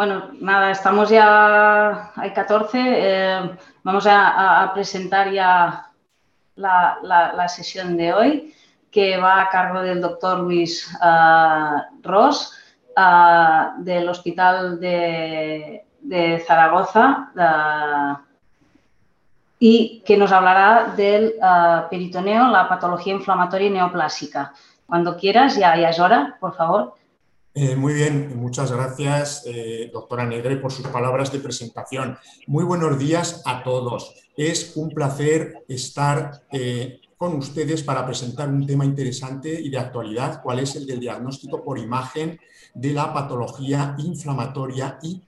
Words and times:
Bueno, 0.00 0.30
nada, 0.40 0.70
estamos 0.70 1.10
ya, 1.10 2.10
hay 2.16 2.32
14, 2.32 2.78
eh, 2.80 3.50
vamos 3.82 4.06
a, 4.08 4.70
presentar 4.72 5.30
ya 5.30 5.90
la, 6.56 7.46
sesión 7.48 7.98
de 7.98 8.14
hoy, 8.14 8.54
que 8.90 9.18
va 9.18 9.42
a 9.42 9.50
cargo 9.50 9.82
del 9.82 10.00
doctor 10.00 10.38
Luis 10.38 10.90
uh, 11.02 12.00
Ross, 12.02 12.56
del 13.80 14.08
Hospital 14.08 14.80
de, 14.80 15.84
Zaragoza, 16.46 17.30
y 19.58 20.02
que 20.06 20.16
nos 20.16 20.32
hablará 20.32 20.94
del 20.96 21.34
peritoneo, 21.90 22.48
la 22.48 22.70
patología 22.70 23.12
inflamatoria 23.12 23.68
neoplásica. 23.68 24.54
Cuando 24.86 25.18
quieras, 25.18 25.56
ya 25.56 25.74
es 25.74 26.00
hora, 26.00 26.38
por 26.40 26.56
favor. 26.56 26.94
Eh, 27.52 27.74
muy 27.74 27.94
bien, 27.94 28.38
muchas 28.38 28.70
gracias, 28.70 29.42
eh, 29.44 29.90
doctora 29.92 30.24
Negre, 30.24 30.56
por 30.58 30.70
sus 30.70 30.86
palabras 30.86 31.32
de 31.32 31.40
presentación. 31.40 32.16
Muy 32.46 32.62
buenos 32.62 32.96
días 32.96 33.42
a 33.44 33.64
todos. 33.64 34.14
Es 34.36 34.76
un 34.76 34.90
placer 34.90 35.64
estar 35.66 36.44
eh, 36.52 37.00
con 37.16 37.34
ustedes 37.34 37.82
para 37.82 38.06
presentar 38.06 38.48
un 38.48 38.64
tema 38.64 38.84
interesante 38.84 39.60
y 39.60 39.68
de 39.68 39.78
actualidad, 39.78 40.40
cuál 40.40 40.60
es 40.60 40.76
el 40.76 40.86
del 40.86 41.00
diagnóstico 41.00 41.64
por 41.64 41.76
imagen 41.76 42.38
de 42.72 42.92
la 42.92 43.12
patología 43.12 43.96
inflamatoria 43.98 45.00
y 45.02 45.20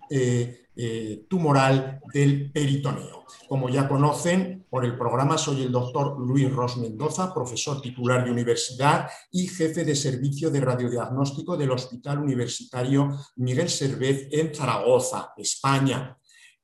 eh, 0.74 1.26
tumoral 1.28 2.00
del 2.12 2.50
peritoneo. 2.50 3.26
Como 3.48 3.68
ya 3.68 3.86
conocen, 3.86 4.66
por 4.70 4.84
el 4.84 4.96
programa 4.96 5.36
soy 5.36 5.62
el 5.62 5.72
doctor 5.72 6.18
Luis 6.18 6.50
Ros 6.50 6.78
Mendoza, 6.78 7.34
profesor 7.34 7.82
titular 7.82 8.24
de 8.24 8.30
universidad 8.30 9.08
y 9.30 9.46
jefe 9.46 9.84
de 9.84 9.94
servicio 9.94 10.50
de 10.50 10.60
radiodiagnóstico 10.60 11.56
del 11.56 11.72
Hospital 11.72 12.18
Universitario 12.20 13.10
Miguel 13.36 13.68
Servet 13.68 14.32
en 14.32 14.54
Zaragoza, 14.54 15.34
España. 15.36 16.16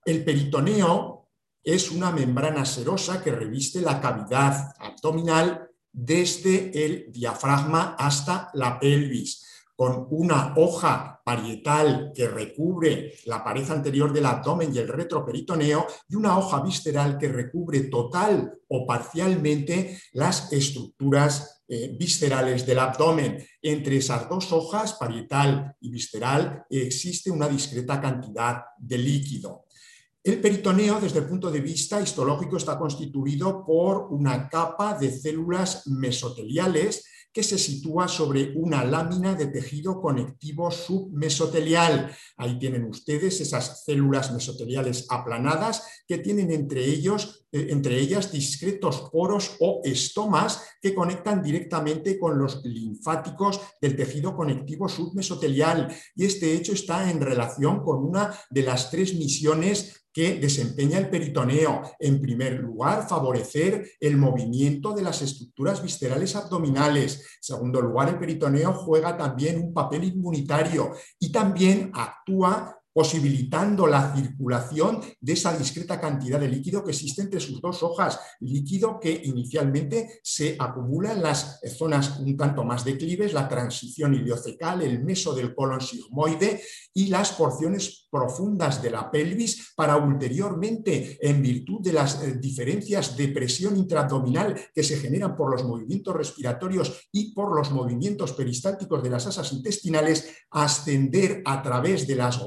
El 0.05 0.25
peritoneo 0.25 1.29
es 1.62 1.91
una 1.91 2.11
membrana 2.11 2.64
serosa 2.64 3.23
que 3.23 3.33
reviste 3.33 3.83
la 3.83 4.01
cavidad 4.01 4.73
abdominal 4.79 5.69
desde 5.92 6.84
el 6.84 7.12
diafragma 7.12 7.95
hasta 7.98 8.51
la 8.55 8.81
pelvis 8.81 9.48
con 9.79 10.09
una 10.11 10.55
hoja 10.57 11.23
parietal 11.25 12.11
que 12.12 12.27
recubre 12.27 13.15
la 13.27 13.45
pared 13.45 13.71
anterior 13.71 14.12
del 14.12 14.27
abdomen 14.27 14.75
y 14.75 14.79
el 14.79 14.89
retroperitoneo 14.89 15.87
y 16.09 16.17
una 16.17 16.37
hoja 16.37 16.61
visceral 16.62 17.17
que 17.17 17.29
recubre 17.29 17.83
total 17.83 18.59
o 18.67 18.85
parcialmente 18.85 19.97
las 20.15 20.53
estructuras 20.53 21.62
eh, 21.69 21.95
viscerales 21.97 22.67
del 22.67 22.81
abdomen. 22.81 23.47
Entre 23.62 23.98
esas 23.98 24.29
dos 24.29 24.51
hojas, 24.51 24.95
parietal 24.95 25.77
y 25.81 25.92
visceral, 25.92 26.65
existe 26.69 27.31
una 27.31 27.48
discreta 27.48 28.01
cantidad 28.01 28.65
de 28.79 28.98
líquido. 28.98 29.67
El 30.25 30.41
peritoneo, 30.41 30.98
desde 31.01 31.20
el 31.20 31.27
punto 31.27 31.53
de 31.53 31.61
vista 31.61 32.01
histológico, 32.01 32.57
está 32.57 32.77
constituido 32.77 33.65
por 33.65 34.09
una 34.11 34.48
capa 34.48 34.98
de 34.98 35.17
células 35.17 35.87
mesoteliales 35.87 37.05
que 37.33 37.43
se 37.43 37.59
sitúa 37.59 38.09
sobre 38.09 38.53
una 38.57 38.84
lámina 38.84 39.34
de 39.34 39.47
tejido 39.47 40.01
conectivo 40.01 40.71
submesotelial. 40.71 42.15
Ahí 42.37 42.59
tienen 42.59 42.85
ustedes 42.85 43.41
esas 43.41 43.85
células 43.85 44.33
mesoteliales 44.33 45.07
aplanadas 45.09 46.03
que 46.07 46.19
tienen 46.19 46.51
entre, 46.51 46.85
ellos, 46.85 47.47
eh, 47.53 47.69
entre 47.70 47.98
ellas 47.98 48.33
discretos 48.33 49.09
poros 49.12 49.57
o 49.61 49.81
estomas 49.85 50.62
que 50.81 50.95
conectan 50.95 51.43
directamente 51.43 52.19
con 52.19 52.39
los 52.39 52.65
linfáticos 52.65 53.61
del 53.81 53.95
tejido 53.95 54.35
conectivo 54.35 54.89
submesotelial. 54.89 55.95
Y 56.17 56.25
este 56.25 56.55
hecho 56.55 56.73
está 56.73 57.11
en 57.11 57.20
relación 57.20 57.83
con 57.83 58.05
una 58.05 58.35
de 58.51 58.63
las 58.63 58.91
tres 58.91 59.15
misiones 59.15 60.08
que 60.19 60.34
desempeña 60.34 60.98
el 60.98 61.08
peritoneo. 61.08 61.80
En 62.00 62.20
primer 62.20 62.55
lugar, 62.55 63.06
favorecer 63.08 63.88
el 64.00 64.16
movimiento 64.16 64.92
de 64.92 65.02
las 65.02 65.22
estructuras 65.22 65.80
viscerales 65.80 66.34
abdominales. 66.34 67.20
En 67.20 67.42
segundo 67.42 67.80
lugar, 67.80 68.08
el 68.08 68.18
peritoneo 68.18 68.73
juega 68.73 69.17
también 69.17 69.61
un 69.61 69.73
papel 69.73 70.02
inmunitario 70.02 70.90
y 71.20 71.30
también 71.30 71.92
actúa 71.95 72.77
posibilitando 72.98 73.86
la 73.86 74.13
circulación 74.13 75.01
de 75.20 75.35
esa 75.35 75.57
discreta 75.57 76.01
cantidad 76.01 76.41
de 76.41 76.48
líquido 76.48 76.83
que 76.83 76.91
existe 76.91 77.23
entre 77.23 77.39
sus 77.39 77.61
dos 77.61 77.85
hojas, 77.85 78.19
líquido 78.41 78.98
que 78.98 79.23
inicialmente 79.25 80.19
se 80.20 80.57
acumula 80.59 81.13
en 81.13 81.23
las 81.23 81.61
zonas 81.79 82.19
un 82.19 82.37
tanto 82.37 82.64
más 82.64 82.85
declives, 82.85 83.33
la 83.33 83.48
transición 83.48 84.14
iliocecal, 84.14 84.83
el 84.83 85.05
meso 85.05 85.33
del 85.33 85.55
colon 85.55 85.81
sigmoide 85.81 86.61
y 86.92 87.07
las 87.07 87.31
porciones 87.31 88.08
profundas 88.11 88.83
de 88.83 88.91
la 88.91 89.11
pelvis 89.13 89.75
para 89.77 89.97
ulteriormente, 89.97 91.19
en 91.20 91.41
virtud 91.41 91.81
de 91.81 91.92
las 91.92 92.20
eh, 92.23 92.37
diferencias 92.41 93.17
de 93.17 93.29
presión 93.29 93.77
intraabdominal 93.77 94.58
que 94.75 94.83
se 94.83 94.97
generan 94.97 95.37
por 95.37 95.53
los 95.53 95.63
movimientos 95.63 96.17
respiratorios 96.17 97.08
y 97.13 97.33
por 97.33 97.55
los 97.55 97.70
movimientos 97.70 98.33
peristálticos 98.33 99.05
de 99.05 99.11
las 99.11 99.27
asas 99.29 99.53
intestinales, 99.53 100.29
ascender 100.51 101.42
a 101.45 101.63
través 101.63 102.07
de 102.08 102.17
las 102.17 102.39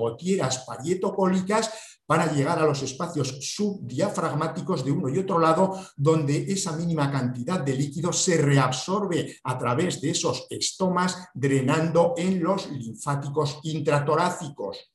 gotieras 0.41 0.66
parietocólicas 0.66 1.72
para 2.06 2.31
llegar 2.34 2.59
a 2.59 2.66
los 2.66 2.81
espacios 2.81 3.38
subdiafragmáticos 3.56 4.84
de 4.84 4.91
uno 4.91 5.07
y 5.07 5.18
otro 5.19 5.40
lado, 5.40 5.79
donde 5.96 6.44
esa 6.52 6.75
mínima 6.75 7.09
cantidad 7.09 7.62
de 7.62 7.74
líquido 7.74 8.12
se 8.12 8.38
reabsorbe 8.38 9.38
a 9.44 9.57
través 9.57 10.02
de 10.02 10.09
esos 10.09 10.46
estomas, 10.50 11.29
drenando 11.34 12.13
en 12.18 12.44
los 12.44 12.69
linfáticos 12.69 13.59
intratorácicos 13.63 14.91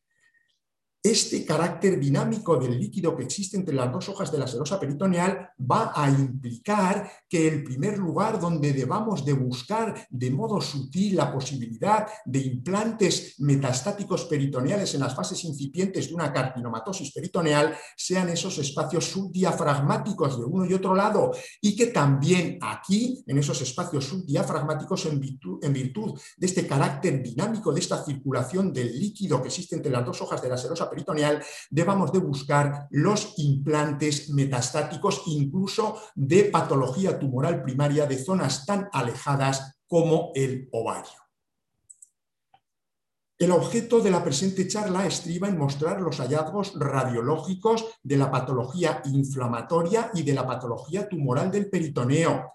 este 1.11 1.45
carácter 1.45 1.99
dinámico 1.99 2.57
del 2.57 2.79
líquido 2.79 3.17
que 3.17 3.25
existe 3.25 3.57
entre 3.57 3.75
las 3.75 3.93
dos 3.93 4.09
hojas 4.09 4.31
de 4.33 4.39
la 4.39 4.47
serosa 4.47 4.79
peritoneal 4.81 5.51
va 5.59 5.93
a 5.95 6.11
implicar 6.11 7.11
que 7.29 7.49
el 7.49 7.65
primer 7.65 7.99
lugar 7.99 8.41
donde 8.41 8.73
debamos 8.73 9.25
de 9.25 9.33
buscar 9.33 10.07
de 10.11 10.31
modo 10.31 10.61
sutil 10.61 11.17
la 11.17 11.33
posibilidad 11.33 12.07
de 12.25 12.41
implantes 12.41 13.35
metastáticos 13.39 14.25
peritoneales 14.25 14.95
en 14.95 15.01
las 15.01 15.15
fases 15.15 15.45
incipientes 15.45 16.09
de 16.09 16.15
una 16.15 16.33
carcinomatosis 16.33 17.13
peritoneal 17.13 17.77
sean 17.97 18.29
esos 18.29 18.59
espacios 18.59 19.05
subdiafragmáticos 19.07 20.39
de 20.39 20.45
uno 20.45 20.65
y 20.65 20.75
otro 20.75 20.95
lado 20.95 21.33
y 21.61 21.77
que 21.77 21.87
también 21.87 22.59
aquí, 22.61 23.25
en 23.27 23.39
esos 23.39 23.61
espacios 23.63 24.05
subdiafragmáticos, 24.07 25.07
en 25.07 25.21
virtud, 25.21 25.59
en 25.63 25.73
virtud 25.73 26.19
de 26.37 26.47
este 26.47 26.67
carácter 26.67 27.23
dinámico 27.23 27.73
de 27.73 27.81
esta 27.81 28.05
circulación 28.05 28.73
del 28.73 28.99
líquido 28.99 29.41
que 29.41 29.49
existe 29.49 29.77
entre 29.77 29.93
las 29.93 30.05
dos 30.05 30.21
hojas 30.23 30.43
de 30.43 30.49
la 30.49 30.57
serosa 30.57 30.89
peritoneal, 30.89 30.96
peritoneal, 30.97 31.45
debamos 31.71 32.11
de 32.11 32.19
buscar 32.19 32.89
los 32.91 33.35
implantes 33.37 34.31
metastáticos, 34.31 35.23
incluso 35.27 36.01
de 36.15 36.45
patología 36.45 37.19
tumoral 37.19 37.63
primaria 37.63 38.07
de 38.07 38.17
zonas 38.17 38.65
tan 38.65 38.89
alejadas 38.93 39.77
como 39.87 40.33
el 40.35 40.69
ovario. 40.73 41.27
El 43.39 43.51
objeto 43.51 44.01
de 44.01 44.11
la 44.11 44.25
presente 44.25 44.67
charla 44.67 45.07
estriba 45.07 45.47
en 45.47 45.59
mostrar 45.59 46.01
los 46.01 46.21
hallazgos 46.21 46.73
radiológicos 46.75 47.85
de 48.03 48.17
la 48.17 48.31
patología 48.31 49.03
inflamatoria 49.05 50.11
y 50.15 50.23
de 50.23 50.33
la 50.33 50.47
patología 50.47 51.07
tumoral 51.07 51.51
del 51.51 51.69
peritoneo, 51.69 52.55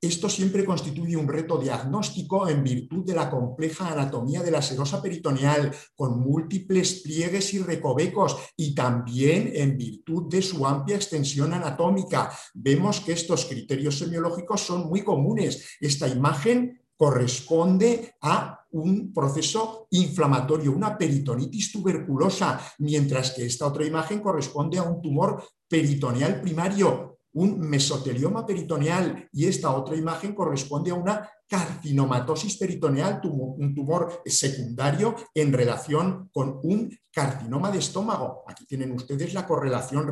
esto 0.00 0.28
siempre 0.28 0.64
constituye 0.64 1.16
un 1.16 1.26
reto 1.26 1.58
diagnóstico 1.58 2.48
en 2.48 2.62
virtud 2.62 3.04
de 3.04 3.14
la 3.14 3.28
compleja 3.28 3.88
anatomía 3.92 4.42
de 4.42 4.52
la 4.52 4.62
serosa 4.62 5.02
peritoneal, 5.02 5.74
con 5.96 6.20
múltiples 6.20 7.00
pliegues 7.00 7.52
y 7.54 7.58
recovecos, 7.58 8.36
y 8.56 8.74
también 8.74 9.50
en 9.52 9.76
virtud 9.76 10.28
de 10.28 10.40
su 10.40 10.64
amplia 10.64 10.96
extensión 10.96 11.52
anatómica. 11.52 12.30
Vemos 12.54 13.00
que 13.00 13.12
estos 13.12 13.46
criterios 13.46 13.98
semiológicos 13.98 14.60
son 14.60 14.88
muy 14.88 15.02
comunes. 15.02 15.76
Esta 15.80 16.06
imagen 16.06 16.80
corresponde 16.96 18.14
a 18.20 18.66
un 18.70 19.12
proceso 19.12 19.88
inflamatorio, 19.90 20.72
una 20.72 20.96
peritonitis 20.96 21.72
tuberculosa, 21.72 22.60
mientras 22.78 23.32
que 23.32 23.46
esta 23.46 23.66
otra 23.66 23.84
imagen 23.84 24.20
corresponde 24.20 24.78
a 24.78 24.82
un 24.82 25.00
tumor 25.02 25.42
peritoneal 25.68 26.40
primario 26.40 27.17
un 27.38 27.60
mesotelioma 27.60 28.44
peritoneal 28.44 29.28
y 29.32 29.46
esta 29.46 29.70
otra 29.70 29.94
imagen 29.94 30.34
corresponde 30.34 30.90
a 30.90 30.94
una 30.94 31.30
carcinomatosis 31.46 32.56
peritoneal, 32.58 33.20
un 33.24 33.74
tumor 33.74 34.22
secundario 34.26 35.14
en 35.32 35.52
relación 35.52 36.28
con 36.32 36.58
un 36.64 36.90
carcinoma 37.12 37.70
de 37.70 37.78
estómago. 37.78 38.42
Aquí 38.46 38.66
tienen 38.66 38.90
ustedes 38.92 39.32
la 39.34 39.46
correlación 39.46 40.08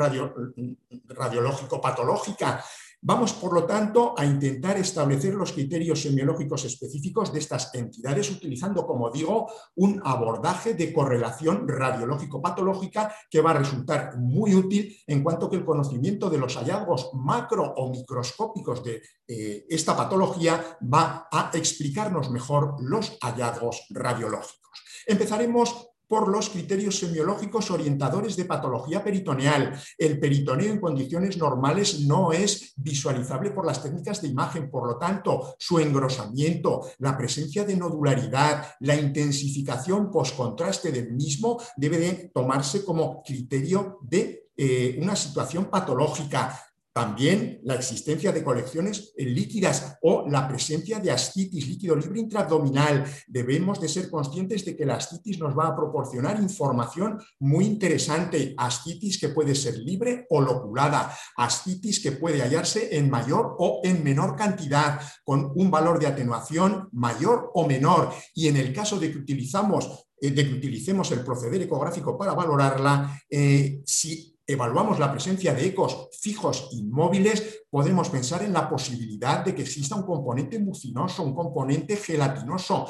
radiológico-patológica. 1.09 2.65
Vamos, 3.09 3.35
por 3.35 3.53
lo 3.53 3.65
tanto, 3.65 4.17
a 4.19 4.25
intentar 4.25 4.77
establecer 4.79 5.33
los 5.33 5.53
criterios 5.53 6.03
semiológicos 6.03 6.65
específicos 6.65 7.33
de 7.33 7.39
estas 7.39 7.73
entidades 7.73 8.33
utilizando, 8.33 8.85
como 8.85 9.13
digo, 9.13 9.49
un 9.77 10.03
abordaje 10.05 10.75
de 10.75 10.93
correlación 10.93 11.69
radiológico-patológica 11.69 13.15
que 13.31 13.41
va 13.41 13.53
a 13.53 13.59
resultar 13.59 14.19
muy 14.19 14.57
útil 14.57 14.99
en 15.07 15.23
cuanto 15.23 15.49
que 15.49 15.55
el 15.55 15.65
conocimiento 15.65 16.29
de 16.29 16.39
los 16.39 16.57
hallazgos 16.57 17.11
macro 17.15 17.75
o 17.77 17.93
microscópicos 17.93 18.83
de 18.83 19.01
eh, 19.29 19.65
esta 19.69 19.97
patología 19.97 20.77
va 20.93 21.29
a 21.31 21.53
explicarnos 21.55 22.29
mejor 22.33 22.75
los 22.81 23.19
hallazgos 23.21 23.87
radiológicos. 23.91 24.83
Empezaremos 25.07 25.91
por 26.09 26.29
los 26.29 26.51
criterios 26.51 26.99
semiológicos 26.99 27.71
orientadores 27.71 28.37
de 28.37 28.45
patología 28.45 29.03
peritoneal. 29.03 29.79
El 29.99 30.19
peritoneo 30.19 30.73
en 30.73 30.81
condiciones 30.81 31.37
normales 31.37 32.01
no 32.01 32.33
es 32.33 32.73
visualizable 32.77 33.51
por 33.51 33.67
las 33.67 33.83
técnicas 33.83 34.23
de 34.23 34.29
imagen, 34.29 34.71
por 34.71 34.87
lo 34.87 34.99
tanto, 34.99 35.55
su 35.59 35.79
engrosamiento, 35.79 36.89
la 36.99 37.17
presencia 37.17 37.65
de 37.65 37.77
nodularidad, 37.77 38.75
la 38.81 38.95
intensificación 38.95 40.11
post-contraste 40.11 40.93
del 40.93 41.13
mismo 41.13 41.61
debe 41.77 41.99
de 41.99 42.31
tomarse 42.33 42.85
como 42.85 43.23
criterio 43.23 43.99
de 44.03 44.47
eh, 44.57 44.99
una 45.03 45.15
situación 45.15 45.67
patológica. 45.67 46.59
También 46.97 47.61
la 47.65 47.75
existencia 47.75 48.33
de 48.33 48.43
colecciones 48.43 49.13
líquidas 49.19 49.99
o 50.01 50.27
la 50.31 50.49
presencia 50.49 50.99
de 50.99 51.11
ascitis, 51.11 51.69
líquido 51.69 51.95
libre 51.95 52.21
intraabdominal. 52.21 53.05
Debemos 53.27 53.79
de 53.79 53.87
ser 53.87 54.09
conscientes 54.09 54.65
de 54.65 54.75
que 54.75 54.87
la 54.87 54.95
ascitis 54.95 55.39
nos 55.39 55.55
va 55.55 55.67
a 55.67 55.77
proporcionar 55.77 56.41
información 56.41 57.21
muy 57.39 57.67
interesante. 57.67 58.55
Ascitis 58.57 59.21
que 59.21 59.29
puede 59.29 59.55
ser 59.55 59.77
libre 59.77 60.25
o 60.31 60.41
loculada. 60.41 61.15
Ascitis 61.37 62.01
que 62.01 62.13
puede 62.13 62.41
hallarse 62.41 62.97
en 62.97 63.11
mayor 63.11 63.57
o 63.59 63.83
en 63.85 64.03
menor 64.03 64.35
cantidad, 64.35 64.99
con 65.23 65.53
un 65.55 65.71
valor 65.71 65.99
de 65.99 66.07
atenuación 66.07 66.89
mayor 66.93 67.51
o 67.53 67.69
menor. 67.69 68.11
Y 68.35 68.49
en 68.49 68.57
el 68.57 68.73
caso 68.73 68.99
de 68.99 69.13
que 69.13 69.19
eh, 69.19 70.55
utilicemos 70.57 71.13
el 71.13 71.21
proceder 71.21 71.61
ecográfico 71.61 72.17
para 72.17 72.33
valorarla, 72.33 73.21
eh, 73.29 73.83
si 73.85 74.36
evaluamos 74.47 74.99
la 74.99 75.11
presencia 75.11 75.53
de 75.53 75.67
ecos 75.67 76.09
fijos 76.21 76.69
inmóviles, 76.73 77.65
podemos 77.69 78.09
pensar 78.09 78.43
en 78.43 78.53
la 78.53 78.69
posibilidad 78.69 79.45
de 79.45 79.55
que 79.55 79.63
exista 79.63 79.97
un 79.97 80.05
componente 80.05 80.59
mucinoso, 80.59 81.23
un 81.23 81.35
componente 81.35 81.97
gelatinoso, 81.97 82.89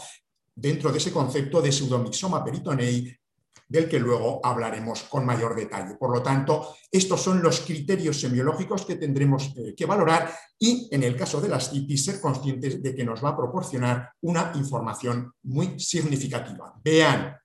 dentro 0.55 0.91
de 0.91 0.99
ese 0.99 1.13
concepto 1.13 1.61
de 1.61 1.71
pseudomixoma 1.71 2.43
peritonei 2.43 3.13
del 3.69 3.89
que 3.89 3.99
luego 3.99 4.41
hablaremos 4.45 5.03
con 5.05 5.27
mayor 5.27 5.55
detalle. 5.57 5.97
Por 5.97 6.13
lo 6.13 6.23
tanto, 6.23 6.77
estos 6.91 7.21
son 7.21 7.43
los 7.43 7.61
criterios 7.61 8.21
semiológicos 8.21 8.87
que 8.87 8.97
tendremos 8.97 9.53
eh, 9.57 9.75
que 9.77 9.87
valorar 9.87 10.33
y, 10.59 10.89
en 10.93 11.03
el 11.03 11.17
caso 11.17 11.41
de 11.41 11.49
las 11.49 11.71
CITIS, 11.71 12.05
ser 12.05 12.21
conscientes 12.21 12.83
de 12.83 12.95
que 12.95 13.05
nos 13.05 13.25
va 13.25 13.31
a 13.31 13.37
proporcionar 13.37 14.13
una 14.23 14.53
información 14.55 15.33
muy 15.43 15.79
significativa. 15.81 16.75
Vean, 16.83 17.37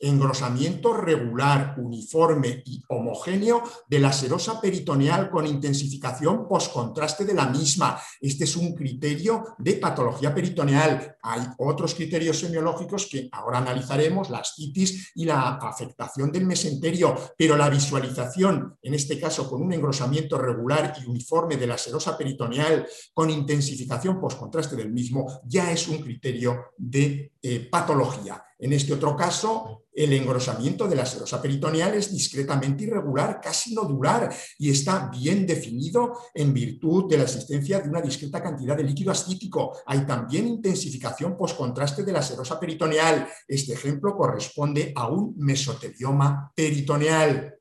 engrosamiento 0.00 0.94
regular, 0.94 1.74
uniforme 1.78 2.62
y 2.64 2.82
homogéneo 2.88 3.62
de 3.88 3.98
la 3.98 4.12
serosa 4.12 4.60
peritoneal 4.60 5.30
con 5.30 5.46
intensificación 5.46 6.46
postcontraste 6.48 7.24
de 7.24 7.34
la 7.34 7.46
misma. 7.46 8.00
Este 8.20 8.44
es 8.44 8.56
un 8.56 8.74
criterio 8.74 9.56
de 9.58 9.74
patología 9.74 10.34
peritoneal. 10.34 11.16
Hay 11.22 11.42
otros 11.58 11.94
criterios 11.94 12.38
semiológicos 12.38 13.06
que 13.10 13.28
ahora 13.32 13.58
analizaremos, 13.58 14.30
la 14.30 14.38
ascitis 14.38 15.12
y 15.14 15.24
la 15.24 15.56
afectación 15.56 16.30
del 16.30 16.46
mesenterio, 16.46 17.14
pero 17.36 17.56
la 17.56 17.68
visualización, 17.68 18.76
en 18.82 18.94
este 18.94 19.18
caso 19.18 19.48
con 19.48 19.62
un 19.62 19.72
engrosamiento 19.72 20.38
regular 20.38 20.94
y 21.00 21.08
uniforme 21.08 21.56
de 21.56 21.66
la 21.66 21.78
serosa 21.78 22.16
peritoneal 22.16 22.86
con 23.12 23.30
intensificación 23.30 24.20
postcontraste 24.20 24.76
del 24.76 24.92
mismo, 24.92 25.40
ya 25.44 25.70
es 25.72 25.88
un 25.88 25.98
criterio 25.98 26.72
de 26.76 27.32
eh, 27.42 27.68
patología. 27.70 28.42
En 28.58 28.72
este 28.72 28.92
otro 28.92 29.14
caso, 29.14 29.84
el 29.92 30.12
engrosamiento 30.12 30.88
de 30.88 30.96
la 30.96 31.06
serosa 31.06 31.40
peritoneal 31.40 31.94
es 31.94 32.12
discretamente 32.12 32.84
irregular, 32.84 33.40
casi 33.40 33.74
nodular, 33.74 34.34
y 34.58 34.70
está 34.70 35.08
bien 35.08 35.46
definido 35.46 36.18
en 36.34 36.52
virtud 36.52 37.08
de 37.08 37.18
la 37.18 37.22
existencia 37.22 37.80
de 37.80 37.88
una 37.88 38.00
discreta 38.00 38.42
cantidad 38.42 38.76
de 38.76 38.82
líquido 38.82 39.12
ascítico. 39.12 39.78
Hay 39.86 40.04
también 40.04 40.48
intensificación 40.48 41.36
postcontraste 41.36 42.02
de 42.02 42.12
la 42.12 42.22
serosa 42.22 42.58
peritoneal. 42.58 43.28
Este 43.46 43.74
ejemplo 43.74 44.16
corresponde 44.16 44.92
a 44.96 45.06
un 45.06 45.34
mesotelioma 45.36 46.52
peritoneal. 46.56 47.54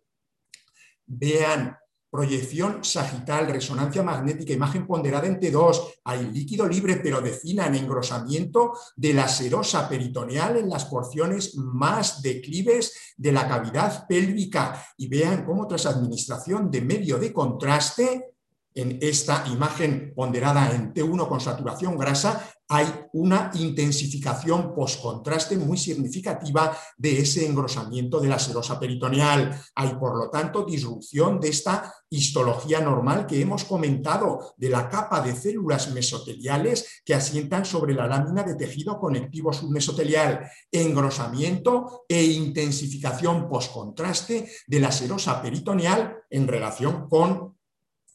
Vean 1.05 1.77
proyección 2.09 2.83
sagital, 2.83 3.47
resonancia 3.47 4.03
magnética, 4.03 4.53
imagen 4.53 4.87
ponderada 4.87 5.27
en 5.27 5.39
T2, 5.39 5.99
hay 6.05 6.31
líquido 6.31 6.67
libre, 6.67 6.97
pero 6.97 7.21
definan 7.21 7.75
engrosamiento 7.75 8.73
de 8.95 9.13
la 9.13 9.27
serosa 9.27 9.87
peritoneal 9.89 10.57
en 10.57 10.69
las 10.69 10.85
porciones 10.85 11.55
más 11.55 12.21
declives 12.21 13.15
de 13.17 13.31
la 13.31 13.47
cavidad 13.47 14.07
pélvica. 14.07 14.85
Y 14.97 15.07
vean 15.07 15.45
cómo 15.45 15.67
tras 15.67 15.85
administración 15.85 16.71
de 16.71 16.81
medio 16.81 17.17
de 17.17 17.33
contraste, 17.33 18.33
en 18.77 18.99
esta 19.01 19.43
imagen 19.47 20.13
ponderada 20.15 20.71
en 20.71 20.93
T1 20.93 21.27
con 21.27 21.41
saturación 21.41 21.97
grasa, 21.97 22.47
hay 22.69 22.87
una 23.13 23.51
intensificación 23.53 24.75
post-contraste 24.75 25.57
muy 25.57 25.77
significativa 25.77 26.77
de 26.97 27.19
ese 27.19 27.45
engrosamiento 27.45 28.19
de 28.19 28.27
la 28.27 28.39
serosa 28.39 28.79
peritoneal. 28.79 29.57
Hay, 29.75 29.95
por 29.95 30.17
lo 30.17 30.29
tanto, 30.29 30.65
disrupción 30.65 31.39
de 31.39 31.49
esta 31.49 31.93
histología 32.09 32.81
normal 32.81 33.25
que 33.25 33.41
hemos 33.41 33.63
comentado, 33.63 34.53
de 34.57 34.69
la 34.69 34.89
capa 34.89 35.21
de 35.21 35.35
células 35.35 35.91
mesoteliales 35.91 37.01
que 37.05 37.13
asientan 37.13 37.65
sobre 37.65 37.93
la 37.93 38.07
lámina 38.07 38.43
de 38.43 38.55
tejido 38.55 38.99
conectivo 38.99 39.53
submesotelial, 39.53 40.49
engrosamiento 40.71 42.05
e 42.07 42.23
intensificación 42.23 43.47
post-contraste 43.49 44.49
de 44.67 44.79
la 44.79 44.91
serosa 44.91 45.41
peritoneal 45.41 46.17
en 46.29 46.47
relación 46.47 47.07
con 47.07 47.57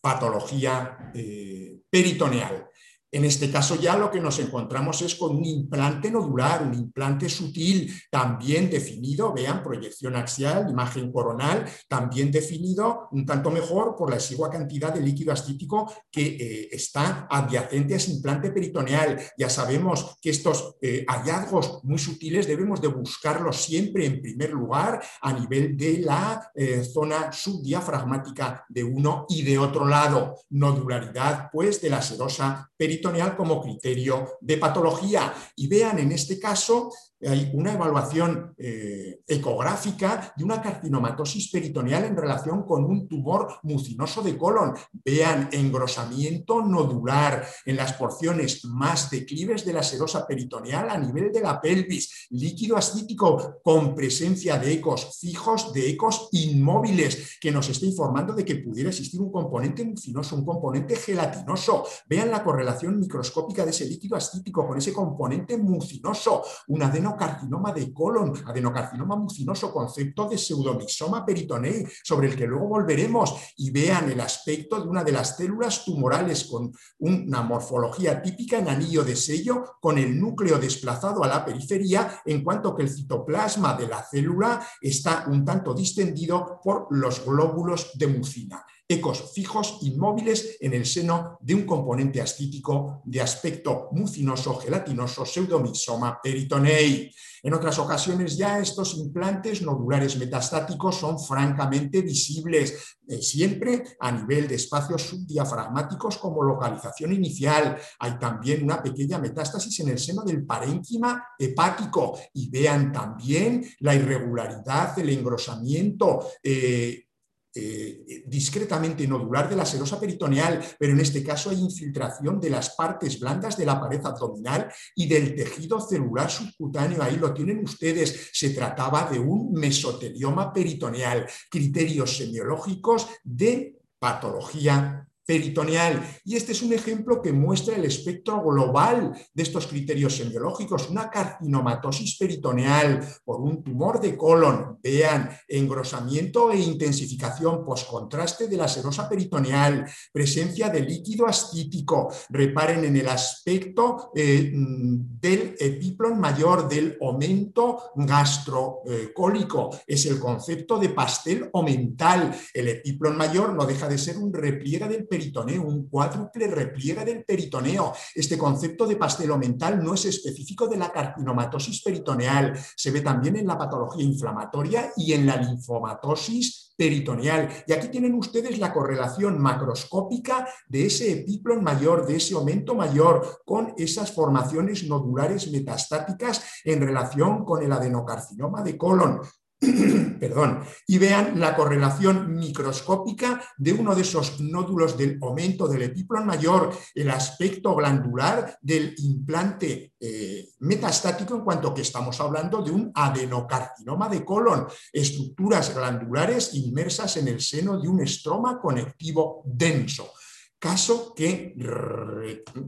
patología 0.00 1.10
eh, 1.14 1.78
peritoneal. 1.88 2.68
En 3.14 3.26
este 3.26 3.50
caso 3.50 3.76
ya 3.76 3.98
lo 3.98 4.10
que 4.10 4.20
nos 4.20 4.38
encontramos 4.38 5.02
es 5.02 5.14
con 5.16 5.36
un 5.36 5.44
implante 5.44 6.10
nodular, 6.10 6.62
un 6.62 6.72
implante 6.72 7.28
sutil, 7.28 7.92
también 8.10 8.70
definido, 8.70 9.34
vean, 9.34 9.62
proyección 9.62 10.16
axial, 10.16 10.70
imagen 10.70 11.12
coronal, 11.12 11.66
también 11.88 12.30
definido 12.30 13.08
un 13.12 13.26
tanto 13.26 13.50
mejor 13.50 13.96
por 13.96 14.08
la 14.08 14.16
exigua 14.16 14.48
cantidad 14.48 14.94
de 14.94 15.02
líquido 15.02 15.30
ascítico 15.30 15.92
que 16.10 16.22
eh, 16.22 16.68
está 16.72 17.26
adyacente 17.30 17.92
a 17.92 17.96
ese 17.98 18.12
implante 18.12 18.50
peritoneal. 18.50 19.20
Ya 19.36 19.50
sabemos 19.50 20.16
que 20.22 20.30
estos 20.30 20.76
eh, 20.80 21.04
hallazgos 21.06 21.84
muy 21.84 21.98
sutiles 21.98 22.46
debemos 22.46 22.80
de 22.80 22.88
buscarlos 22.88 23.62
siempre 23.62 24.06
en 24.06 24.22
primer 24.22 24.52
lugar 24.52 25.02
a 25.20 25.34
nivel 25.34 25.76
de 25.76 25.98
la 25.98 26.50
eh, 26.54 26.82
zona 26.82 27.30
subdiafragmática 27.30 28.64
de 28.70 28.84
uno 28.84 29.26
y 29.28 29.42
de 29.42 29.58
otro 29.58 29.86
lado. 29.86 30.36
Nodularidad, 30.48 31.50
pues, 31.52 31.82
de 31.82 31.90
la 31.90 32.00
serosa 32.00 32.70
peritoneal 32.74 33.01
como 33.36 33.60
criterio 33.60 34.38
de 34.40 34.56
patología. 34.56 35.34
Y 35.56 35.66
vean 35.66 35.98
en 35.98 36.12
este 36.12 36.38
caso 36.38 36.90
hay 37.26 37.50
una 37.54 37.72
evaluación 37.72 38.54
eh, 38.58 39.20
ecográfica 39.26 40.32
de 40.36 40.44
una 40.44 40.60
carcinomatosis 40.60 41.50
peritoneal 41.50 42.04
en 42.04 42.16
relación 42.16 42.64
con 42.64 42.84
un 42.84 43.08
tumor 43.08 43.58
mucinoso 43.62 44.22
de 44.22 44.36
colon. 44.36 44.74
Vean 45.04 45.48
engrosamiento 45.52 46.62
nodular 46.62 47.46
en 47.64 47.76
las 47.76 47.92
porciones 47.94 48.64
más 48.64 49.10
declives 49.10 49.64
de 49.64 49.72
la 49.72 49.82
serosa 49.82 50.26
peritoneal 50.26 50.90
a 50.90 50.98
nivel 50.98 51.32
de 51.32 51.40
la 51.40 51.60
pelvis, 51.60 52.28
líquido 52.30 52.76
ascítico 52.76 53.60
con 53.62 53.94
presencia 53.94 54.58
de 54.58 54.72
ecos 54.72 55.18
fijos, 55.20 55.72
de 55.72 55.90
ecos 55.90 56.28
inmóviles, 56.32 57.38
que 57.40 57.52
nos 57.52 57.68
está 57.68 57.86
informando 57.86 58.32
de 58.34 58.44
que 58.44 58.56
pudiera 58.56 58.90
existir 58.90 59.20
un 59.20 59.30
componente 59.30 59.84
mucinoso, 59.84 60.36
un 60.36 60.44
componente 60.44 60.96
gelatinoso. 60.96 61.84
Vean 62.08 62.30
la 62.30 62.42
correlación 62.42 62.98
microscópica 62.98 63.64
de 63.64 63.70
ese 63.70 63.86
líquido 63.86 64.16
ascítico 64.16 64.66
con 64.66 64.78
ese 64.78 64.92
componente 64.92 65.56
mucinoso, 65.56 66.42
un 66.68 66.82
adeno 66.82 67.11
adenocarcinoma 67.12 67.72
de 67.72 67.92
colon, 67.92 68.32
adenocarcinoma 68.46 69.16
mucinoso, 69.16 69.72
concepto 69.72 70.28
de 70.28 70.36
pseudomixoma 70.36 71.24
peritonei, 71.24 71.86
sobre 72.02 72.28
el 72.28 72.36
que 72.36 72.46
luego 72.46 72.68
volveremos 72.68 73.34
y 73.56 73.70
vean 73.70 74.10
el 74.10 74.20
aspecto 74.20 74.80
de 74.80 74.88
una 74.88 75.04
de 75.04 75.12
las 75.12 75.36
células 75.36 75.84
tumorales 75.84 76.44
con 76.44 76.72
una 76.98 77.42
morfología 77.42 78.22
típica 78.22 78.58
en 78.58 78.68
anillo 78.68 79.04
de 79.04 79.16
sello, 79.16 79.76
con 79.80 79.98
el 79.98 80.18
núcleo 80.18 80.58
desplazado 80.58 81.22
a 81.24 81.28
la 81.28 81.44
periferia, 81.44 82.20
en 82.24 82.42
cuanto 82.42 82.74
que 82.74 82.82
el 82.82 82.90
citoplasma 82.90 83.74
de 83.74 83.88
la 83.88 84.02
célula 84.02 84.66
está 84.80 85.24
un 85.28 85.44
tanto 85.44 85.74
distendido 85.74 86.60
por 86.62 86.86
los 86.90 87.24
glóbulos 87.24 87.92
de 87.94 88.06
mucina 88.06 88.64
ecos 88.92 89.32
fijos 89.34 89.78
inmóviles 89.82 90.56
en 90.60 90.74
el 90.74 90.86
seno 90.86 91.38
de 91.40 91.54
un 91.54 91.64
componente 91.64 92.20
ascítico 92.20 93.02
de 93.04 93.20
aspecto 93.20 93.88
mucinoso, 93.92 94.54
gelatinoso, 94.56 95.24
pseudomixoma 95.24 96.20
peritonei. 96.22 97.10
En 97.42 97.54
otras 97.54 97.78
ocasiones 97.78 98.36
ya 98.36 98.60
estos 98.60 98.96
implantes 98.96 99.62
nodulares 99.62 100.16
metastáticos 100.16 100.96
son 100.96 101.18
francamente 101.18 102.00
visibles, 102.02 102.98
eh, 103.08 103.20
siempre 103.20 103.82
a 103.98 104.12
nivel 104.12 104.46
de 104.46 104.54
espacios 104.54 105.02
subdiafragmáticos 105.02 106.18
como 106.18 106.44
localización 106.44 107.12
inicial. 107.12 107.76
Hay 107.98 108.18
también 108.18 108.62
una 108.62 108.80
pequeña 108.80 109.18
metástasis 109.18 109.80
en 109.80 109.88
el 109.88 109.98
seno 109.98 110.22
del 110.22 110.44
parénquima 110.44 111.24
hepático 111.36 112.16
y 112.34 112.48
vean 112.48 112.92
también 112.92 113.64
la 113.80 113.94
irregularidad 113.94 114.94
del 114.94 115.08
engrosamiento. 115.08 116.28
Eh, 116.42 117.06
eh, 117.54 118.24
discretamente 118.26 119.06
nodular 119.06 119.48
de 119.48 119.56
la 119.56 119.66
serosa 119.66 120.00
peritoneal, 120.00 120.60
pero 120.78 120.92
en 120.92 121.00
este 121.00 121.22
caso 121.22 121.50
hay 121.50 121.58
infiltración 121.58 122.40
de 122.40 122.50
las 122.50 122.70
partes 122.70 123.20
blandas 123.20 123.56
de 123.56 123.66
la 123.66 123.78
pared 123.78 124.00
abdominal 124.04 124.72
y 124.94 125.06
del 125.06 125.34
tejido 125.34 125.80
celular 125.80 126.30
subcutáneo. 126.30 127.02
Ahí 127.02 127.16
lo 127.16 127.34
tienen 127.34 127.62
ustedes. 127.62 128.30
Se 128.32 128.50
trataba 128.50 129.10
de 129.10 129.18
un 129.18 129.52
mesotelioma 129.52 130.52
peritoneal. 130.52 131.26
Criterios 131.50 132.16
semiológicos 132.16 133.08
de 133.22 133.78
patología 133.98 135.06
peritoneal. 135.24 136.02
Y 136.24 136.36
este 136.36 136.52
es 136.52 136.62
un 136.62 136.72
ejemplo 136.72 137.22
que 137.22 137.32
muestra 137.32 137.76
el 137.76 137.84
espectro 137.84 138.42
global 138.42 139.12
de 139.32 139.42
estos 139.42 139.66
criterios 139.66 140.16
semiológicos. 140.16 140.90
Una 140.90 141.10
carcinomatosis 141.10 142.16
peritoneal 142.18 143.06
por 143.24 143.40
un 143.40 143.62
tumor 143.62 144.00
de 144.00 144.16
colon. 144.16 144.78
Vean, 144.82 145.30
engrosamiento 145.48 146.50
e 146.50 146.58
intensificación 146.58 147.64
postcontraste 147.64 148.48
de 148.48 148.56
la 148.56 148.68
serosa 148.68 149.08
peritoneal, 149.08 149.86
presencia 150.12 150.68
de 150.68 150.80
líquido 150.80 151.26
ascítico. 151.26 152.12
Reparen 152.30 152.84
en 152.84 152.96
el 152.96 153.08
aspecto 153.08 154.10
eh, 154.14 154.50
del 154.52 155.54
epiplon 155.58 156.18
mayor, 156.18 156.68
del 156.68 156.96
aumento 157.00 157.92
gastrocólico. 157.94 159.70
Es 159.86 160.06
el 160.06 160.18
concepto 160.18 160.78
de 160.78 160.88
pastel 160.88 161.48
o 161.52 161.62
mental. 161.62 162.34
El 162.52 162.68
epiplon 162.68 163.16
mayor 163.16 163.54
no 163.54 163.64
deja 163.64 163.88
de 163.88 163.98
ser 163.98 164.18
un 164.18 164.32
repliegue 164.32 164.88
del 164.88 165.06
peritoneo, 165.12 165.62
un 165.62 165.88
cuádruple 165.90 166.46
repliegue 166.46 167.04
del 167.04 167.22
peritoneo. 167.22 167.92
Este 168.14 168.38
concepto 168.38 168.86
de 168.86 168.96
pastelo 168.96 169.36
mental 169.36 169.84
no 169.84 169.92
es 169.92 170.06
específico 170.06 170.66
de 170.66 170.78
la 170.78 170.90
carcinomatosis 170.90 171.82
peritoneal, 171.82 172.58
se 172.74 172.90
ve 172.90 173.02
también 173.02 173.36
en 173.36 173.46
la 173.46 173.58
patología 173.58 174.02
inflamatoria 174.02 174.90
y 174.96 175.12
en 175.12 175.26
la 175.26 175.36
linfomatosis 175.36 176.72
peritoneal. 176.78 177.50
Y 177.66 177.74
aquí 177.74 177.88
tienen 177.88 178.14
ustedes 178.14 178.58
la 178.58 178.72
correlación 178.72 179.38
macroscópica 179.38 180.48
de 180.66 180.86
ese 180.86 181.12
epiplon 181.12 181.62
mayor, 181.62 182.06
de 182.06 182.16
ese 182.16 182.34
aumento 182.34 182.74
mayor, 182.74 183.42
con 183.44 183.74
esas 183.76 184.12
formaciones 184.12 184.84
nodulares 184.88 185.50
metastáticas 185.52 186.42
en 186.64 186.80
relación 186.80 187.44
con 187.44 187.62
el 187.62 187.72
adenocarcinoma 187.72 188.62
de 188.62 188.78
colon. 188.78 189.20
Perdón, 190.20 190.64
y 190.88 190.98
vean 190.98 191.38
la 191.38 191.54
correlación 191.54 192.34
microscópica 192.34 193.40
de 193.56 193.72
uno 193.72 193.94
de 193.94 194.02
esos 194.02 194.40
nódulos 194.40 194.98
del 194.98 195.18
aumento 195.22 195.68
del 195.68 195.82
epiplon 195.82 196.26
mayor, 196.26 196.76
el 196.94 197.10
aspecto 197.10 197.74
glandular 197.76 198.58
del 198.60 198.94
implante 198.98 199.92
eh, 200.00 200.48
metastático 200.60 201.36
en 201.36 201.42
cuanto 201.42 201.72
que 201.72 201.82
estamos 201.82 202.20
hablando 202.20 202.60
de 202.62 202.72
un 202.72 202.90
adenocarcinoma 202.92 204.08
de 204.08 204.24
colon, 204.24 204.66
estructuras 204.92 205.72
glandulares 205.74 206.54
inmersas 206.54 207.16
en 207.18 207.28
el 207.28 207.40
seno 207.40 207.80
de 207.80 207.88
un 207.88 208.00
estroma 208.00 208.60
conectivo 208.60 209.42
denso. 209.46 210.12
Caso 210.58 211.12
que, 211.14 211.56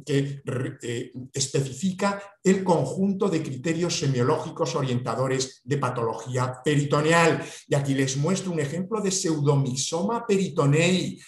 eh, 0.06 1.12
especifica 1.32 2.20
el 2.44 2.62
conjunto 2.62 3.28
de 3.30 3.42
criterios 3.42 3.98
semiológicos 3.98 4.76
orientadores 4.76 5.62
de 5.64 5.78
patología 5.78 6.60
peritoneal. 6.62 7.42
Y 7.66 7.74
aquí 7.74 7.94
les 7.94 8.18
muestro 8.18 8.52
un 8.52 8.60
ejemplo 8.60 9.00
de 9.00 9.10
pseudomixoma 9.10 10.26
peritonei. 10.26 11.18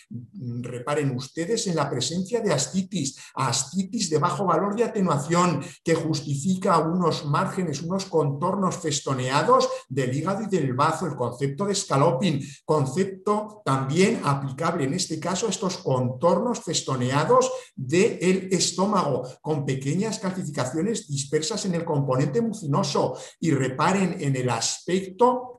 Reparen 0.61 1.17
ustedes 1.17 1.67
en 1.69 1.77
la 1.77 1.89
presencia 1.89 2.41
de 2.41 2.53
astitis, 2.53 3.17
astitis 3.35 4.11
de 4.11 4.19
bajo 4.19 4.45
valor 4.45 4.77
de 4.77 4.85
atenuación 4.85 5.65
que 5.83 5.95
justifica 5.95 6.79
unos 6.79 7.25
márgenes, 7.25 7.83
unos 7.83 8.05
contornos 8.05 8.77
festoneados 8.77 9.69
del 9.89 10.15
hígado 10.15 10.43
y 10.43 10.49
del 10.49 10.75
bazo, 10.75 11.07
el 11.07 11.17
concepto 11.17 11.65
de 11.65 11.75
scaloping, 11.75 12.41
concepto 12.67 13.63
también 13.65 14.21
aplicable 14.23 14.85
en 14.85 14.93
este 14.93 15.19
caso 15.19 15.47
a 15.47 15.51
estos 15.51 15.79
contornos 15.79 16.61
festoneados 16.61 17.51
del 17.75 18.49
estómago, 18.53 19.27
con 19.41 19.65
pequeñas 19.65 20.19
calcificaciones 20.19 21.06
dispersas 21.09 21.65
en 21.67 21.75
el 21.75 21.85
componente 21.85 22.41
mucinoso. 22.41 23.17
Y 23.41 23.51
reparen 23.51 24.17
en 24.21 24.37
el 24.37 24.51
aspecto 24.51 25.57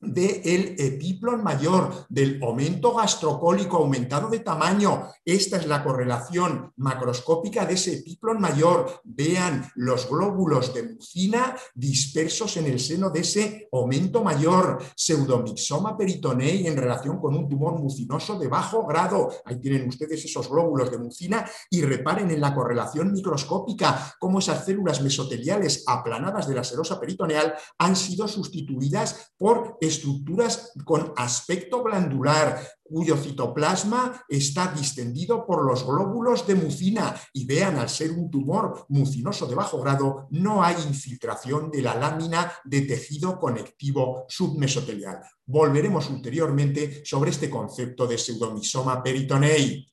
del 0.00 0.76
epiplon 0.78 1.42
mayor, 1.42 2.06
del 2.08 2.40
aumento 2.42 2.94
gastrocólico 2.94 3.78
aumentado 3.78 4.28
de 4.28 4.40
tamaño. 4.40 5.08
Esta 5.24 5.56
es 5.56 5.66
la 5.66 5.82
correlación 5.82 6.72
macroscópica 6.76 7.66
de 7.66 7.74
ese 7.74 7.94
epiplon 7.94 8.40
mayor. 8.40 9.00
Vean 9.04 9.70
los 9.74 10.08
glóbulos 10.08 10.72
de 10.72 10.94
mucina 10.94 11.56
dispersos 11.74 12.56
en 12.56 12.66
el 12.66 12.78
seno 12.78 13.10
de 13.10 13.20
ese 13.20 13.68
aumento 13.72 14.22
mayor. 14.22 14.78
Pseudomixoma 14.94 15.96
peritonei 15.96 16.66
en 16.66 16.76
relación 16.76 17.18
con 17.18 17.34
un 17.36 17.48
tumor 17.48 17.78
mucinoso 17.78 18.38
de 18.38 18.46
bajo 18.46 18.86
grado. 18.86 19.30
Ahí 19.44 19.60
tienen 19.60 19.88
ustedes 19.88 20.24
esos 20.24 20.48
glóbulos 20.48 20.90
de 20.90 20.98
mucina 20.98 21.44
y 21.70 21.82
reparen 21.82 22.30
en 22.30 22.40
la 22.40 22.54
correlación 22.54 23.12
microscópica 23.12 24.14
cómo 24.18 24.38
esas 24.38 24.64
células 24.64 25.02
mesoteliales 25.02 25.84
aplanadas 25.86 26.46
de 26.46 26.54
la 26.54 26.64
serosa 26.64 27.00
peritoneal 27.00 27.54
han 27.78 27.96
sido 27.96 28.28
sustituidas 28.28 29.32
por 29.36 29.76
estructuras 29.88 30.72
con 30.84 31.12
aspecto 31.16 31.82
glandular, 31.82 32.60
cuyo 32.82 33.16
citoplasma 33.16 34.24
está 34.28 34.72
distendido 34.72 35.44
por 35.44 35.64
los 35.64 35.84
glóbulos 35.86 36.46
de 36.46 36.54
mucina 36.54 37.14
y 37.32 37.44
vean, 37.44 37.76
al 37.78 37.88
ser 37.88 38.12
un 38.12 38.30
tumor 38.30 38.86
mucinoso 38.88 39.46
de 39.46 39.54
bajo 39.54 39.80
grado, 39.80 40.28
no 40.30 40.62
hay 40.62 40.76
infiltración 40.86 41.70
de 41.70 41.82
la 41.82 41.94
lámina 41.94 42.52
de 42.64 42.82
tejido 42.82 43.38
conectivo 43.38 44.24
submesotelial. 44.28 45.20
Volveremos 45.44 46.08
ulteriormente 46.08 47.02
sobre 47.04 47.30
este 47.30 47.50
concepto 47.50 48.06
de 48.06 48.16
pseudomisoma 48.16 49.02
peritonei. 49.02 49.86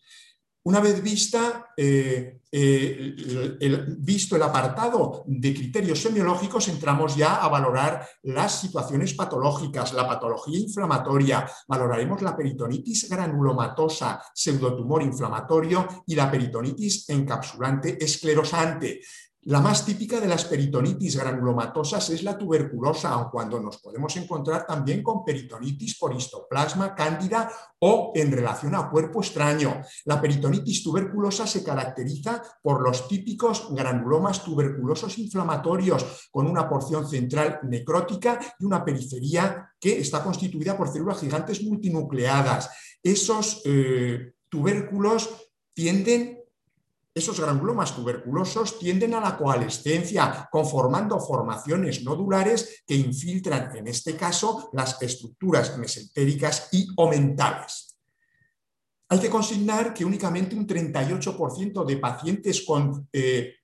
Una 0.68 0.80
vez 0.80 1.00
eh, 1.78 2.40
eh, 2.52 3.16
visto 4.00 4.36
el 4.36 4.42
apartado 4.42 5.24
de 5.28 5.54
criterios 5.54 6.02
semiológicos, 6.02 6.68
entramos 6.70 7.16
ya 7.16 7.36
a 7.36 7.48
valorar 7.50 8.08
las 8.24 8.62
situaciones 8.62 9.14
patológicas, 9.14 9.94
la 9.94 10.08
patología 10.08 10.58
inflamatoria, 10.58 11.48
valoraremos 11.68 12.24
la 12.24 12.36
peritonitis 12.36 13.08
granulomatosa, 13.08 14.20
pseudotumor 14.34 15.04
inflamatorio 15.04 16.04
y 16.08 16.16
la 16.16 16.32
peritonitis 16.32 17.10
encapsulante 17.10 18.04
esclerosante. 18.04 19.02
La 19.48 19.62
más 19.62 19.86
típica 19.86 20.20
de 20.20 20.28
las 20.28 20.46
peritonitis 20.46 21.18
granulomatosas 21.18 22.10
es 22.10 22.24
la 22.24 22.36
tuberculosa, 22.36 23.10
aun 23.10 23.30
cuando 23.30 23.60
nos 23.60 23.78
podemos 23.78 24.18
encontrar 24.18 24.66
también 24.66 25.04
con 25.04 25.24
peritonitis 25.24 26.00
por 26.00 26.16
histoplasma 26.16 26.96
cándida 26.96 27.52
o 27.78 28.12
en 28.16 28.32
relación 28.32 28.74
a 28.74 28.90
cuerpo 28.90 29.22
extraño. 29.22 29.84
La 30.06 30.20
peritonitis 30.20 30.82
tuberculosa 30.82 31.46
se 31.46 31.64
caracteriza 31.64 32.42
por 32.60 32.82
los 32.82 33.08
típicos 33.08 33.68
granulomas 33.70 34.44
tuberculosos 34.44 35.16
inflamatorios, 35.20 36.28
con 36.32 36.48
una 36.48 36.68
porción 36.68 37.08
central 37.08 37.60
necrótica 37.70 38.40
y 38.60 38.66
una 38.66 38.84
periferia 38.84 39.76
que 39.80 40.00
está 40.00 40.24
constituida 40.24 40.76
por 40.76 40.92
células 40.92 41.20
gigantes 41.20 41.62
multinucleadas. 41.62 42.72
Esos 43.04 43.62
eh, 43.66 44.34
tubérculos 44.50 45.30
tienden 45.76 46.45
esos 47.16 47.40
granulomas 47.40 47.96
tuberculosos 47.96 48.78
tienden 48.78 49.14
a 49.14 49.22
la 49.22 49.38
coalescencia, 49.38 50.50
conformando 50.52 51.18
formaciones 51.18 52.04
nodulares 52.04 52.84
que 52.86 52.96
infiltran, 52.96 53.74
en 53.78 53.88
este 53.88 54.18
caso, 54.18 54.70
las 54.74 55.02
estructuras 55.02 55.78
mesentéricas 55.78 56.68
y 56.74 56.88
omentales. 56.98 57.98
Hay 59.08 59.20
que 59.20 59.30
consignar 59.30 59.94
que 59.94 60.04
únicamente 60.04 60.58
un 60.58 60.68
38% 60.68 61.86
de 61.86 61.98
pacientes 61.98 62.66
con 62.66 63.08
eh, 63.14 63.56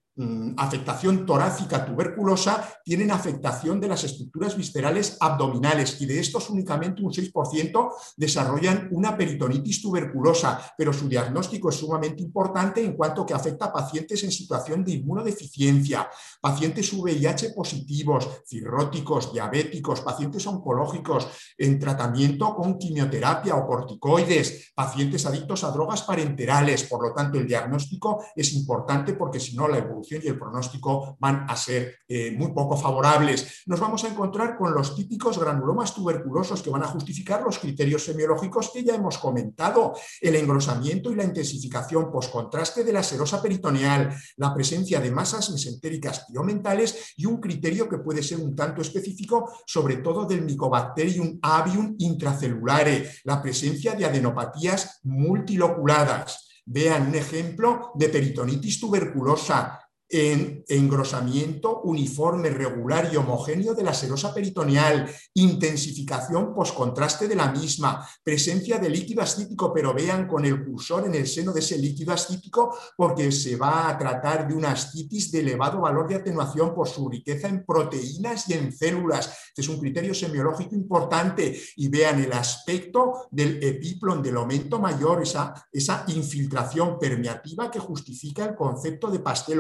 afectación 0.57 1.25
torácica 1.25 1.85
tuberculosa 1.85 2.67
tienen 2.83 3.11
afectación 3.11 3.79
de 3.79 3.87
las 3.87 4.03
estructuras 4.03 4.57
viscerales 4.57 5.15
abdominales 5.19 6.01
y 6.01 6.05
de 6.05 6.19
estos 6.19 6.49
únicamente 6.49 7.01
un 7.01 7.11
6% 7.11 7.91
desarrollan 8.17 8.89
una 8.91 9.15
peritonitis 9.15 9.81
tuberculosa, 9.81 10.73
pero 10.77 10.91
su 10.91 11.07
diagnóstico 11.07 11.69
es 11.69 11.75
sumamente 11.75 12.21
importante 12.21 12.83
en 12.83 12.93
cuanto 12.93 13.25
que 13.25 13.33
afecta 13.33 13.65
a 13.65 13.73
pacientes 13.73 14.23
en 14.23 14.31
situación 14.31 14.83
de 14.83 14.93
inmunodeficiencia, 14.93 16.09
pacientes 16.41 16.91
VIH 16.91 17.51
positivos, 17.51 18.27
cirróticos, 18.45 19.31
diabéticos, 19.31 20.01
pacientes 20.01 20.45
oncológicos 20.45 21.27
en 21.57 21.79
tratamiento 21.79 22.53
con 22.53 22.77
quimioterapia 22.77 23.55
o 23.55 23.65
corticoides, 23.65 24.73
pacientes 24.75 25.25
adictos 25.25 25.63
a 25.63 25.71
drogas 25.71 26.01
parenterales. 26.03 26.83
Por 26.83 27.07
lo 27.07 27.13
tanto, 27.13 27.37
el 27.37 27.47
diagnóstico 27.47 28.23
es 28.35 28.53
importante 28.53 29.13
porque 29.13 29.39
si 29.39 29.55
no 29.55 29.67
la 29.67 29.77
evolución 29.77 30.00
y 30.09 30.27
el 30.27 30.37
pronóstico 30.37 31.17
van 31.19 31.45
a 31.47 31.55
ser 31.55 31.99
eh, 32.07 32.31
muy 32.31 32.51
poco 32.51 32.77
favorables. 32.77 33.63
Nos 33.65 33.79
vamos 33.79 34.03
a 34.03 34.07
encontrar 34.07 34.57
con 34.57 34.73
los 34.73 34.95
típicos 34.95 35.39
granulomas 35.39 35.93
tuberculosos 35.93 36.61
que 36.61 36.69
van 36.69 36.83
a 36.83 36.87
justificar 36.87 37.41
los 37.43 37.59
criterios 37.59 38.03
semiológicos 38.03 38.71
que 38.71 38.83
ya 38.83 38.95
hemos 38.95 39.17
comentado, 39.17 39.93
el 40.19 40.35
engrosamiento 40.35 41.11
y 41.11 41.15
la 41.15 41.23
intensificación 41.23 42.11
postcontraste 42.11 42.83
de 42.83 42.93
la 42.93 43.03
serosa 43.03 43.41
peritoneal, 43.41 44.15
la 44.37 44.53
presencia 44.53 44.99
de 44.99 45.11
masas 45.11 45.49
mesentéricas 45.51 46.25
biomentales 46.29 47.13
y 47.17 47.25
un 47.25 47.39
criterio 47.39 47.87
que 47.87 47.99
puede 47.99 48.23
ser 48.23 48.39
un 48.39 48.55
tanto 48.55 48.81
específico, 48.81 49.51
sobre 49.65 49.97
todo 49.97 50.25
del 50.25 50.43
Mycobacterium 50.43 51.39
avium 51.41 51.95
intracelulare, 51.97 53.09
la 53.23 53.41
presencia 53.41 53.93
de 53.93 54.05
adenopatías 54.05 54.99
multiloculadas. 55.03 56.47
Vean 56.65 57.07
un 57.07 57.15
ejemplo 57.15 57.91
de 57.95 58.09
peritonitis 58.09 58.79
tuberculosa, 58.79 59.80
en 60.11 60.63
engrosamiento 60.67 61.81
uniforme, 61.81 62.49
regular 62.49 63.09
y 63.11 63.15
homogéneo 63.15 63.73
de 63.73 63.83
la 63.83 63.93
serosa 63.93 64.33
peritoneal, 64.33 65.09
intensificación 65.33 66.53
postcontraste 66.53 67.27
de 67.27 67.35
la 67.35 67.51
misma, 67.51 68.05
presencia 68.23 68.77
de 68.77 68.89
líquido 68.89 69.21
ascítico, 69.21 69.71
pero 69.73 69.93
vean 69.93 70.27
con 70.27 70.43
el 70.45 70.65
cursor 70.65 71.05
en 71.05 71.15
el 71.15 71.27
seno 71.27 71.53
de 71.53 71.61
ese 71.61 71.77
líquido 71.77 72.13
ascítico 72.13 72.75
porque 72.97 73.31
se 73.31 73.55
va 73.55 73.89
a 73.89 73.97
tratar 73.97 74.47
de 74.47 74.53
una 74.53 74.71
ascitis 74.71 75.31
de 75.31 75.39
elevado 75.39 75.81
valor 75.81 76.07
de 76.09 76.15
atenuación 76.15 76.73
por 76.73 76.89
su 76.89 77.07
riqueza 77.09 77.47
en 77.47 77.65
proteínas 77.65 78.49
y 78.49 78.53
en 78.53 78.71
células. 78.71 79.27
Este 79.47 79.61
es 79.61 79.69
un 79.69 79.79
criterio 79.79 80.13
semiológico 80.13 80.75
importante 80.75 81.57
y 81.77 81.87
vean 81.87 82.21
el 82.21 82.33
aspecto 82.33 83.27
del 83.31 83.63
epiplon 83.63 84.21
del 84.21 84.37
aumento 84.37 84.79
mayor, 84.79 85.21
esa, 85.21 85.53
esa 85.71 86.03
infiltración 86.07 86.99
permeativa 86.99 87.71
que 87.71 87.79
justifica 87.79 88.45
el 88.45 88.55
concepto 88.55 89.09
de 89.09 89.19
pastel 89.19 89.59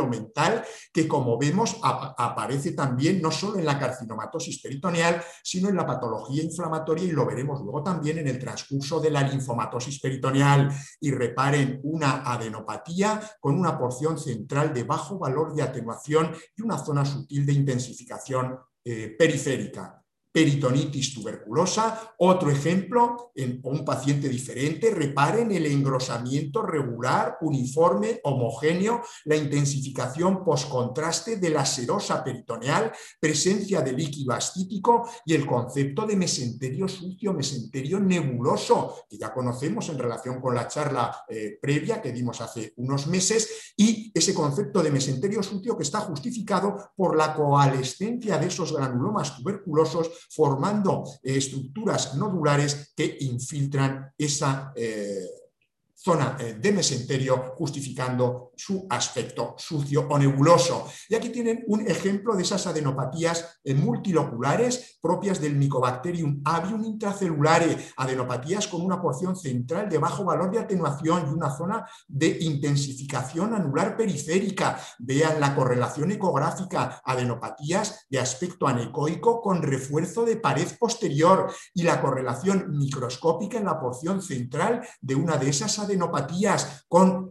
que, 0.91 1.07
como 1.07 1.37
vemos, 1.37 1.77
aparece 1.81 2.71
también 2.71 3.21
no 3.21 3.31
solo 3.31 3.59
en 3.59 3.65
la 3.65 3.79
carcinomatosis 3.79 4.61
peritoneal, 4.61 5.21
sino 5.43 5.69
en 5.69 5.75
la 5.75 5.85
patología 5.85 6.43
inflamatoria 6.43 7.05
y 7.05 7.11
lo 7.11 7.25
veremos 7.25 7.61
luego 7.61 7.83
también 7.83 8.17
en 8.17 8.27
el 8.27 8.39
transcurso 8.39 8.99
de 8.99 9.11
la 9.11 9.21
linfomatosis 9.21 9.99
peritoneal. 9.99 10.69
Y 10.99 11.11
reparen 11.11 11.79
una 11.83 12.23
adenopatía 12.23 13.21
con 13.39 13.57
una 13.57 13.77
porción 13.77 14.17
central 14.17 14.73
de 14.73 14.83
bajo 14.83 15.17
valor 15.19 15.53
de 15.53 15.63
atenuación 15.63 16.31
y 16.55 16.61
una 16.61 16.77
zona 16.77 17.05
sutil 17.05 17.45
de 17.45 17.53
intensificación 17.53 18.57
eh, 18.83 19.15
periférica 19.17 20.00
peritonitis 20.31 21.13
tuberculosa. 21.13 22.13
Otro 22.17 22.49
ejemplo, 22.49 23.31
en 23.35 23.59
un 23.63 23.83
paciente 23.83 24.29
diferente, 24.29 24.89
reparen 24.91 25.51
el 25.51 25.65
engrosamiento 25.65 26.61
regular, 26.61 27.37
uniforme, 27.41 28.19
homogéneo, 28.23 29.01
la 29.25 29.35
intensificación 29.35 30.43
postcontraste 30.43 31.37
de 31.37 31.49
la 31.49 31.65
serosa 31.65 32.23
peritoneal, 32.23 32.91
presencia 33.19 33.81
de 33.81 33.93
líquido 33.93 34.33
ascítico 34.33 35.09
y 35.25 35.33
el 35.33 35.45
concepto 35.45 36.05
de 36.05 36.15
mesenterio 36.15 36.87
sucio, 36.87 37.33
mesenterio 37.33 37.99
nebuloso, 37.99 39.05
que 39.09 39.17
ya 39.17 39.33
conocemos 39.33 39.89
en 39.89 39.99
relación 39.99 40.39
con 40.39 40.55
la 40.55 40.67
charla 40.67 41.25
eh, 41.27 41.57
previa 41.61 42.01
que 42.01 42.11
dimos 42.11 42.39
hace 42.41 42.73
unos 42.77 43.07
meses, 43.07 43.73
y 43.75 44.11
ese 44.13 44.33
concepto 44.33 44.81
de 44.81 44.91
mesenterio 44.91 45.43
sucio 45.43 45.75
que 45.75 45.83
está 45.83 45.99
justificado 45.99 46.91
por 46.95 47.17
la 47.17 47.33
coalescencia 47.33 48.37
de 48.37 48.47
esos 48.47 48.73
granulomas 48.73 49.35
tuberculosos 49.37 50.20
formando 50.29 51.03
estructuras 51.23 52.15
nodulares 52.15 52.93
que 52.95 53.17
infiltran 53.21 54.13
esa 54.17 54.71
eh, 54.75 55.27
zona 55.95 56.37
eh, 56.39 56.55
de 56.55 56.71
mesenterio, 56.71 57.53
justificando 57.55 58.50
su 58.65 58.85
aspecto 58.89 59.55
sucio 59.57 60.07
o 60.09 60.17
nebuloso. 60.17 60.87
Y 61.07 61.15
aquí 61.15 61.29
tienen 61.29 61.63
un 61.67 61.87
ejemplo 61.87 62.35
de 62.35 62.43
esas 62.43 62.67
adenopatías 62.67 63.59
eh, 63.63 63.73
multiloculares 63.73 64.99
propias 65.01 65.39
del 65.39 65.55
Mycobacterium 65.55 66.41
avium 66.43 66.83
intracelulare, 66.83 67.77
adenopatías 67.97 68.67
con 68.67 68.81
una 68.81 69.01
porción 69.01 69.35
central 69.35 69.89
de 69.89 69.97
bajo 69.97 70.25
valor 70.25 70.51
de 70.51 70.59
atenuación 70.59 71.27
y 71.27 71.33
una 71.33 71.55
zona 71.55 71.85
de 72.07 72.37
intensificación 72.41 73.53
anular 73.53 73.95
periférica. 73.95 74.79
Vean 74.99 75.39
la 75.39 75.55
correlación 75.55 76.11
ecográfica, 76.11 77.01
adenopatías 77.05 78.07
de 78.09 78.19
aspecto 78.19 78.67
anecoico 78.67 79.41
con 79.41 79.61
refuerzo 79.61 80.25
de 80.25 80.37
pared 80.37 80.67
posterior 80.79 81.51
y 81.73 81.83
la 81.83 82.01
correlación 82.01 82.77
microscópica 82.77 83.57
en 83.57 83.65
la 83.65 83.79
porción 83.79 84.21
central 84.21 84.85
de 85.01 85.15
una 85.15 85.37
de 85.37 85.49
esas 85.49 85.79
adenopatías 85.79 86.01
adenopatías 86.01 86.85
con 86.87 87.30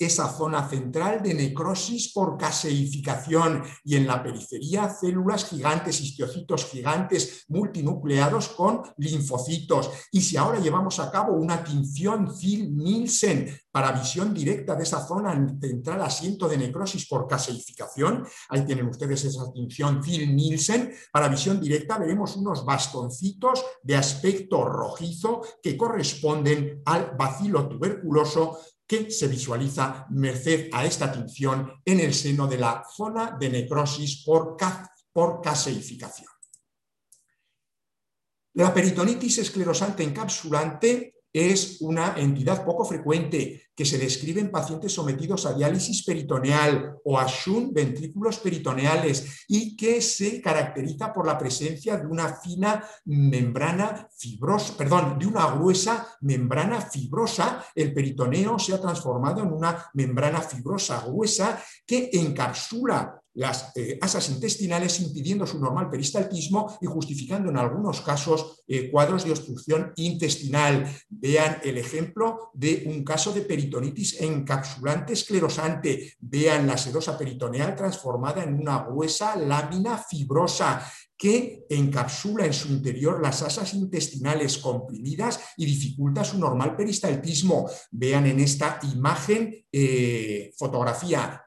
esa 0.00 0.28
zona 0.28 0.66
central 0.66 1.22
de 1.22 1.34
necrosis 1.34 2.10
por 2.12 2.38
caseificación 2.38 3.62
y 3.84 3.96
en 3.96 4.06
la 4.06 4.22
periferia 4.22 4.88
células 4.88 5.44
gigantes, 5.44 6.00
histiocitos 6.00 6.64
gigantes 6.64 7.44
multinucleados 7.48 8.48
con 8.48 8.82
linfocitos. 8.96 9.90
Y 10.10 10.22
si 10.22 10.38
ahora 10.38 10.58
llevamos 10.58 10.98
a 11.00 11.10
cabo 11.10 11.34
una 11.34 11.62
tinción 11.62 12.26
Thiel-Nielsen 12.34 13.60
para 13.70 13.92
visión 13.92 14.32
directa 14.32 14.74
de 14.74 14.84
esa 14.84 15.06
zona 15.06 15.32
central 15.60 16.00
asiento 16.00 16.48
de 16.48 16.56
necrosis 16.56 17.06
por 17.06 17.28
caseificación, 17.28 18.26
ahí 18.48 18.64
tienen 18.64 18.88
ustedes 18.88 19.24
esa 19.24 19.52
tinción 19.52 20.00
Thiel-Nielsen, 20.00 20.92
para 21.12 21.28
visión 21.28 21.60
directa 21.60 21.98
veremos 21.98 22.36
unos 22.36 22.64
bastoncitos 22.64 23.62
de 23.82 23.96
aspecto 23.96 24.64
rojizo 24.64 25.42
que 25.62 25.76
corresponden 25.76 26.82
al 26.86 27.14
bacilo 27.18 27.68
tuberculoso 27.68 28.58
que 28.90 29.08
se 29.08 29.28
visualiza 29.28 30.04
merced 30.10 30.68
a 30.72 30.84
esta 30.84 31.12
tinción 31.12 31.80
en 31.84 32.00
el 32.00 32.12
seno 32.12 32.48
de 32.48 32.58
la 32.58 32.82
zona 32.92 33.36
de 33.38 33.48
necrosis 33.48 34.24
por, 34.24 34.56
por 35.12 35.40
caseificación. 35.40 36.26
La 38.54 38.74
peritonitis 38.74 39.38
esclerosante 39.38 40.02
encapsulante 40.02 41.19
es 41.32 41.78
una 41.80 42.14
entidad 42.16 42.64
poco 42.64 42.84
frecuente 42.84 43.62
que 43.74 43.84
se 43.84 43.98
describe 43.98 44.40
en 44.40 44.50
pacientes 44.50 44.92
sometidos 44.92 45.46
a 45.46 45.54
diálisis 45.54 46.04
peritoneal 46.04 46.96
o 47.04 47.18
a 47.18 47.26
shunt 47.26 47.72
ventrículos 47.72 48.38
peritoneales 48.38 49.44
y 49.48 49.76
que 49.76 50.02
se 50.02 50.40
caracteriza 50.40 51.12
por 51.12 51.26
la 51.26 51.38
presencia 51.38 51.96
de 51.96 52.06
una 52.06 52.34
fina 52.34 52.84
membrana 53.06 54.08
fibrosa, 54.16 54.76
perdón, 54.76 55.18
de 55.18 55.26
una 55.26 55.46
gruesa 55.52 56.06
membrana 56.20 56.80
fibrosa. 56.80 57.64
El 57.74 57.94
peritoneo 57.94 58.58
se 58.58 58.74
ha 58.74 58.80
transformado 58.80 59.42
en 59.42 59.52
una 59.52 59.86
membrana 59.94 60.40
fibrosa 60.40 61.02
gruesa 61.06 61.62
que 61.86 62.10
encapsula 62.12 63.19
las 63.34 63.72
eh, 63.76 63.98
asas 64.00 64.28
intestinales 64.30 65.00
impidiendo 65.00 65.46
su 65.46 65.58
normal 65.60 65.88
peristaltismo 65.88 66.78
y 66.80 66.86
justificando 66.86 67.50
en 67.50 67.56
algunos 67.56 68.00
casos 68.00 68.62
eh, 68.66 68.90
cuadros 68.90 69.24
de 69.24 69.30
obstrucción 69.30 69.92
intestinal. 69.96 70.90
Vean 71.08 71.58
el 71.62 71.78
ejemplo 71.78 72.50
de 72.54 72.84
un 72.86 73.04
caso 73.04 73.32
de 73.32 73.42
peritonitis 73.42 74.20
encapsulante 74.20 75.12
esclerosante. 75.12 76.14
Vean 76.20 76.66
la 76.66 76.76
sedosa 76.76 77.16
peritoneal 77.16 77.76
transformada 77.76 78.42
en 78.42 78.54
una 78.54 78.84
gruesa 78.84 79.36
lámina 79.36 79.98
fibrosa 79.98 80.84
que 81.16 81.66
encapsula 81.68 82.46
en 82.46 82.54
su 82.54 82.68
interior 82.68 83.20
las 83.20 83.42
asas 83.42 83.74
intestinales 83.74 84.56
comprimidas 84.56 85.38
y 85.58 85.66
dificulta 85.66 86.24
su 86.24 86.38
normal 86.38 86.74
peristaltismo. 86.74 87.68
Vean 87.90 88.26
en 88.26 88.40
esta 88.40 88.80
imagen, 88.94 89.54
eh, 89.70 90.50
fotografía 90.56 91.44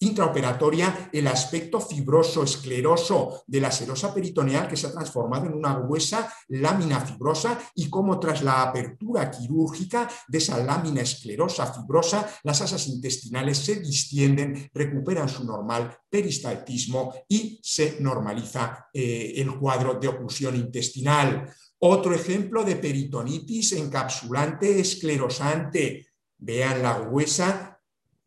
intraoperatoria 0.00 1.10
el 1.12 1.26
aspecto 1.26 1.80
fibroso, 1.80 2.42
escleroso 2.42 3.42
de 3.46 3.60
la 3.60 3.70
serosa 3.70 4.12
peritoneal 4.12 4.66
que 4.66 4.76
se 4.76 4.86
ha 4.86 4.92
transformado 4.92 5.46
en 5.46 5.54
una 5.54 5.78
gruesa 5.78 6.32
lámina 6.48 7.00
fibrosa 7.00 7.58
y 7.74 7.88
cómo 7.88 8.18
tras 8.18 8.42
la 8.42 8.62
apertura 8.62 9.30
quirúrgica 9.30 10.08
de 10.28 10.38
esa 10.38 10.58
lámina 10.58 11.02
esclerosa 11.02 11.72
fibrosa, 11.72 12.28
las 12.42 12.60
asas 12.62 12.88
intestinales 12.88 13.58
se 13.58 13.76
distienden, 13.76 14.70
recuperan 14.72 15.28
su 15.28 15.44
normal 15.44 15.96
peristaltismo 16.08 17.14
y 17.28 17.60
se 17.62 17.96
normaliza 18.00 18.88
eh, 18.92 19.34
el 19.36 19.58
cuadro 19.58 19.94
de 19.94 20.08
oclusión 20.08 20.56
intestinal. 20.56 21.52
Otro 21.78 22.14
ejemplo 22.14 22.64
de 22.64 22.76
peritonitis 22.76 23.72
encapsulante 23.72 24.80
esclerosante. 24.80 26.06
Vean 26.38 26.82
la 26.82 26.98
gruesa 26.98 27.79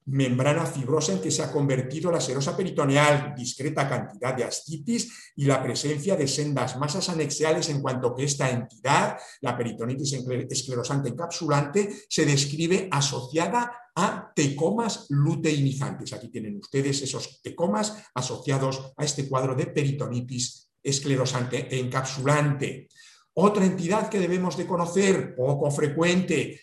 membrana 0.05 0.65
fibrosa 0.65 1.13
en 1.13 1.21
que 1.21 1.31
se 1.31 1.43
ha 1.43 1.51
convertido 1.51 2.11
la 2.11 2.19
serosa 2.19 2.55
peritoneal, 2.55 3.33
discreta 3.35 3.87
cantidad 3.87 4.35
de 4.35 4.43
ascitis 4.43 5.33
y 5.35 5.45
la 5.45 5.61
presencia 5.63 6.15
de 6.15 6.27
sendas 6.27 6.77
masas 6.77 7.09
anexiales 7.09 7.69
en 7.69 7.81
cuanto 7.81 8.13
que 8.15 8.25
esta 8.25 8.49
entidad, 8.49 9.17
la 9.41 9.57
peritonitis 9.57 10.13
esclerosante 10.49 11.09
encapsulante, 11.09 12.03
se 12.09 12.25
describe 12.25 12.87
asociada 12.91 13.71
a 13.95 14.31
tecomas 14.35 15.05
luteinizantes. 15.09 16.13
Aquí 16.13 16.29
tienen 16.29 16.57
ustedes 16.57 17.01
esos 17.01 17.41
tecomas 17.41 17.95
asociados 18.13 18.93
a 18.97 19.05
este 19.05 19.27
cuadro 19.27 19.55
de 19.55 19.67
peritonitis 19.67 20.69
esclerosante 20.81 21.79
encapsulante. 21.79 22.89
Otra 23.35 23.65
entidad 23.65 24.09
que 24.09 24.19
debemos 24.19 24.57
de 24.57 24.67
conocer, 24.67 25.35
poco 25.35 25.71
frecuente, 25.71 26.59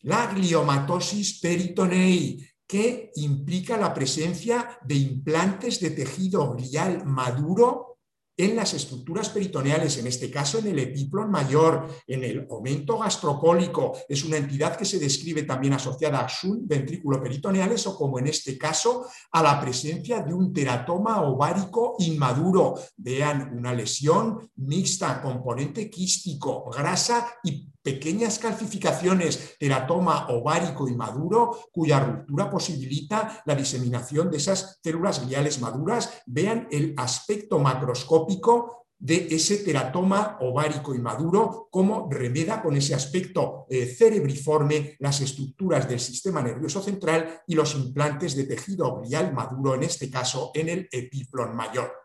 la 0.00 0.26
gliomatosis 0.26 1.38
peritonei, 1.40 2.44
que 2.66 3.10
implica 3.16 3.76
la 3.76 3.92
presencia 3.92 4.78
de 4.84 4.94
implantes 4.94 5.80
de 5.80 5.90
tejido 5.90 6.52
glial 6.54 7.04
maduro 7.04 7.92
en 8.36 8.56
las 8.56 8.72
estructuras 8.72 9.28
peritoneales, 9.28 9.98
en 9.98 10.06
este 10.06 10.30
caso 10.30 10.58
en 10.58 10.68
el 10.68 10.78
epiplon 10.78 11.30
mayor, 11.30 11.86
en 12.06 12.24
el 12.24 12.46
aumento 12.50 12.98
gastrocólico, 12.98 13.92
es 14.08 14.24
una 14.24 14.38
entidad 14.38 14.76
que 14.76 14.86
se 14.86 14.98
describe 14.98 15.42
también 15.42 15.74
asociada 15.74 16.20
a 16.20 16.28
sun 16.28 16.66
ventrículo 16.66 17.22
peritoneales 17.22 17.86
o 17.86 17.96
como 17.96 18.18
en 18.18 18.28
este 18.28 18.56
caso 18.56 19.06
a 19.32 19.42
la 19.42 19.60
presencia 19.60 20.22
de 20.22 20.32
un 20.32 20.52
teratoma 20.52 21.22
ovárico 21.22 21.96
inmaduro. 21.98 22.74
Vean 22.96 23.56
una 23.56 23.74
lesión 23.74 24.50
mixta, 24.56 25.20
componente 25.20 25.90
quístico, 25.90 26.70
grasa 26.70 27.34
y 27.44 27.68
pequeñas 27.82 28.38
calcificaciones, 28.38 29.56
teratoma 29.58 30.28
ovárico 30.28 30.88
inmaduro, 30.88 31.68
cuya 31.72 32.00
ruptura 32.00 32.50
posibilita 32.50 33.42
la 33.44 33.54
diseminación 33.54 34.30
de 34.30 34.36
esas 34.38 34.78
células 34.82 35.26
gliales 35.26 35.60
maduras. 35.60 36.22
Vean 36.26 36.68
el 36.70 36.94
aspecto 36.96 37.58
macroscópico 37.58 38.82
de 39.02 39.26
ese 39.32 39.58
teratoma 39.58 40.38
ovárico 40.40 40.94
inmaduro, 40.94 41.66
cómo 41.72 42.08
remeda 42.08 42.62
con 42.62 42.76
ese 42.76 42.94
aspecto 42.94 43.66
eh, 43.68 43.84
cerebriforme 43.84 44.94
las 45.00 45.20
estructuras 45.20 45.88
del 45.88 45.98
sistema 45.98 46.40
nervioso 46.40 46.80
central 46.80 47.42
y 47.48 47.56
los 47.56 47.74
implantes 47.74 48.36
de 48.36 48.44
tejido 48.44 49.00
glial 49.00 49.32
maduro, 49.32 49.74
en 49.74 49.82
este 49.82 50.08
caso 50.08 50.52
en 50.54 50.68
el 50.68 50.88
epiplon 50.92 51.56
mayor. 51.56 52.01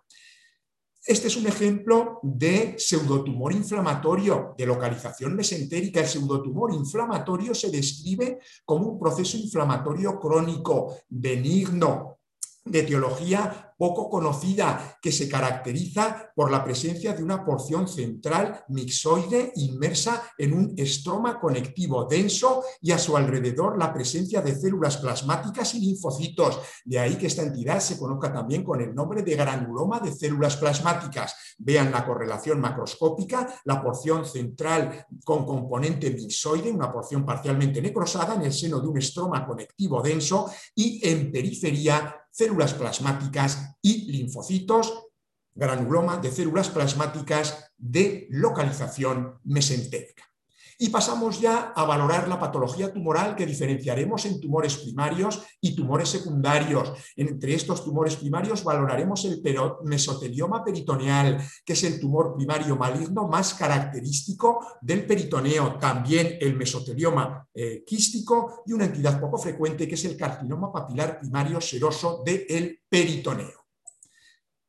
Este 1.08 1.28
es 1.28 1.38
un 1.38 1.48
ejemplo 1.48 2.20
de 2.22 2.76
pseudotumor 2.78 3.54
inflamatorio 3.54 4.54
de 4.58 4.66
localización 4.66 5.38
mesentérica. 5.38 6.02
El 6.02 6.06
pseudotumor 6.06 6.74
inflamatorio 6.74 7.56
se 7.56 7.72
describe 7.72 8.40
como 8.66 8.90
un 8.90 9.00
proceso 9.00 9.38
inflamatorio 9.38 10.20
crónico, 10.20 10.98
benigno, 11.08 12.18
de 12.66 12.80
etiología 12.80 13.67
poco 13.78 14.10
conocida 14.10 14.98
que 15.02 15.12
se 15.12 15.30
caracteriza 15.30 16.32
por 16.36 16.52
la 16.52 16.64
presencia 16.64 17.14
de 17.14 17.24
una 17.24 17.46
porción 17.46 17.88
central 17.88 18.64
mixoide 18.70 19.52
inmersa 19.56 20.24
en 20.38 20.54
un 20.54 20.74
estroma 20.78 21.40
conectivo 21.40 22.06
denso 22.06 22.64
y 22.82 22.92
a 22.92 22.98
su 22.98 23.16
alrededor 23.16 23.78
la 23.78 23.94
presencia 23.94 24.42
de 24.42 24.56
células 24.56 24.98
plasmáticas 24.98 25.76
y 25.76 25.80
linfocitos. 25.80 26.60
De 26.86 27.00
ahí 27.00 27.16
que 27.16 27.28
esta 27.28 27.44
entidad 27.44 27.80
se 27.80 27.98
conozca 27.98 28.34
también 28.34 28.64
con 28.64 28.82
el 28.82 28.94
nombre 28.94 29.22
de 29.22 29.36
granuloma 29.36 30.00
de 30.00 30.12
células 30.12 30.58
plasmáticas. 30.58 31.36
Vean 31.60 31.92
la 31.92 32.06
correlación 32.06 32.60
macroscópica, 32.60 33.62
la 33.66 33.82
porción 33.82 34.26
central 34.26 35.06
con 35.24 35.46
componente 35.46 36.12
mixoide, 36.12 36.72
una 36.72 36.92
porción 36.92 37.26
parcialmente 37.26 37.82
necrosada 37.82 38.36
en 38.36 38.44
el 38.44 38.54
seno 38.54 38.80
de 38.80 38.88
un 38.88 38.98
estroma 38.98 39.46
conectivo 39.46 40.02
denso 40.02 40.50
y 40.76 41.08
en 41.08 41.32
periferia 41.32 42.27
células 42.38 42.76
plasmáticas 42.76 43.76
y 43.82 44.12
linfocitos, 44.12 45.08
granuloma 45.56 46.18
de 46.18 46.32
células 46.32 46.70
plasmáticas 46.70 47.74
de 47.78 48.28
localización 48.30 49.40
mesentérica. 49.44 50.24
Y 50.80 50.90
pasamos 50.90 51.42
ya 51.42 51.74
a 51.76 51.86
valorar 51.86 52.28
la 52.28 52.40
patología 52.40 52.94
tumoral 52.94 53.36
que 53.36 53.48
diferenciaremos 53.48 54.26
en 54.26 54.40
tumores 54.40 54.78
primarios 54.78 55.42
y 55.60 55.76
tumores 55.76 56.10
secundarios. 56.10 56.94
Entre 57.16 57.56
estos 57.56 57.84
tumores 57.84 58.16
primarios 58.16 58.64
valoraremos 58.64 59.26
el 59.26 59.42
mesotelioma 59.84 60.64
peritoneal, 60.64 61.44
que 61.66 61.74
es 61.74 61.84
el 61.84 62.00
tumor 62.00 62.36
primario 62.36 62.76
maligno 62.76 63.28
más 63.28 63.56
característico 63.56 64.78
del 64.80 65.08
peritoneo. 65.08 65.80
También 65.80 66.38
el 66.40 66.56
mesotelioma 66.56 67.48
eh, 67.56 67.84
quístico 67.84 68.62
y 68.68 68.74
una 68.74 68.86
entidad 68.86 69.20
poco 69.20 69.40
frecuente 69.40 69.88
que 69.88 69.96
es 69.96 70.06
el 70.06 70.16
carcinoma 70.16 70.72
papilar 70.72 71.20
primario 71.20 71.60
seroso 71.60 72.22
del 72.24 72.82
peritoneo. 72.88 73.66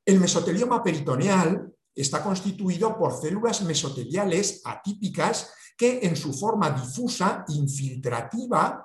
El 0.06 0.20
mesotelioma 0.20 0.82
peritoneal 0.82 1.70
está 1.94 2.22
constituido 2.22 2.96
por 2.96 3.12
células 3.20 3.60
mesoteliales 3.62 4.62
atípicas 4.64 5.52
que 5.78 6.00
en 6.02 6.16
su 6.16 6.34
forma 6.34 6.70
difusa, 6.72 7.44
infiltrativa, 7.48 8.84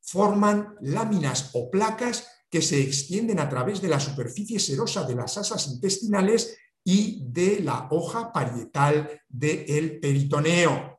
forman 0.00 0.74
láminas 0.80 1.50
o 1.52 1.70
placas 1.70 2.26
que 2.50 2.62
se 2.62 2.80
extienden 2.80 3.38
a 3.38 3.48
través 3.48 3.82
de 3.82 3.88
la 3.88 4.00
superficie 4.00 4.58
serosa 4.58 5.04
de 5.04 5.14
las 5.14 5.36
asas 5.36 5.68
intestinales 5.68 6.56
y 6.82 7.22
de 7.30 7.60
la 7.60 7.88
hoja 7.90 8.32
parietal 8.32 9.20
del 9.28 10.00
peritoneo. 10.00 10.97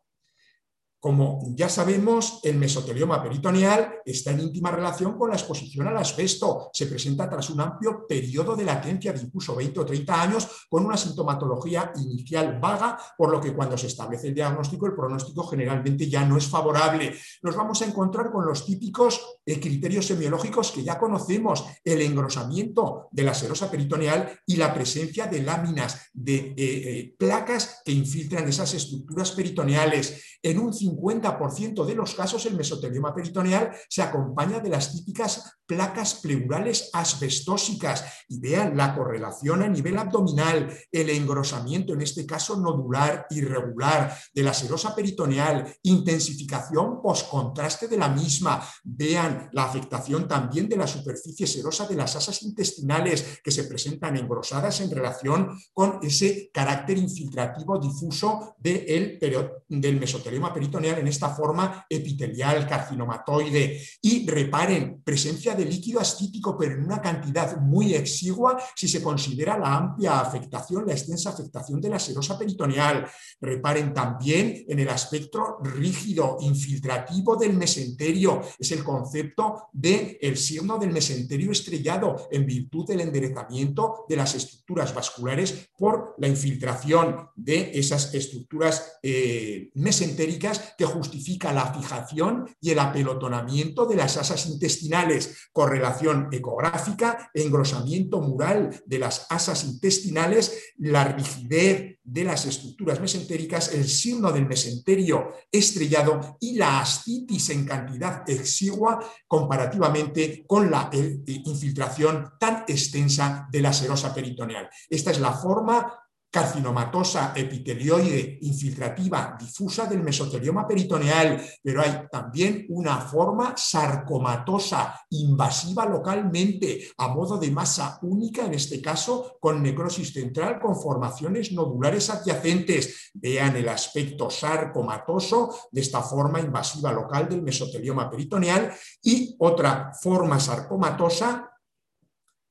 Como 0.99 1.41
ya 1.55 1.69
sabemos, 1.69 2.41
el 2.43 2.57
mesotelioma 2.57 3.23
peritoneal 3.23 4.01
está 4.03 4.31
en 4.31 4.41
íntima 4.41 4.69
relación 4.69 5.17
con 5.17 5.29
la 5.29 5.37
exposición 5.37 5.87
al 5.87 5.95
asbesto. 5.95 6.69
Se 6.73 6.87
presenta 6.87 7.29
tras 7.29 7.49
un 7.49 7.61
amplio 7.61 8.05
periodo 8.05 8.53
de 8.53 8.65
latencia 8.65 9.13
de 9.13 9.21
incluso 9.21 9.55
20 9.55 9.79
o 9.79 9.85
30 9.85 10.21
años 10.21 10.67
con 10.69 10.85
una 10.85 10.97
sintomatología 10.97 11.93
inicial 11.95 12.59
vaga, 12.59 12.97
por 13.17 13.31
lo 13.31 13.39
que 13.39 13.53
cuando 13.53 13.77
se 13.77 13.87
establece 13.87 14.27
el 14.27 14.35
diagnóstico, 14.35 14.87
el 14.87 14.93
pronóstico 14.93 15.47
generalmente 15.47 16.09
ya 16.09 16.25
no 16.25 16.35
es 16.35 16.47
favorable. 16.47 17.15
Nos 17.43 17.55
vamos 17.55 17.81
a 17.81 17.85
encontrar 17.85 18.29
con 18.29 18.45
los 18.45 18.65
típicos 18.65 19.38
eh, 19.49 19.59
criterios 19.59 20.05
semiológicos 20.05 20.71
que 20.71 20.83
ya 20.83 20.99
conocemos, 20.99 21.65
el 21.83 22.01
engrosamiento 22.01 23.07
de 23.09 23.23
la 23.23 23.33
serosa 23.33 23.71
peritoneal 23.71 24.39
y 24.45 24.57
la 24.57 24.71
presencia 24.71 25.25
de 25.25 25.41
láminas, 25.41 26.11
de 26.13 26.35
eh, 26.35 26.55
eh, 26.57 27.15
placas 27.17 27.81
que 27.83 27.91
infiltran 27.91 28.47
esas 28.47 28.75
estructuras 28.75 29.31
peritoneales. 29.31 30.37
En 30.43 30.59
un 30.59 30.71
50% 30.71 31.83
de 31.83 31.95
los 31.95 32.13
casos 32.13 32.45
el 32.45 32.57
mesotelioma 32.57 33.15
peritoneal 33.15 33.71
se 33.89 34.03
acompaña 34.03 34.59
de 34.59 34.69
las 34.69 34.93
típicas 34.93 35.58
placas 35.69 36.15
pleurales 36.15 36.89
asbestósicas 36.93 38.03
y 38.27 38.39
vean 38.39 38.75
la 38.75 38.95
correlación 38.95 39.61
a 39.61 39.67
nivel 39.67 39.99
abdominal, 39.99 40.75
el 40.91 41.09
engrosamiento, 41.11 41.93
en 41.93 42.01
este 42.01 42.25
caso 42.25 42.59
nodular 42.59 43.27
irregular, 43.29 44.17
de 44.33 44.41
la 44.41 44.53
serosa 44.55 44.95
peritoneal, 44.95 45.71
intensificación 45.83 47.03
postcontraste 47.03 47.87
de 47.87 47.97
la 47.97 48.09
misma, 48.09 48.67
vean 48.83 49.47
la 49.53 49.65
afectación 49.65 50.27
también 50.27 50.67
de 50.67 50.77
la 50.77 50.87
superficie 50.87 51.45
serosa 51.45 51.85
de 51.85 51.95
las 51.95 52.15
asas 52.15 52.41
intestinales 52.41 53.39
que 53.43 53.51
se 53.51 53.65
presentan 53.65 54.17
engrosadas 54.17 54.81
en 54.81 54.89
relación 54.89 55.55
con 55.71 55.99
ese 56.01 56.49
carácter 56.51 56.97
infiltrativo 56.97 57.77
difuso 57.77 58.55
del 58.57 59.99
mesotelioma 59.99 60.51
peritoneal 60.51 60.97
en 60.97 61.07
esta 61.07 61.29
forma 61.29 61.85
epitelial, 61.87 62.67
carcinomatoide. 62.67 63.79
Y 64.01 64.27
reparen, 64.27 65.03
presencia 65.03 65.53
de 65.53 65.58
líquido 65.65 65.99
ascítico, 65.99 66.57
pero 66.57 66.73
en 66.73 66.83
una 66.83 67.01
cantidad 67.01 67.59
muy 67.59 67.93
exigua 67.93 68.57
si 68.75 68.87
se 68.87 69.01
considera 69.01 69.57
la 69.57 69.75
amplia 69.75 70.19
afectación, 70.19 70.85
la 70.85 70.93
extensa 70.93 71.29
afectación 71.29 71.81
de 71.81 71.89
la 71.89 71.99
serosa 71.99 72.37
peritoneal. 72.37 73.07
Reparen 73.41 73.93
también 73.93 74.65
en 74.67 74.79
el 74.79 74.89
aspecto 74.89 75.57
rígido, 75.63 76.37
infiltrativo 76.41 77.35
del 77.35 77.53
mesenterio. 77.53 78.41
Es 78.57 78.71
el 78.71 78.83
concepto 78.83 79.69
del 79.73 80.17
el 80.21 80.37
signo 80.37 80.77
del 80.77 80.91
mesenterio 80.91 81.51
estrellado 81.51 82.27
en 82.31 82.45
virtud 82.45 82.85
del 82.87 83.01
enderezamiento 83.01 84.05
de 84.07 84.15
las 84.15 84.35
estructuras 84.35 84.93
vasculares 84.93 85.69
por 85.77 86.15
la 86.17 86.27
infiltración 86.27 87.29
de 87.35 87.71
esas 87.73 88.13
estructuras 88.13 88.99
eh, 89.03 89.69
mesentéricas 89.75 90.75
que 90.77 90.85
justifica 90.85 91.53
la 91.53 91.73
fijación 91.73 92.49
y 92.61 92.71
el 92.71 92.79
apelotonamiento 92.79 93.85
de 93.85 93.95
las 93.95 94.17
asas 94.17 94.45
intestinales, 94.47 95.48
correlación 95.51 96.29
ecográfica, 96.31 97.29
engrosamiento 97.33 98.21
mural 98.21 98.81
de 98.85 98.99
las 98.99 99.25
asas 99.29 99.63
intestinales, 99.63 100.73
la 100.77 101.05
rigidez 101.05 101.99
de 102.03 102.23
las 102.23 102.45
estructuras 102.45 102.99
mesentéricas, 102.99 103.73
el 103.73 103.87
signo 103.87 104.31
del 104.31 104.47
mesenterio 104.47 105.33
estrellado 105.51 106.37
y 106.39 106.55
la 106.55 106.79
ascitis 106.79 107.49
en 107.49 107.65
cantidad 107.65 108.27
exigua 108.27 108.99
comparativamente 109.27 110.43
con 110.47 110.71
la 110.71 110.89
eh, 110.91 111.19
infiltración 111.25 112.31
tan 112.39 112.63
extensa 112.67 113.47
de 113.51 113.61
la 113.61 113.73
serosa 113.73 114.13
peritoneal. 114.13 114.69
Esta 114.89 115.11
es 115.11 115.19
la 115.19 115.33
forma 115.33 115.93
carcinomatosa 116.31 117.33
epitelioide 117.35 118.37
infiltrativa 118.41 119.35
difusa 119.39 119.85
del 119.85 120.03
mesotelioma 120.03 120.67
peritoneal, 120.67 121.41
pero 121.63 121.81
hay 121.81 122.07
también 122.11 122.65
una 122.69 122.97
forma 123.01 123.55
sarcomatosa 123.57 124.99
invasiva 125.09 125.85
localmente 125.85 126.87
a 126.97 127.07
modo 127.07 127.37
de 127.37 127.49
masa 127.49 127.97
única, 128.03 128.45
en 128.45 128.53
este 128.53 128.81
caso 128.81 129.37
con 129.39 129.63
necrosis 129.63 130.13
central 130.13 130.59
con 130.59 130.79
formaciones 130.79 131.51
nodulares 131.51 132.09
adyacentes. 132.09 133.11
Vean 133.13 133.55
el 133.55 133.67
aspecto 133.69 134.29
sarcomatoso 134.29 135.69
de 135.71 135.81
esta 135.81 136.01
forma 136.01 136.39
invasiva 136.39 136.91
local 136.91 137.27
del 137.27 137.41
mesotelioma 137.41 138.09
peritoneal 138.09 138.71
y 139.01 139.35
otra 139.39 139.91
forma 139.99 140.39
sarcomatosa 140.39 141.48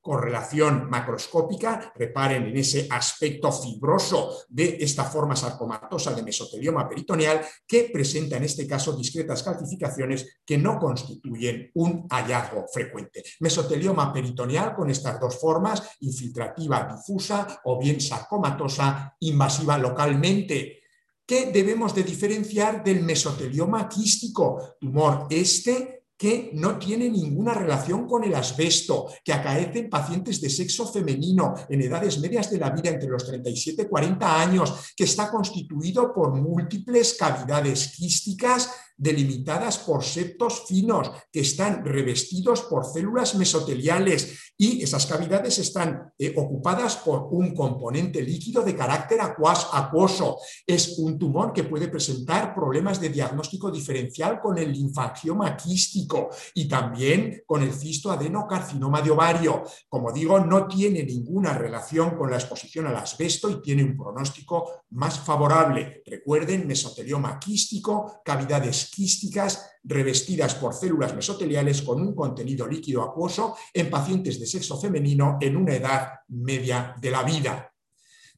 correlación 0.01 0.89
macroscópica, 0.89 1.91
reparen 1.95 2.47
en 2.47 2.57
ese 2.57 2.87
aspecto 2.89 3.51
fibroso 3.51 4.45
de 4.47 4.77
esta 4.79 5.03
forma 5.03 5.35
sarcomatosa 5.35 6.13
de 6.13 6.23
mesotelioma 6.23 6.87
peritoneal 6.87 7.45
que 7.67 7.89
presenta 7.91 8.37
en 8.37 8.43
este 8.43 8.65
caso 8.65 8.95
discretas 8.95 9.43
calcificaciones 9.43 10.39
que 10.45 10.57
no 10.57 10.79
constituyen 10.79 11.71
un 11.75 12.07
hallazgo 12.09 12.65
frecuente. 12.73 13.23
Mesotelioma 13.41 14.13
peritoneal 14.13 14.73
con 14.73 14.89
estas 14.89 15.19
dos 15.19 15.39
formas, 15.39 15.83
infiltrativa 15.99 16.87
difusa 16.95 17.61
o 17.65 17.77
bien 17.77 17.99
sarcomatosa 17.99 19.15
invasiva 19.19 19.77
localmente. 19.77 20.79
¿Qué 21.25 21.51
debemos 21.51 21.93
de 21.93 22.03
diferenciar 22.03 22.83
del 22.83 23.03
mesotelioma 23.03 23.87
quístico? 23.87 24.77
Tumor 24.79 25.27
este 25.29 25.98
que 26.19 26.51
no 26.53 26.77
tiene 26.77 27.09
ninguna 27.09 27.53
relación 27.53 28.05
con 28.05 28.25
el 28.25 28.35
asbesto, 28.35 29.07
que 29.23 29.31
acaece 29.31 29.79
en 29.79 29.89
pacientes 29.89 30.41
de 30.41 30.49
sexo 30.49 30.85
femenino 30.85 31.55
en 31.69 31.81
edades 31.81 32.19
medias 32.19 32.51
de 32.51 32.57
la 32.57 32.71
vida 32.71 32.89
entre 32.89 33.07
los 33.07 33.25
37 33.25 33.83
y 33.83 33.85
40 33.85 34.41
años, 34.41 34.93
que 34.97 35.05
está 35.05 35.31
constituido 35.31 36.13
por 36.13 36.35
múltiples 36.35 37.15
cavidades 37.17 37.93
quísticas 37.95 38.69
delimitadas 38.97 39.77
por 39.77 40.03
septos 40.03 40.65
finos 40.67 41.09
que 41.31 41.39
están 41.39 41.85
revestidos 41.85 42.63
por 42.63 42.83
células 42.83 43.33
mesoteliales 43.35 44.51
y 44.57 44.83
esas 44.83 45.05
cavidades 45.05 45.57
están 45.57 46.11
eh, 46.19 46.33
ocupadas 46.35 46.97
por 46.97 47.29
un 47.31 47.55
componente 47.55 48.21
líquido 48.21 48.61
de 48.61 48.75
carácter 48.75 49.21
acuoso. 49.21 50.37
Es 50.67 50.99
un 50.99 51.17
tumor 51.17 51.53
que 51.53 51.63
puede 51.63 51.87
presentar 51.87 52.53
problemas 52.53 52.99
de 52.99 53.07
diagnóstico 53.07 53.71
diferencial 53.71 54.41
con 54.41 54.57
el 54.57 54.73
linfangioma 54.73 55.55
quístico 55.55 56.08
y 56.53 56.67
también 56.67 57.43
con 57.45 57.61
el 57.61 57.73
cisto 57.73 58.11
adenocarcinoma 58.11 59.01
de 59.01 59.11
ovario. 59.11 59.63
Como 59.87 60.11
digo, 60.11 60.39
no 60.39 60.67
tiene 60.67 61.03
ninguna 61.03 61.53
relación 61.53 62.17
con 62.17 62.31
la 62.31 62.37
exposición 62.37 62.87
al 62.87 62.95
asbesto 62.95 63.49
y 63.49 63.61
tiene 63.61 63.83
un 63.83 63.97
pronóstico 63.97 64.83
más 64.91 65.19
favorable. 65.19 66.01
Recuerden, 66.05 66.67
mesotelioma 66.67 67.39
quístico, 67.39 68.21
cavidades 68.23 68.89
quísticas 68.93 69.69
revestidas 69.83 70.55
por 70.55 70.73
células 70.73 71.15
mesoteliales 71.15 71.81
con 71.81 72.01
un 72.01 72.13
contenido 72.13 72.67
líquido 72.67 73.01
acuoso 73.01 73.55
en 73.73 73.89
pacientes 73.89 74.39
de 74.39 74.45
sexo 74.45 74.79
femenino 74.79 75.37
en 75.39 75.55
una 75.55 75.75
edad 75.75 76.09
media 76.27 76.95
de 76.99 77.11
la 77.11 77.23
vida. 77.23 77.73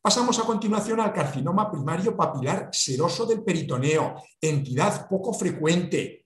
Pasamos 0.04 0.40
a 0.40 0.46
continuación 0.46 1.00
al 1.00 1.14
carcinoma 1.14 1.70
primario 1.70 2.18
papilar 2.18 2.70
seroso 2.72 3.28
del 3.28 3.44
peritoneo, 3.44 4.16
entidad 4.42 5.08
poco 5.08 5.32
frecuente, 5.32 6.21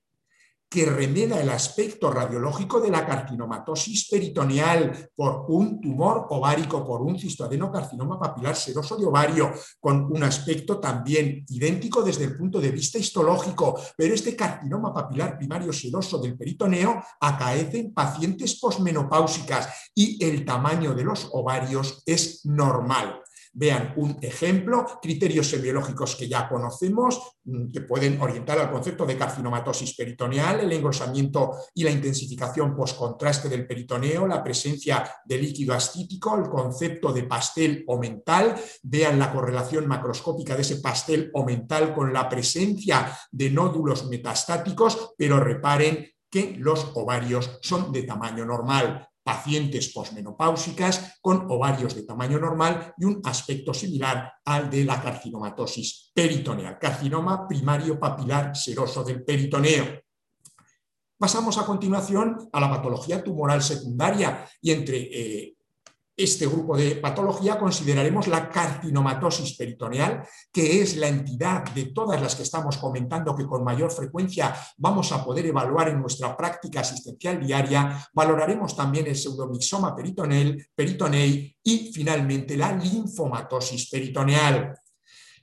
que 0.69 0.85
remeda 0.85 1.39
el 1.39 1.49
aspecto 1.49 2.11
radiológico 2.11 2.79
de 2.79 2.89
la 2.89 3.05
carcinomatosis 3.05 4.09
peritoneal 4.09 5.09
por 5.15 5.45
un 5.47 5.79
tumor 5.79 6.27
ovárico, 6.29 6.85
por 6.85 7.01
un 7.01 7.17
cistoadenocarcinoma 7.17 8.19
papilar 8.19 8.55
seroso 8.55 8.97
de 8.97 9.05
ovario, 9.05 9.53
con 9.79 10.05
un 10.11 10.23
aspecto 10.23 10.79
también 10.79 11.45
idéntico 11.49 12.01
desde 12.01 12.25
el 12.25 12.37
punto 12.37 12.59
de 12.59 12.71
vista 12.71 12.97
histológico, 12.97 13.79
pero 13.95 14.13
este 14.13 14.35
carcinoma 14.35 14.93
papilar 14.93 15.37
primario 15.37 15.71
seroso 15.71 16.17
del 16.17 16.37
peritoneo 16.37 17.01
acaece 17.19 17.79
en 17.79 17.93
pacientes 17.93 18.59
posmenopáusicas 18.59 19.69
y 19.93 20.23
el 20.23 20.45
tamaño 20.45 20.93
de 20.93 21.03
los 21.03 21.29
ovarios 21.31 22.03
es 22.05 22.45
normal. 22.45 23.21
Vean 23.57 23.93
un 23.95 24.17
ejemplo, 24.21 24.85
criterios 25.01 25.49
semiológicos 25.49 26.17
que 26.17 26.27
ya 26.27 26.49
conocemos, 26.49 27.37
mm, 27.45 27.71
que 27.71 27.81
pueden 27.81 28.21
orientar 28.21 28.59
al 28.59 28.69
concepto 28.69 29.05
de 29.05 29.17
carcinomatosis 29.17 29.95
peritoneal, 29.95 30.59
el 30.59 30.73
engrosamiento 30.73 31.53
y 31.73 31.85
la 31.85 31.91
intensificación 31.91 32.75
postcontraste 32.75 33.47
del 33.47 33.65
peritoneo, 33.65 34.27
la 34.27 34.43
presencia 34.43 35.09
de 35.23 35.37
líquido 35.37 35.73
ascítico, 35.73 36.35
el 36.35 36.49
concepto 36.49 37.13
de 37.13 37.23
pastel 37.23 37.85
o 37.87 37.97
mental. 37.97 38.55
Vean 38.83 39.17
la 39.17 39.31
correlación 39.31 39.87
macroscópica 39.87 40.53
de 40.55 40.61
ese 40.61 40.81
pastel 40.81 41.31
o 41.33 41.45
mental 41.45 41.93
con 41.93 42.11
la 42.11 42.27
presencia 42.27 43.17
de 43.31 43.49
nódulos 43.51 44.07
metastáticos, 44.07 45.13
pero 45.17 45.39
reparen 45.39 46.05
que 46.29 46.57
los 46.57 46.91
ovarios 46.95 47.57
son 47.61 47.93
de 47.93 48.03
tamaño 48.03 48.45
normal 48.45 49.07
pacientes 49.25 49.91
posmenopáusicas 49.91 51.17
con 51.19 51.47
ovarios 51.49 51.95
de 51.95 52.03
tamaño 52.03 52.37
normal 52.37 52.93
y 52.95 53.05
un 53.05 53.21
aspecto 53.23 53.73
similar 53.73 54.31
al 54.45 54.69
de 54.69 54.85
la 54.85 55.01
carcinomatosis 55.01 56.11
peritoneal, 56.13 56.77
carcinoma 56.77 57.47
primario 57.47 57.99
papilar 57.99 58.55
seroso 58.55 59.03
del 59.03 59.23
peritoneo. 59.23 59.99
Pasamos 61.17 61.57
a 61.57 61.65
continuación 61.65 62.49
a 62.53 62.59
la 62.59 62.69
patología 62.69 63.23
tumoral 63.23 63.63
secundaria 63.63 64.47
y 64.61 64.71
entre 64.71 64.97
eh, 64.97 65.54
este 66.17 66.47
grupo 66.47 66.77
de 66.77 66.95
patología 66.95 67.59
consideraremos 67.59 68.27
la 68.27 68.49
carcinomatosis 68.49 69.57
peritoneal, 69.57 70.25
que 70.51 70.81
es 70.81 70.95
la 70.95 71.07
entidad 71.07 71.65
de 71.73 71.85
todas 71.85 72.21
las 72.21 72.35
que 72.35 72.43
estamos 72.43 72.77
comentando 72.77 73.35
que 73.35 73.45
con 73.45 73.63
mayor 73.63 73.91
frecuencia 73.91 74.55
vamos 74.77 75.11
a 75.11 75.23
poder 75.23 75.45
evaluar 75.45 75.89
en 75.89 75.99
nuestra 75.99 76.35
práctica 76.37 76.79
asistencial 76.79 77.45
diaria. 77.45 78.07
Valoraremos 78.13 78.75
también 78.75 79.07
el 79.07 79.15
pseudomixoma 79.15 79.95
peritonel, 79.95 80.69
peritonei 80.73 81.55
y 81.63 81.91
finalmente 81.93 82.55
la 82.55 82.71
linfomatosis 82.71 83.89
peritoneal. 83.89 84.73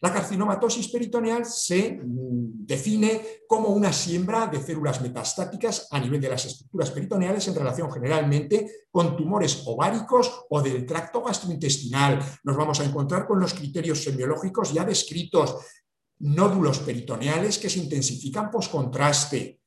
La 0.03 0.13
carcinomatosis 0.13 0.89
peritoneal 0.89 1.47
se 1.47 1.93
mm, 1.93 2.67
define 2.67 3.43
como 3.47 3.69
una 3.69 3.93
siembra 3.93 4.49
de 4.49 4.61
células 4.61 5.01
metastáticas 5.01 5.87
a 5.93 6.01
nivel 6.01 6.21
de 6.21 6.29
las 6.29 6.45
estructuras 6.45 6.91
peritoneales 6.91 7.47
en 7.47 7.55
relación 7.55 7.91
generalmente 7.91 8.87
con 8.91 9.17
tumores 9.17 9.63
ováricos 9.67 10.45
o 10.51 10.61
del 10.61 10.85
tracto 10.85 11.23
gastrointestinal. 11.23 12.19
Nos 12.43 12.57
vamos 12.57 12.81
a 12.81 12.85
encontrar 12.85 13.29
con 13.29 13.39
los 13.39 13.55
criterios 13.55 14.03
semiológicos 14.03 14.73
ya 14.73 14.85
descritos, 14.85 15.57
nódulos 16.19 16.81
peritoneales 16.81 17.59
que 17.59 17.71
se 17.71 17.79
intensifican 17.79 18.51
contraste 18.69 19.62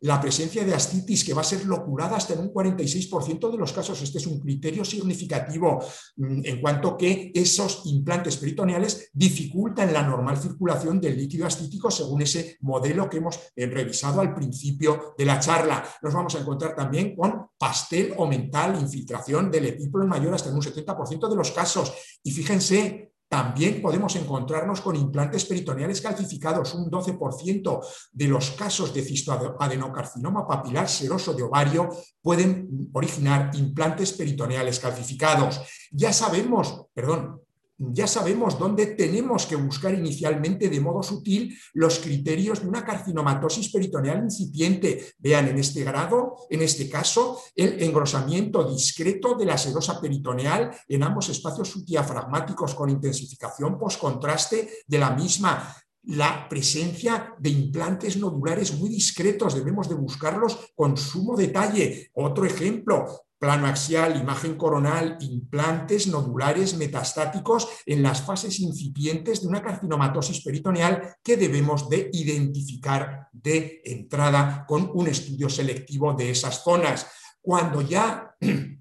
la 0.00 0.20
presencia 0.20 0.64
de 0.64 0.74
ascitis 0.74 1.24
que 1.24 1.34
va 1.34 1.40
a 1.40 1.44
ser 1.44 1.64
locurada 1.64 2.16
hasta 2.16 2.34
en 2.34 2.40
un 2.40 2.52
46% 2.52 3.50
de 3.50 3.56
los 3.56 3.72
casos. 3.72 4.00
Este 4.02 4.18
es 4.18 4.26
un 4.26 4.38
criterio 4.38 4.84
significativo 4.84 5.82
mm, 6.16 6.40
en 6.44 6.60
cuanto 6.60 6.96
que 6.96 7.32
esos 7.34 7.82
implantes 7.86 8.36
peritoneales 8.36 9.10
dificultan 9.12 9.92
la 9.92 10.02
normal 10.02 10.36
circulación 10.36 11.00
del 11.00 11.16
líquido 11.16 11.46
ascítico 11.46 11.90
según 11.90 12.22
ese 12.22 12.58
modelo 12.60 13.08
que 13.08 13.18
hemos 13.18 13.38
eh, 13.56 13.66
revisado 13.66 14.20
al 14.20 14.34
principio 14.34 15.14
de 15.16 15.24
la 15.24 15.40
charla. 15.40 15.84
Nos 16.02 16.12
vamos 16.12 16.34
a 16.34 16.40
encontrar 16.40 16.74
también 16.74 17.16
con 17.16 17.46
pastel 17.56 18.14
o 18.18 18.26
mental, 18.26 18.78
infiltración 18.80 19.50
del 19.50 19.66
epípolo 19.66 20.06
mayor 20.06 20.34
hasta 20.34 20.50
en 20.50 20.56
un 20.56 20.62
70% 20.62 21.28
de 21.28 21.36
los 21.36 21.50
casos. 21.50 21.92
Y 22.22 22.30
fíjense, 22.30 23.13
también 23.28 23.82
podemos 23.82 24.14
encontrarnos 24.16 24.80
con 24.80 24.96
implantes 24.96 25.44
peritoneales 25.44 26.00
calcificados. 26.00 26.74
Un 26.74 26.90
12% 26.90 27.80
de 28.12 28.28
los 28.28 28.52
casos 28.52 28.94
de 28.94 29.02
cistoadenocarcinoma 29.02 30.46
papilar 30.46 30.88
seroso 30.88 31.34
de 31.34 31.42
ovario 31.42 31.88
pueden 32.22 32.90
originar 32.92 33.50
implantes 33.54 34.12
peritoneales 34.12 34.78
calcificados. 34.78 35.60
Ya 35.90 36.12
sabemos, 36.12 36.86
perdón, 36.94 37.40
ya 37.78 38.06
sabemos 38.06 38.58
dónde 38.58 38.86
tenemos 38.86 39.46
que 39.46 39.56
buscar 39.56 39.94
inicialmente 39.94 40.68
de 40.68 40.80
modo 40.80 41.02
sutil 41.02 41.56
los 41.72 41.98
criterios 41.98 42.62
de 42.62 42.68
una 42.68 42.84
carcinomatosis 42.84 43.70
peritoneal 43.72 44.22
incipiente. 44.22 45.14
Vean 45.18 45.48
en 45.48 45.58
este 45.58 45.82
grado, 45.82 46.36
en 46.50 46.62
este 46.62 46.88
caso, 46.88 47.40
el 47.56 47.82
engrosamiento 47.82 48.70
discreto 48.70 49.34
de 49.34 49.46
la 49.46 49.58
sedosa 49.58 50.00
peritoneal 50.00 50.70
en 50.88 51.02
ambos 51.02 51.28
espacios 51.28 51.70
subdiafragmáticos 51.70 52.74
con 52.74 52.90
intensificación 52.90 53.78
postcontraste 53.78 54.84
de 54.86 54.98
la 54.98 55.10
misma 55.10 55.74
la 56.06 56.46
presencia 56.48 57.34
de 57.38 57.50
implantes 57.50 58.16
nodulares 58.18 58.76
muy 58.76 58.90
discretos, 58.90 59.54
debemos 59.54 59.88
de 59.88 59.94
buscarlos 59.94 60.72
con 60.74 60.96
sumo 60.96 61.36
detalle. 61.36 62.10
Otro 62.14 62.44
ejemplo, 62.44 63.23
plano 63.44 63.66
axial, 63.66 64.16
imagen 64.16 64.54
coronal, 64.56 65.18
implantes 65.20 66.06
nodulares 66.06 66.78
metastáticos 66.78 67.68
en 67.84 68.02
las 68.02 68.22
fases 68.22 68.58
incipientes 68.58 69.42
de 69.42 69.48
una 69.48 69.60
carcinomatosis 69.60 70.42
peritoneal 70.42 71.16
que 71.22 71.36
debemos 71.36 71.90
de 71.90 72.08
identificar 72.14 73.28
de 73.32 73.82
entrada 73.84 74.64
con 74.66 74.90
un 74.94 75.08
estudio 75.08 75.50
selectivo 75.50 76.14
de 76.14 76.30
esas 76.30 76.64
zonas. 76.64 77.06
Cuando 77.42 77.82
ya 77.82 78.34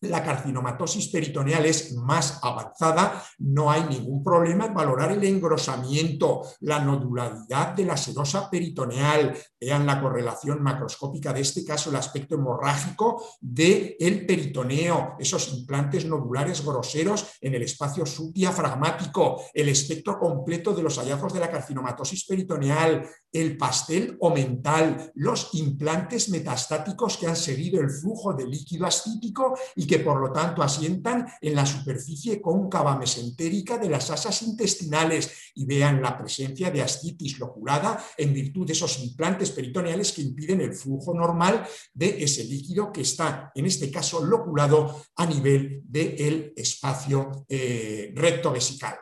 la 0.00 0.22
carcinomatosis 0.22 1.08
peritoneal 1.08 1.64
es 1.66 1.94
más 1.94 2.38
avanzada, 2.42 3.22
no 3.38 3.70
hay 3.70 3.84
ningún 3.84 4.22
problema 4.22 4.66
en 4.66 4.74
valorar 4.74 5.12
el 5.12 5.24
engrosamiento, 5.24 6.42
la 6.60 6.80
nodularidad 6.80 7.74
de 7.74 7.84
la 7.84 7.96
sedosa 7.96 8.50
peritoneal. 8.50 9.36
Vean 9.58 9.86
la 9.86 10.00
correlación 10.00 10.62
macroscópica 10.62 11.32
de 11.32 11.40
este 11.40 11.64
caso, 11.64 11.90
el 11.90 11.96
aspecto 11.96 12.34
hemorrágico 12.34 13.24
del 13.40 13.96
el 13.98 14.26
peritoneo, 14.26 15.16
esos 15.18 15.52
implantes 15.52 16.04
nodulares 16.04 16.64
groseros 16.64 17.26
en 17.40 17.54
el 17.54 17.62
espacio 17.62 18.04
subdiafragmático, 18.04 19.42
el 19.54 19.68
espectro 19.68 20.18
completo 20.18 20.74
de 20.74 20.82
los 20.82 20.98
hallazgos 20.98 21.32
de 21.32 21.40
la 21.40 21.50
carcinomatosis 21.50 22.24
peritoneal, 22.26 23.08
el 23.32 23.56
pastel 23.56 24.16
o 24.20 24.30
mental, 24.30 25.12
los 25.14 25.54
implantes 25.54 26.28
metastáticos 26.28 27.16
que 27.16 27.26
han 27.26 27.36
seguido 27.36 27.80
el 27.80 27.90
flujo 27.90 28.32
de 28.32 28.46
líquido 28.46 28.86
ascítico 28.86 29.56
y 29.74 29.85
que 29.86 30.00
por 30.00 30.20
lo 30.20 30.32
tanto 30.32 30.62
asientan 30.62 31.26
en 31.40 31.54
la 31.54 31.64
superficie 31.64 32.40
cóncava 32.40 32.98
mesentérica 32.98 33.78
de 33.78 33.88
las 33.88 34.10
asas 34.10 34.42
intestinales 34.42 35.52
y 35.54 35.64
vean 35.64 36.02
la 36.02 36.16
presencia 36.16 36.70
de 36.70 36.82
ascitis 36.82 37.38
loculada 37.38 38.02
en 38.16 38.32
virtud 38.32 38.66
de 38.66 38.72
esos 38.72 38.98
implantes 39.00 39.50
peritoneales 39.50 40.12
que 40.12 40.22
impiden 40.22 40.60
el 40.60 40.74
flujo 40.74 41.14
normal 41.14 41.66
de 41.92 42.22
ese 42.22 42.44
líquido 42.44 42.92
que 42.92 43.02
está, 43.02 43.52
en 43.54 43.66
este 43.66 43.90
caso, 43.90 44.24
loculado 44.24 45.02
a 45.16 45.26
nivel 45.26 45.82
del 45.84 46.52
espacio 46.56 47.46
eh, 47.48 48.12
recto 48.14 48.52
vesical. 48.52 48.96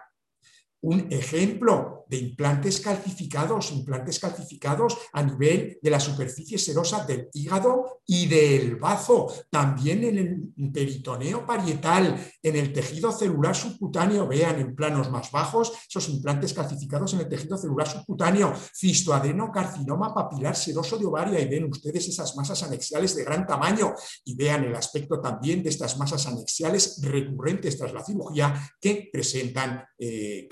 Un 0.83 1.07
ejemplo 1.11 2.04
de 2.09 2.17
implantes 2.17 2.81
calcificados, 2.81 3.73
implantes 3.73 4.19
calcificados 4.19 4.97
a 5.13 5.23
nivel 5.23 5.79
de 5.81 5.91
la 5.91 6.01
superficie 6.01 6.59
serosa 6.59 7.05
del 7.05 7.29
hígado 7.33 8.01
y 8.07 8.27
del 8.27 8.77
bazo, 8.77 9.33
también 9.51 10.05
en 10.05 10.19
el 10.19 10.73
peritoneo 10.73 11.47
parietal, 11.47 12.17
en 12.43 12.57
el 12.57 12.73
tejido 12.73 13.13
celular 13.13 13.55
subcutáneo, 13.55 14.27
vean 14.27 14.61
en 14.61 14.75
planos 14.75 15.11
más 15.11 15.31
bajos 15.31 15.73
esos 15.89 16.09
implantes 16.09 16.53
calcificados 16.53 17.15
en 17.15 17.21
el 17.21 17.29
tejido 17.29 17.57
celular 17.57 17.89
subcutáneo, 17.89 18.55
cistoadenocarcinoma 18.75 20.15
papilar 20.15 20.57
seroso 20.57 20.99
de 20.99 21.07
ovaria 21.07 21.41
y 21.41 21.49
ven 21.49 21.65
ustedes 21.65 22.09
esas 22.09 22.37
masas 22.37 22.63
anexiales 22.63 23.17
de 23.17 23.25
gran 23.25 23.47
tamaño 23.47 23.95
y 24.25 24.35
vean 24.35 24.65
el 24.65 24.75
aspecto 24.75 25.21
también 25.21 25.63
de 25.63 25.71
estas 25.71 25.99
masas 25.99 26.27
anexiales 26.27 27.01
recurrentes 27.03 27.79
tras 27.79 27.93
la 27.93 28.05
cirugía 28.05 28.55
que 28.81 29.09
presentan 29.13 29.85
eh, 29.99 30.49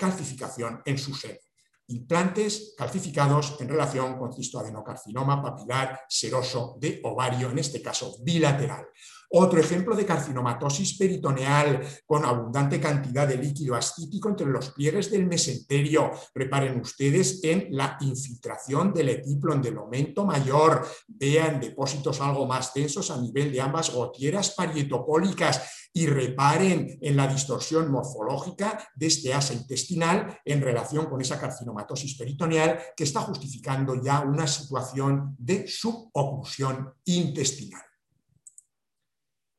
en 0.85 0.97
su 0.97 1.13
seno. 1.13 1.39
Implantes 1.93 2.73
calcificados 2.77 3.57
en 3.59 3.69
relación 3.69 4.17
con 4.17 4.33
cistoadenocarcinoma 4.33 5.41
papilar 5.41 6.01
seroso 6.09 6.75
de 6.79 6.99
ovario, 7.03 7.51
en 7.51 7.59
este 7.59 7.81
caso 7.81 8.15
bilateral. 8.23 8.85
Otro 9.35 9.59
ejemplo 9.59 9.95
de 9.95 10.05
carcinomatosis 10.05 10.95
peritoneal 10.95 11.81
con 12.05 12.23
abundante 12.23 12.79
cantidad 12.79 13.27
de 13.27 13.37
líquido 13.37 13.73
ascítico 13.73 14.29
entre 14.29 14.45
los 14.45 14.69
pliegues 14.69 15.09
del 15.09 15.25
mesenterio. 15.25 16.11
Preparen 16.31 16.79
ustedes 16.79 17.43
en 17.43 17.65
la 17.71 17.97
infiltración 18.01 18.93
del 18.93 19.09
epiplon 19.09 19.59
del 19.59 19.79
aumento 19.79 20.23
mayor. 20.23 20.85
Vean 21.07 21.59
depósitos 21.59 22.21
algo 22.21 22.45
más 22.45 22.75
densos 22.75 23.09
a 23.09 23.19
nivel 23.19 23.51
de 23.51 23.59
ambas 23.59 23.91
gotieras 23.91 24.51
parietopólicas 24.51 25.89
y 25.93 26.05
reparen 26.05 26.99
en 27.01 27.17
la 27.17 27.27
distorsión 27.27 27.91
morfológica 27.91 28.87
de 28.93 29.07
este 29.07 29.33
asa 29.33 29.55
intestinal 29.55 30.41
en 30.45 30.61
relación 30.61 31.07
con 31.07 31.19
esa 31.19 31.39
carcinomatosis 31.39 32.15
peritoneal 32.19 32.79
que 32.95 33.05
está 33.05 33.21
justificando 33.21 33.95
ya 33.99 34.19
una 34.19 34.45
situación 34.45 35.35
de 35.39 35.67
suboclusión 35.67 36.93
intestinal. 37.05 37.81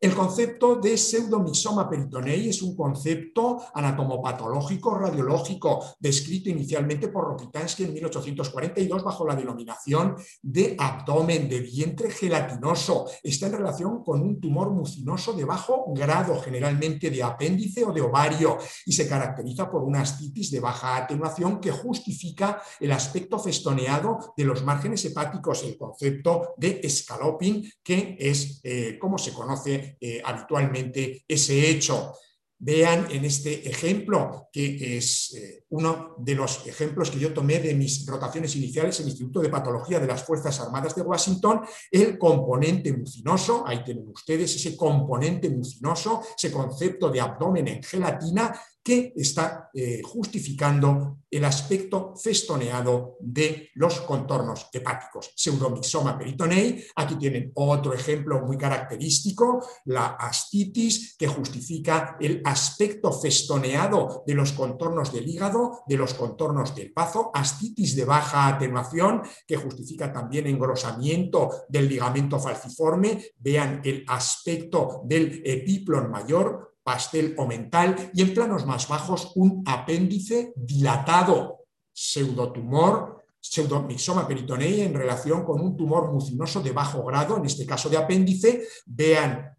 El 0.05 0.15
concepto 0.15 0.77
de 0.77 0.99
pseudomixoma 0.99 1.89
peritonei 1.89 2.51
es 2.51 2.61
un 2.61 2.77
concepto 2.77 3.57
anatomopatológico 3.73 4.99
radiológico 4.99 5.97
descrito 5.99 6.51
inicialmente 6.51 7.09
por 7.09 7.25
Rokitansky 7.25 7.85
en 7.85 7.95
1842 7.95 9.03
bajo 9.03 9.27
la 9.27 9.35
denominación 9.35 10.15
de 10.43 10.77
abdomen 10.79 11.49
de 11.49 11.61
vientre 11.61 12.11
gelatinoso. 12.11 13.07
Está 13.23 13.47
en 13.47 13.55
relación 13.55 14.05
con 14.05 14.21
un 14.21 14.39
tumor 14.39 14.73
mucinoso 14.73 15.33
de 15.33 15.47
bajo 15.47 15.87
grado, 15.95 16.39
generalmente 16.39 17.09
de 17.09 17.23
apéndice 17.23 17.83
o 17.83 17.91
de 17.91 18.03
ovario, 18.03 18.59
y 18.85 18.93
se 18.93 19.09
caracteriza 19.09 19.71
por 19.71 19.85
una 19.85 20.03
astitis 20.03 20.51
de 20.51 20.61
baja 20.61 20.99
atenuación 20.99 21.63
que 21.63 21.71
justifica 21.71 22.61
el 22.79 22.93
aspecto 22.93 23.39
festoneado 23.39 24.35
de 24.37 24.45
los 24.45 24.63
márgenes 24.65 25.03
hepáticos, 25.07 25.63
el 25.63 25.79
concepto 25.79 26.53
de 26.59 26.81
escaloping, 26.83 27.73
que 27.83 28.19
es 28.21 28.61
eh, 28.65 28.99
como 29.01 29.17
se 29.17 29.33
conoce 29.33 29.94
eh, 30.01 30.23
habitualmente 30.25 31.25
ese 31.27 31.71
hecho. 31.71 32.15
Vean 32.57 33.09
en 33.11 33.25
este 33.25 33.69
ejemplo, 33.69 34.49
que 34.51 34.97
es 34.97 35.35
eh, 35.35 35.65
uno 35.71 36.15
de 36.19 36.35
los 36.35 36.67
ejemplos 36.67 37.11
que 37.11 37.19
yo 37.19 37.35
tomé 37.35 37.59
de 37.59 37.75
mis 37.75 38.07
rotaciones 38.07 38.57
iniciales 38.57 38.99
en 38.99 39.07
el 39.07 39.11
Instituto 39.11 39.41
de 39.41 39.51
Patología 39.51 39.99
de 40.01 40.07
las 40.07 40.23
Fuerzas 40.23 40.61
Armadas 40.61 40.95
de 40.95 41.03
Washington, 41.03 41.61
el 41.91 42.17
componente 42.17 42.93
mucinoso, 42.93 43.65
ahí 43.67 43.85
tienen 43.85 44.09
ustedes 44.09 44.55
ese 44.55 44.77
componente 44.77 45.51
mucinoso, 45.51 46.23
ese 46.37 46.51
concepto 46.51 47.11
de 47.11 47.21
abdomen 47.21 47.69
en 47.69 47.83
gelatina 47.83 48.59
que 48.85 49.15
está 49.17 49.71
eh, 49.73 50.03
justificando 50.05 51.21
el 51.31 51.45
aspecto 51.45 52.15
festoneado 52.17 53.17
de 53.19 53.71
los 53.75 54.03
contornos 54.03 54.69
hepáticos. 54.73 55.33
Pseudomixoma 55.35 56.19
peritonei, 56.19 56.85
aquí 56.95 57.17
tienen 57.17 57.51
otro 57.55 57.95
ejemplo 57.95 58.43
muy 58.43 58.59
característico, 58.59 59.67
la 59.87 60.09
astitis, 60.21 61.17
que 61.19 61.27
justifica 61.27 62.17
el 62.21 62.43
aspecto 62.45 63.11
festoneado 63.11 64.23
de 64.27 64.35
los 64.35 64.53
contornos 64.53 65.13
del 65.13 65.29
hígado, 65.29 65.83
de 65.89 65.97
los 65.97 66.13
contornos 66.13 66.75
del 66.77 66.93
bazo, 66.95 67.31
astitis 67.35 67.97
de 67.97 68.05
baja 68.05 68.49
atenuación, 68.49 69.23
que 69.47 69.57
justifica 69.57 70.13
también 70.13 70.47
engrosamiento 70.47 71.65
del 71.69 71.89
ligamento 71.89 72.39
falciforme, 72.39 73.33
vean 73.39 73.81
el 73.83 74.05
aspecto 74.07 75.01
del 75.05 75.43
epiplon 75.45 76.11
mayor, 76.11 76.74
pastel 76.85 77.35
o 77.39 77.47
mental 77.47 78.11
y 78.15 78.23
en 78.23 78.35
planos 78.35 78.67
más 78.67 78.87
bajos 78.87 79.33
un 79.35 79.65
apéndice 79.67 80.53
dilatado, 80.55 81.65
pseudotumor, 81.93 83.25
pseudomixoma 83.41 84.27
peritonei 84.27 84.83
en 84.83 84.95
relación 84.95 85.45
con 85.45 85.61
un 85.61 85.77
tumor 85.77 86.13
mucinoso 86.13 86.61
de 86.63 86.73
bajo 86.73 87.05
grado, 87.05 87.37
en 87.37 87.45
este 87.45 87.67
caso 87.67 87.89
de 87.89 87.97
apéndice. 87.97 88.67
Vean 88.87 89.55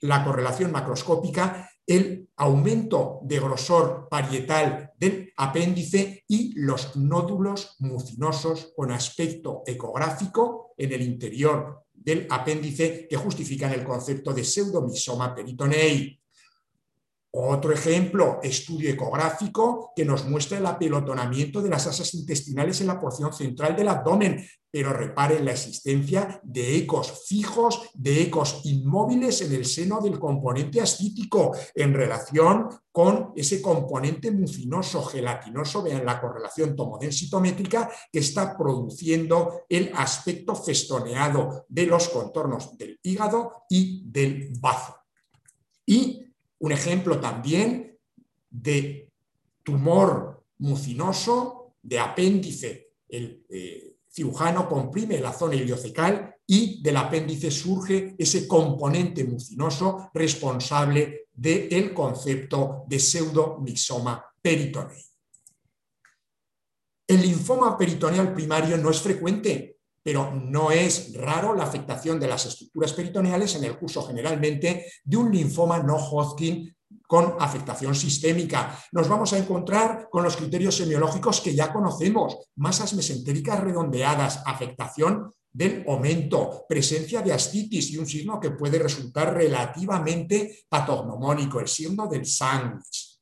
la 0.00 0.24
correlación 0.24 0.70
macroscópica, 0.70 1.70
el 1.86 2.28
aumento 2.36 3.20
de 3.22 3.40
grosor 3.40 4.08
parietal 4.10 4.92
del 4.96 5.32
apéndice 5.36 6.24
y 6.28 6.52
los 6.60 6.96
nódulos 6.96 7.76
mucinosos 7.80 8.72
con 8.76 8.92
aspecto 8.92 9.62
ecográfico 9.66 10.74
en 10.76 10.92
el 10.92 11.02
interior 11.02 11.84
del 11.92 12.26
apéndice 12.30 13.06
que 13.08 13.16
justifican 13.16 13.72
el 13.72 13.84
concepto 13.84 14.32
de 14.32 14.44
pseudomixoma 14.44 15.34
peritonei. 15.34 16.21
Otro 17.34 17.72
ejemplo, 17.72 18.40
estudio 18.42 18.90
ecográfico 18.90 19.92
que 19.96 20.04
nos 20.04 20.26
muestra 20.26 20.58
el 20.58 20.66
apelotonamiento 20.66 21.62
de 21.62 21.70
las 21.70 21.86
asas 21.86 22.12
intestinales 22.12 22.82
en 22.82 22.88
la 22.88 23.00
porción 23.00 23.32
central 23.32 23.74
del 23.74 23.88
abdomen, 23.88 24.46
pero 24.70 24.92
reparen 24.92 25.46
la 25.46 25.52
existencia 25.52 26.38
de 26.42 26.76
ecos 26.76 27.24
fijos, 27.26 27.88
de 27.94 28.20
ecos 28.20 28.60
inmóviles 28.64 29.40
en 29.40 29.54
el 29.54 29.64
seno 29.64 30.02
del 30.02 30.18
componente 30.18 30.82
ascítico 30.82 31.56
en 31.74 31.94
relación 31.94 32.68
con 32.90 33.32
ese 33.34 33.62
componente 33.62 34.30
mucinoso, 34.30 35.02
gelatinoso, 35.02 35.82
vean 35.82 36.04
la 36.04 36.20
correlación 36.20 36.76
tomodensitométrica 36.76 37.90
que 38.12 38.18
está 38.18 38.58
produciendo 38.58 39.62
el 39.70 39.90
aspecto 39.94 40.54
festoneado 40.54 41.64
de 41.66 41.86
los 41.86 42.10
contornos 42.10 42.76
del 42.76 43.00
hígado 43.02 43.64
y 43.70 44.02
del 44.04 44.52
bazo. 44.60 44.96
Y 45.86 46.31
un 46.62 46.70
ejemplo 46.70 47.18
también 47.18 47.98
de 48.48 49.10
tumor 49.62 50.44
mucinoso, 50.58 51.74
de 51.82 51.98
apéndice. 51.98 52.92
El 53.08 53.44
eh, 53.48 53.96
cirujano 54.08 54.68
comprime 54.68 55.18
la 55.18 55.32
zona 55.32 55.56
iliocecal 55.56 56.36
y 56.46 56.80
del 56.80 56.96
apéndice 56.96 57.50
surge 57.50 58.14
ese 58.16 58.46
componente 58.46 59.24
mucinoso 59.24 60.10
responsable 60.14 61.26
del 61.32 61.92
concepto 61.92 62.84
de 62.86 62.98
pseudomixoma 62.98 64.24
peritonei. 64.40 65.02
El 67.08 67.22
linfoma 67.22 67.76
peritoneal 67.76 68.32
primario 68.32 68.76
no 68.78 68.90
es 68.90 69.00
frecuente, 69.00 69.71
pero 70.02 70.32
no 70.34 70.70
es 70.70 71.14
raro 71.14 71.54
la 71.54 71.64
afectación 71.64 72.18
de 72.18 72.28
las 72.28 72.46
estructuras 72.46 72.92
peritoneales 72.92 73.54
en 73.54 73.64
el 73.64 73.78
curso 73.78 74.02
generalmente 74.02 74.86
de 75.04 75.16
un 75.16 75.30
linfoma 75.30 75.78
no 75.80 75.96
Hodgkin 75.96 76.74
con 77.06 77.36
afectación 77.38 77.94
sistémica. 77.94 78.78
Nos 78.92 79.08
vamos 79.08 79.32
a 79.32 79.38
encontrar 79.38 80.08
con 80.10 80.24
los 80.24 80.36
criterios 80.36 80.76
semiológicos 80.76 81.40
que 81.40 81.54
ya 81.54 81.72
conocemos, 81.72 82.38
masas 82.56 82.94
mesentéricas 82.94 83.60
redondeadas, 83.60 84.42
afectación 84.46 85.30
del 85.52 85.84
aumento, 85.86 86.64
presencia 86.66 87.20
de 87.20 87.32
ascitis 87.32 87.90
y 87.90 87.98
un 87.98 88.06
signo 88.06 88.40
que 88.40 88.52
puede 88.52 88.78
resultar 88.78 89.34
relativamente 89.34 90.64
patognomónico, 90.68 91.60
el 91.60 91.68
signo 91.68 92.06
del 92.06 92.24
sándwich. 92.24 93.20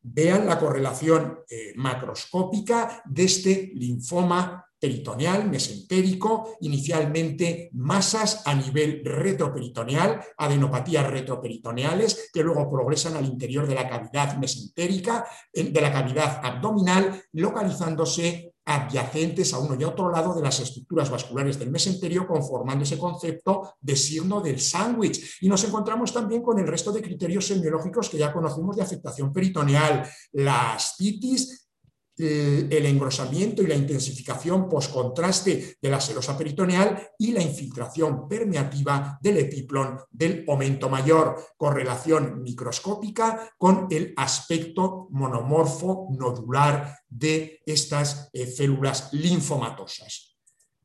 Vean 0.00 0.46
la 0.46 0.58
correlación 0.58 1.40
eh, 1.48 1.72
macroscópica 1.76 3.02
de 3.04 3.24
este 3.24 3.70
linfoma 3.74 4.64
peritoneal, 4.78 5.48
mesentérico, 5.48 6.56
inicialmente 6.60 7.70
masas 7.72 8.42
a 8.46 8.54
nivel 8.54 9.02
retroperitoneal, 9.04 10.20
adenopatías 10.36 11.06
retroperitoneales, 11.10 12.30
que 12.32 12.42
luego 12.42 12.70
progresan 12.70 13.16
al 13.16 13.26
interior 13.26 13.66
de 13.66 13.74
la 13.74 13.88
cavidad 13.88 14.36
mesentérica, 14.38 15.26
de 15.52 15.80
la 15.80 15.92
cavidad 15.92 16.40
abdominal, 16.42 17.22
localizándose 17.32 18.52
adyacentes 18.68 19.54
a 19.54 19.58
uno 19.58 19.76
y 19.80 19.82
a 19.82 19.88
otro 19.88 20.10
lado 20.10 20.34
de 20.34 20.42
las 20.42 20.60
estructuras 20.60 21.10
vasculares 21.10 21.58
del 21.58 21.70
mesenterio, 21.70 22.26
conformando 22.26 22.84
ese 22.84 22.98
concepto 22.98 23.76
de 23.80 23.96
signo 23.96 24.42
del 24.42 24.60
sándwich. 24.60 25.38
Y 25.40 25.48
nos 25.48 25.64
encontramos 25.64 26.12
también 26.12 26.42
con 26.42 26.58
el 26.58 26.66
resto 26.66 26.92
de 26.92 27.00
criterios 27.00 27.46
semiológicos 27.46 28.10
que 28.10 28.18
ya 28.18 28.30
conocemos 28.30 28.76
de 28.76 28.82
afectación 28.82 29.32
peritoneal, 29.32 30.06
la 30.32 30.74
astitis, 30.74 31.67
el 32.18 32.86
engrosamiento 32.86 33.62
y 33.62 33.66
la 33.66 33.74
intensificación 33.74 34.68
post-contraste 34.68 35.78
de 35.80 35.90
la 35.90 36.00
serosa 36.00 36.36
peritoneal 36.36 37.10
y 37.18 37.32
la 37.32 37.42
infiltración 37.42 38.28
permeativa 38.28 39.18
del 39.22 39.38
epiplon 39.38 39.98
del 40.10 40.44
aumento 40.48 40.88
mayor, 40.88 41.36
correlación 41.56 42.42
microscópica 42.42 43.52
con 43.56 43.86
el 43.90 44.14
aspecto 44.16 45.08
monomorfo 45.10 46.08
nodular 46.10 46.98
de 47.08 47.62
estas 47.64 48.28
eh, 48.32 48.46
células 48.46 49.12
linfomatosas. 49.12 50.27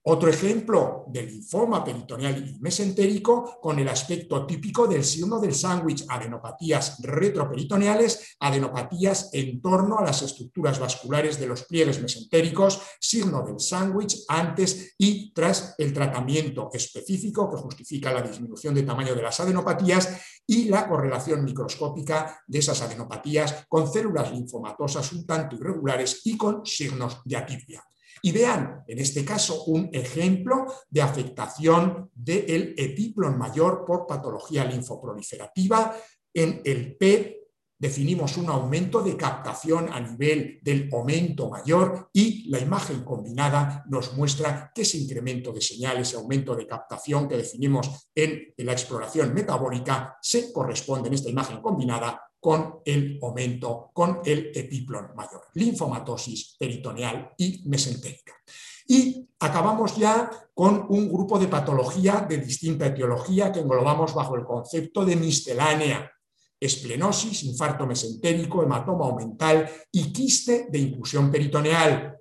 Otro 0.05 0.29
ejemplo 0.29 1.05
de 1.07 1.23
linfoma 1.23 1.81
peritoneal 1.81 2.45
y 2.45 2.59
mesentérico 2.59 3.57
con 3.61 3.79
el 3.79 3.87
aspecto 3.87 4.45
típico 4.45 4.85
del 4.85 5.01
signo 5.01 5.39
del 5.39 5.55
sándwich, 5.55 6.03
adenopatías 6.09 7.01
retroperitoneales, 7.01 8.35
adenopatías 8.41 9.29
en 9.31 9.61
torno 9.61 9.97
a 9.97 10.03
las 10.03 10.21
estructuras 10.21 10.77
vasculares 10.77 11.39
de 11.39 11.47
los 11.47 11.63
pliegues 11.63 12.01
mesentéricos, 12.01 12.81
signo 12.99 13.43
del 13.43 13.61
sándwich 13.61 14.25
antes 14.27 14.93
y 14.97 15.31
tras 15.31 15.73
el 15.77 15.93
tratamiento 15.93 16.69
específico 16.73 17.49
que 17.49 17.61
justifica 17.61 18.11
la 18.11 18.21
disminución 18.21 18.75
de 18.75 18.83
tamaño 18.83 19.15
de 19.15 19.21
las 19.21 19.39
adenopatías 19.39 20.19
y 20.45 20.65
la 20.65 20.85
correlación 20.85 21.45
microscópica 21.45 22.43
de 22.45 22.59
esas 22.59 22.81
adenopatías 22.81 23.65
con 23.69 23.89
células 23.89 24.33
linfomatosas 24.33 25.13
un 25.13 25.25
tanto 25.25 25.55
irregulares 25.55 26.19
y 26.25 26.35
con 26.35 26.65
signos 26.65 27.21
de 27.23 27.37
atipia. 27.37 27.85
Y 28.25 28.31
vean, 28.31 28.85
en 28.87 28.99
este 28.99 29.25
caso, 29.25 29.65
un 29.65 29.89
ejemplo 29.91 30.65
de 30.89 31.01
afectación 31.01 32.09
del 32.15 32.73
epiplon 32.77 33.37
mayor 33.37 33.83
por 33.85 34.07
patología 34.07 34.63
linfoproliferativa. 34.63 35.93
En 36.33 36.61
el 36.63 36.95
P 36.95 37.41
definimos 37.77 38.37
un 38.37 38.47
aumento 38.47 39.01
de 39.01 39.17
captación 39.17 39.89
a 39.91 39.99
nivel 39.99 40.59
del 40.61 40.89
aumento 40.93 41.49
mayor 41.49 42.09
y 42.13 42.49
la 42.49 42.59
imagen 42.59 43.03
combinada 43.03 43.83
nos 43.89 44.13
muestra 44.13 44.71
que 44.73 44.83
ese 44.83 44.99
incremento 44.99 45.51
de 45.51 45.59
señales, 45.59 46.07
ese 46.07 46.15
aumento 46.15 46.55
de 46.55 46.65
captación 46.65 47.27
que 47.27 47.35
definimos 47.35 48.09
en 48.15 48.53
la 48.55 48.71
exploración 48.71 49.33
metabólica, 49.33 50.17
se 50.21 50.53
corresponde 50.53 51.09
en 51.09 51.15
esta 51.15 51.29
imagen 51.29 51.61
combinada 51.61 52.21
con 52.43 52.81
el 52.83 53.17
aumento, 53.21 53.91
con 53.93 54.19
el 54.25 54.51
epiplon 54.53 55.15
mayor, 55.15 55.43
linfomatosis 55.53 56.57
peritoneal 56.59 57.31
y 57.37 57.63
mesentérica. 57.69 58.33
Y 58.85 59.29
acabamos 59.39 59.95
ya 59.95 60.29
con 60.53 60.87
un 60.89 61.09
grupo 61.09 61.39
de 61.39 61.47
patología 61.47 62.25
de 62.27 62.39
distinta 62.39 62.87
etiología 62.87 63.49
que 63.49 63.61
englobamos 63.61 64.13
bajo 64.13 64.35
el 64.35 64.43
concepto 64.43 65.05
de 65.05 65.15
miscelánea, 65.15 66.11
esplenosis, 66.59 67.43
infarto 67.45 67.87
mesentérico, 67.87 68.61
hematoma 68.61 69.05
aumental 69.05 69.71
y 69.89 70.11
quiste 70.11 70.67
de 70.69 70.79
inclusión 70.79 71.31
peritoneal. 71.31 72.17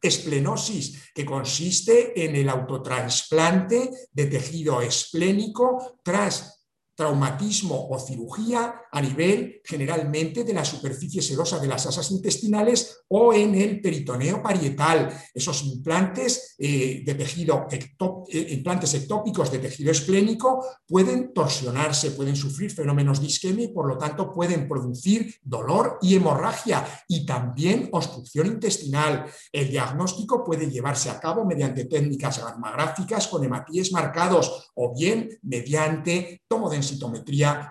Esplenosis, 0.00 1.12
que 1.14 1.26
consiste 1.26 2.24
en 2.24 2.34
el 2.34 2.48
autotransplante 2.48 3.90
de 4.10 4.26
tejido 4.26 4.80
esplénico 4.80 6.00
tras 6.02 6.59
traumatismo 7.00 7.88
o 7.88 7.98
cirugía 7.98 8.74
a 8.92 9.00
nivel 9.00 9.62
generalmente 9.64 10.44
de 10.44 10.52
la 10.52 10.66
superficie 10.66 11.22
serosa 11.22 11.58
de 11.58 11.66
las 11.66 11.86
asas 11.86 12.10
intestinales 12.10 13.04
o 13.08 13.32
en 13.32 13.54
el 13.54 13.80
peritoneo 13.80 14.42
parietal. 14.42 15.08
Esos 15.32 15.64
implantes 15.64 16.56
eh, 16.58 17.00
de 17.02 17.14
tejido 17.14 17.66
eh, 17.70 18.46
implantes 18.50 18.92
ectópicos 18.92 19.50
de 19.50 19.60
tejido 19.60 19.90
esplénico 19.90 20.62
pueden 20.86 21.32
torsionarse, 21.32 22.10
pueden 22.10 22.36
sufrir 22.36 22.70
fenómenos 22.70 23.18
de 23.20 23.28
isquemia 23.28 23.64
y 23.64 23.72
por 23.72 23.88
lo 23.88 23.96
tanto 23.96 24.30
pueden 24.30 24.68
producir 24.68 25.36
dolor 25.42 25.96
y 26.02 26.16
hemorragia 26.16 26.84
y 27.08 27.24
también 27.24 27.88
obstrucción 27.92 28.46
intestinal. 28.46 29.24
El 29.50 29.70
diagnóstico 29.70 30.44
puede 30.44 30.70
llevarse 30.70 31.08
a 31.08 31.18
cabo 31.18 31.46
mediante 31.46 31.86
técnicas 31.86 32.44
gamagráficas 32.44 33.26
con 33.26 33.42
hematíes 33.42 33.90
marcados 33.90 34.70
o 34.74 34.94
bien 34.94 35.30
mediante 35.42 36.42
tomo 36.46 36.68
de 36.68 36.89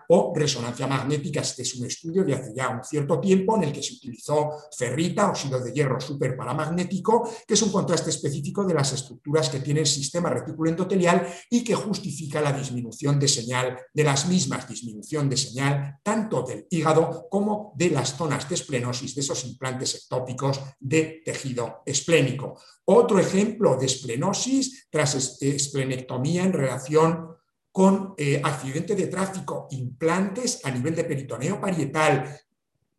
o 0.07 0.33
resonancia 0.35 0.87
magnética. 0.87 1.41
Este 1.41 1.63
es 1.63 1.75
un 1.75 1.85
estudio 1.85 2.23
de 2.23 2.33
hace 2.33 2.53
ya 2.55 2.69
un 2.69 2.83
cierto 2.83 3.19
tiempo 3.19 3.55
en 3.57 3.63
el 3.63 3.73
que 3.73 3.83
se 3.83 3.95
utilizó 3.95 4.49
ferrita, 4.77 5.29
óxido 5.29 5.59
de 5.59 5.71
hierro 5.71 5.99
superparamagnético, 5.99 7.29
que 7.47 7.53
es 7.53 7.61
un 7.61 7.71
contraste 7.71 8.09
específico 8.09 8.63
de 8.63 8.73
las 8.73 8.93
estructuras 8.93 9.49
que 9.49 9.59
tiene 9.59 9.81
el 9.81 9.87
sistema 9.87 10.29
retículo 10.29 10.69
endotelial 10.69 11.27
y 11.49 11.63
que 11.63 11.75
justifica 11.75 12.41
la 12.41 12.53
disminución 12.53 13.19
de 13.19 13.27
señal 13.27 13.79
de 13.93 14.03
las 14.03 14.27
mismas, 14.27 14.67
disminución 14.67 15.29
de 15.29 15.37
señal 15.37 15.99
tanto 16.03 16.43
del 16.43 16.67
hígado 16.69 17.27
como 17.29 17.73
de 17.75 17.89
las 17.89 18.15
zonas 18.15 18.47
de 18.47 18.55
esplenosis, 18.55 19.15
de 19.15 19.21
esos 19.21 19.45
implantes 19.45 19.95
ectópicos 19.95 20.59
de 20.79 21.21
tejido 21.25 21.81
esplénico. 21.85 22.59
Otro 22.85 23.19
ejemplo 23.19 23.75
de 23.75 23.85
esplenosis 23.85 24.87
tras 24.89 25.15
esplenectomía 25.41 26.43
en 26.43 26.53
relación 26.53 27.38
con 27.79 28.13
eh, 28.17 28.41
accidente 28.43 28.93
de 28.93 29.07
tráfico, 29.07 29.69
implantes 29.71 30.59
a 30.65 30.69
nivel 30.69 30.93
de 30.93 31.05
peritoneo 31.05 31.61
parietal. 31.61 32.37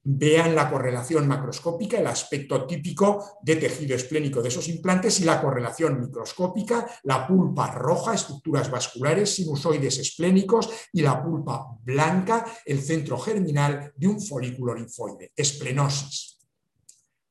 Vean 0.03 0.55
la 0.55 0.71
correlación 0.71 1.29
macroscópica, 1.29 1.99
el 1.99 2.07
aspecto 2.07 2.67
típico 2.67 3.37
de 3.43 3.57
tejido 3.57 3.95
esplénico 3.95 4.41
de 4.41 4.49
esos 4.49 4.67
implantes 4.69 5.21
y 5.21 5.25
la 5.25 5.39
correlación 5.43 6.01
microscópica, 6.01 6.87
la 7.03 7.27
pulpa 7.27 7.71
roja, 7.73 8.15
estructuras 8.15 8.71
vasculares, 8.71 9.35
sinusoides 9.35 9.99
esplénicos 9.99 10.71
y 10.95 11.03
la 11.03 11.23
pulpa 11.23 11.77
blanca, 11.83 12.47
el 12.65 12.81
centro 12.81 13.19
germinal 13.19 13.93
de 13.95 14.09
un 14.09 14.19
folículo 14.19 14.75
linfoide, 14.75 15.31
esplenosis. 15.37 16.39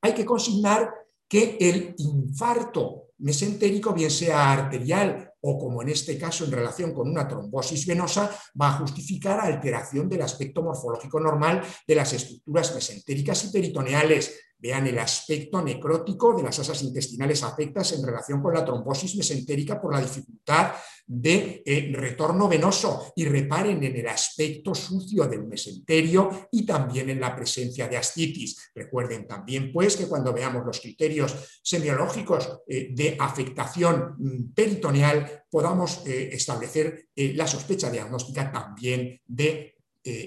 Hay 0.02 0.14
que 0.14 0.24
consignar 0.24 0.88
que 1.26 1.56
el 1.58 1.96
infarto 1.98 3.08
mesentérico, 3.18 3.92
bien 3.92 4.12
sea 4.12 4.52
arterial 4.52 5.29
o 5.42 5.58
como 5.58 5.82
en 5.82 5.88
este 5.88 6.18
caso 6.18 6.44
en 6.44 6.52
relación 6.52 6.92
con 6.92 7.08
una 7.08 7.26
trombosis 7.26 7.86
venosa, 7.86 8.30
va 8.60 8.68
a 8.68 8.78
justificar 8.78 9.40
alteración 9.40 10.08
del 10.08 10.22
aspecto 10.22 10.62
morfológico 10.62 11.20
normal 11.20 11.62
de 11.86 11.94
las 11.94 12.12
estructuras 12.12 12.74
mesentéricas 12.74 13.44
y 13.44 13.48
peritoneales, 13.48 14.38
Vean 14.60 14.86
el 14.86 14.98
aspecto 14.98 15.62
necrótico 15.62 16.36
de 16.36 16.42
las 16.42 16.58
asas 16.58 16.82
intestinales 16.82 17.42
afectas 17.42 17.92
en 17.92 18.04
relación 18.04 18.42
con 18.42 18.52
la 18.52 18.64
trombosis 18.64 19.16
mesentérica 19.16 19.80
por 19.80 19.94
la 19.94 20.00
dificultad 20.00 20.72
de 21.06 21.62
eh, 21.66 21.90
retorno 21.92 22.46
venoso 22.46 23.12
y 23.16 23.24
reparen 23.24 23.82
en 23.82 23.96
el 23.96 24.06
aspecto 24.06 24.74
sucio 24.74 25.26
del 25.26 25.44
mesenterio 25.44 26.48
y 26.52 26.64
también 26.64 27.10
en 27.10 27.20
la 27.20 27.34
presencia 27.34 27.88
de 27.88 27.96
ascitis. 27.96 28.70
Recuerden 28.74 29.26
también 29.26 29.72
pues 29.72 29.96
que 29.96 30.06
cuando 30.06 30.32
veamos 30.32 30.64
los 30.64 30.80
criterios 30.80 31.34
semiológicos 31.64 32.60
eh, 32.68 32.90
de 32.92 33.16
afectación 33.18 34.14
mm, 34.18 34.52
peritoneal 34.52 35.44
podamos 35.50 36.06
eh, 36.06 36.28
establecer 36.32 37.08
la 37.16 37.46
sospecha 37.46 37.90
diagnóstica 37.90 38.52
también 38.52 39.20
de 39.26 39.74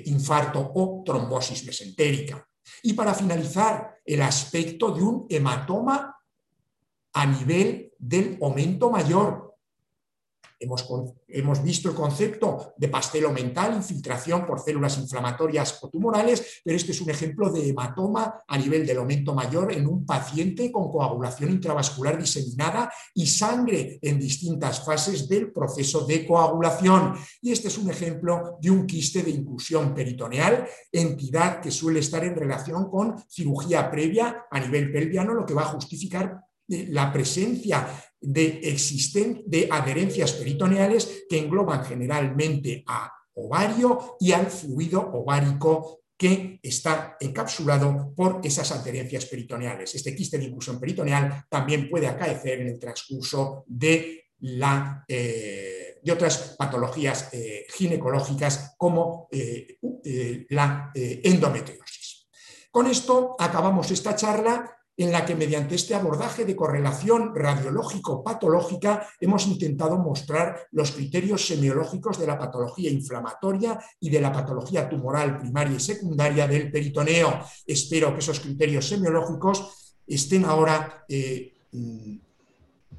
infarto 0.06 0.72
o 0.76 1.02
trombosis 1.04 1.66
mesentérica. 1.66 2.48
Y 2.82 2.94
para 2.94 3.14
finalizar, 3.14 4.00
el 4.06 4.22
aspecto 4.22 4.92
de 4.92 5.02
un 5.02 5.26
hematoma 5.30 6.18
a 7.14 7.26
nivel 7.26 7.94
del 7.98 8.38
aumento 8.42 8.90
mayor, 8.90 9.43
Hemos, 10.64 11.64
visto 11.64 11.90
el 11.90 11.96
concepto 11.96 12.74
de 12.78 12.88
pastelo 12.88 13.32
mental, 13.32 13.76
infiltración 13.76 14.46
por 14.46 14.60
células 14.60 14.98
inflamatorias 14.98 15.78
o 15.82 15.90
tumorales, 15.90 16.62
pero 16.64 16.78
este 16.78 16.92
es 16.92 17.02
un 17.02 17.10
ejemplo 17.10 17.50
de 17.50 17.70
hematoma 17.70 18.44
a 18.48 18.58
nivel 18.58 18.86
del 18.86 18.98
aumento 18.98 19.34
mayor 19.34 19.72
en 19.74 19.88
un 19.88 20.06
paciente 20.06 20.72
con 20.72 20.90
coagulación 20.90 21.52
intravascular 21.52 22.18
diseminada 22.18 22.92
y 23.14 23.28
sangre 23.28 24.00
en 24.02 24.20
distintas 24.20 24.84
fases 24.84 25.28
del 25.28 25.52
proceso 25.52 26.06
de 26.06 26.26
coagulación. 26.26 27.16
Y 27.42 27.52
este 27.52 27.68
es 27.68 27.78
un 27.78 27.90
ejemplo 27.90 28.58
de 28.62 28.72
un 28.72 28.88
quiste 28.88 29.24
de 29.24 29.32
inclusión 29.32 29.94
peritoneal, 29.94 30.68
entidad 30.92 31.60
que 31.62 31.72
suele 31.72 32.00
estar 32.00 32.24
en 32.24 32.36
relación 32.36 32.90
con 32.90 33.16
cirugía 33.30 33.92
previa 33.92 34.46
a 34.50 34.60
nivel 34.60 34.92
pelviano, 34.92 35.34
lo 35.34 35.46
que 35.46 35.54
va 35.54 35.64
a 35.64 35.74
justificar 35.74 36.42
la 36.68 37.12
presencia 37.12 37.88
de, 38.24 39.44
de 39.46 39.68
adherencias 39.70 40.32
peritoneales 40.34 41.26
que 41.30 41.40
engloban 41.40 41.84
generalmente 41.84 42.84
a 42.88 43.12
ovario 43.36 44.16
y 44.20 44.32
al 44.32 44.48
fluido 44.48 45.02
ovárico 45.02 46.02
que 46.18 46.60
está 46.64 47.18
encapsulado 47.20 48.14
por 48.16 48.40
esas 48.44 48.72
adherencias 48.72 49.26
peritoneales. 49.26 49.94
Este 49.94 50.16
quiste 50.16 50.38
de 50.38 50.46
inclusión 50.46 50.80
peritoneal 50.80 51.46
también 51.50 51.90
puede 51.90 52.08
acaecer 52.08 52.62
en 52.62 52.68
el 52.68 52.80
transcurso 52.80 53.66
de, 53.68 54.28
la, 54.40 55.04
eh, 55.08 56.00
de 56.02 56.12
otras 56.12 56.56
patologías 56.58 57.30
eh, 57.34 57.66
ginecológicas 57.74 58.76
como 58.78 59.28
eh, 59.32 59.78
la 60.50 60.92
endometriosis. 60.94 62.28
Con 62.72 62.88
esto 62.88 63.36
acabamos 63.38 63.92
esta 63.92 64.16
charla 64.16 64.83
en 64.98 65.12
la 65.12 65.26
que 65.26 65.36
mediante 65.36 65.76
este 65.76 65.96
abordaje 65.96 66.46
de 66.46 66.56
correlación 66.56 67.34
radiológico-patológica 67.36 69.08
hemos 69.20 69.48
intentado 69.48 69.98
mostrar 69.98 70.68
los 70.72 70.92
criterios 70.92 71.48
semiológicos 71.48 72.20
de 72.20 72.28
la 72.28 72.38
patología 72.38 72.92
inflamatoria 72.92 73.80
y 74.00 74.10
de 74.10 74.22
la 74.22 74.32
patología 74.32 74.88
tumoral 74.88 75.40
primaria 75.40 75.78
y 75.78 75.80
secundaria 75.80 76.48
del 76.48 76.72
peritoneo. 76.72 77.40
Espero 77.66 78.14
que 78.14 78.20
esos 78.20 78.40
criterios 78.40 78.88
semiológicos 78.88 79.96
estén 80.06 80.46
ahora 80.46 81.06
eh, 81.08 81.54
mm, 81.72 82.18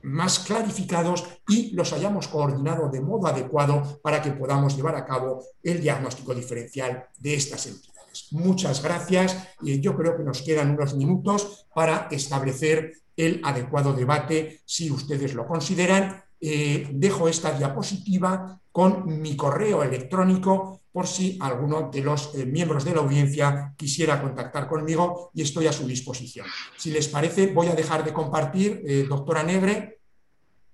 más 0.02 0.40
clarificados 0.40 1.24
y 1.48 1.70
los 1.70 1.92
hayamos 1.92 2.28
coordinado 2.28 2.88
de 2.88 3.00
modo 3.00 3.26
adecuado 3.26 4.00
para 4.02 4.20
que 4.20 4.32
podamos 4.32 4.76
llevar 4.76 4.96
a 4.96 5.04
cabo 5.04 5.42
el 5.62 5.80
diagnóstico 5.80 6.34
diferencial 6.34 7.08
de 7.18 7.34
estas 7.34 7.66
entidades. 7.66 7.93
Muchas 8.32 8.82
gracias 8.82 9.48
y 9.62 9.80
yo 9.80 9.96
creo 9.96 10.16
que 10.16 10.22
nos 10.22 10.42
quedan 10.42 10.70
unos 10.70 10.94
minutos 10.94 11.66
para 11.74 12.08
establecer 12.10 12.92
el 13.16 13.40
adecuado 13.44 13.92
debate 13.92 14.60
si 14.64 14.90
ustedes 14.90 15.34
lo 15.34 15.46
consideran. 15.46 16.22
Eh, 16.40 16.88
dejo 16.92 17.28
esta 17.28 17.56
diapositiva 17.56 18.60
con 18.70 19.20
mi 19.22 19.36
correo 19.36 19.82
electrónico 19.82 20.82
por 20.92 21.06
si 21.06 21.38
alguno 21.40 21.90
de 21.90 22.02
los 22.02 22.34
eh, 22.34 22.44
miembros 22.46 22.84
de 22.84 22.94
la 22.94 23.00
audiencia 23.00 23.72
quisiera 23.76 24.20
contactar 24.20 24.68
conmigo 24.68 25.30
y 25.34 25.42
estoy 25.42 25.66
a 25.66 25.72
su 25.72 25.86
disposición. 25.86 26.46
Si 26.76 26.90
les 26.90 27.08
parece, 27.08 27.48
voy 27.48 27.68
a 27.68 27.74
dejar 27.74 28.04
de 28.04 28.12
compartir, 28.12 28.82
eh, 28.86 29.06
doctora 29.08 29.42
Negre. 29.42 29.98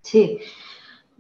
Sí, 0.03 0.39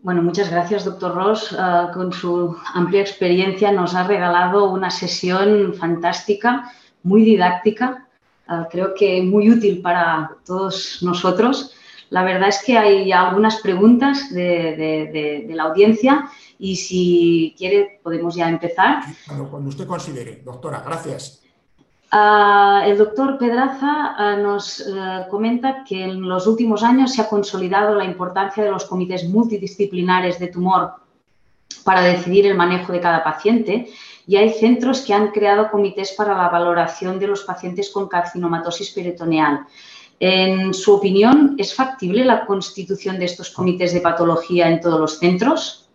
bueno, 0.03 0.22
muchas 0.22 0.51
gracias, 0.51 0.84
doctor 0.84 1.14
Ross. 1.14 1.55
Ah, 1.59 1.90
con 1.92 2.12
su 2.12 2.57
amplia 2.74 3.03
experiencia 3.03 3.70
nos 3.72 3.94
ha 3.94 4.05
regalado 4.05 4.70
una 4.70 4.90
sesión 4.90 5.74
fantástica, 5.74 6.72
muy 7.03 7.22
didáctica, 7.22 8.09
ah, 8.48 8.66
creo 8.70 8.94
que 8.94 9.22
muy 9.22 9.51
útil 9.51 9.82
para 9.82 10.36
todos 10.46 11.03
nosotros. 11.03 11.74
La 12.09 12.24
verdad 12.24 12.48
es 12.48 12.62
que 12.64 12.76
hay 12.76 13.12
algunas 13.12 13.61
preguntas 13.61 14.32
de, 14.34 15.46
la 15.51 15.62
audiencia 15.64 16.28
y 16.59 16.76
si 16.76 17.55
quiere 17.57 18.01
podemos 18.03 18.34
ya 18.34 18.48
empezar. 18.48 19.05
cuando 19.26 19.68
usted 19.68 19.86
considere, 19.86 20.42
doctora, 20.44 20.82
gracias. 20.84 21.39
Ah, 22.12 22.82
el 22.86 22.98
doctor 22.98 23.38
Pedraza 23.38 24.14
ah, 24.16 24.36
nos 24.36 24.80
eh, 24.80 25.26
comenta 25.30 25.84
que 25.84 26.02
en 26.02 26.28
los 26.28 26.48
últimos 26.48 26.82
años 26.82 27.14
se 27.14 27.22
ha 27.22 27.28
consolidado 27.28 27.94
la 27.94 28.04
importancia 28.04 28.64
de 28.64 28.70
los 28.70 28.84
comités 28.84 29.28
multidisciplinares 29.28 30.40
de 30.40 30.48
tumor 30.48 30.94
para 31.84 32.00
decidir 32.02 32.46
el 32.46 32.56
manejo 32.56 32.92
de 32.92 33.00
cada 33.00 33.22
paciente 33.22 33.88
y 34.26 34.36
hay 34.36 34.50
centros 34.50 35.02
que 35.02 35.14
han 35.14 35.28
creado 35.30 35.70
comités 35.70 36.12
para 36.12 36.36
la 36.36 36.48
valoración 36.48 37.20
de 37.20 37.28
los 37.28 37.44
pacientes 37.44 37.90
con 37.90 38.08
carcinomatosis 38.08 38.90
peritoneal. 38.90 39.66
En 40.18 40.74
su 40.74 40.94
opinión, 40.94 41.54
¿es 41.58 41.74
factible 41.74 42.24
la 42.24 42.44
constitución 42.44 43.20
de 43.20 43.26
estos 43.26 43.50
comités 43.50 43.94
de 43.94 44.00
patología 44.00 44.68
en 44.68 44.80
todos 44.80 45.00
los 45.00 45.18
centros? 45.18 45.89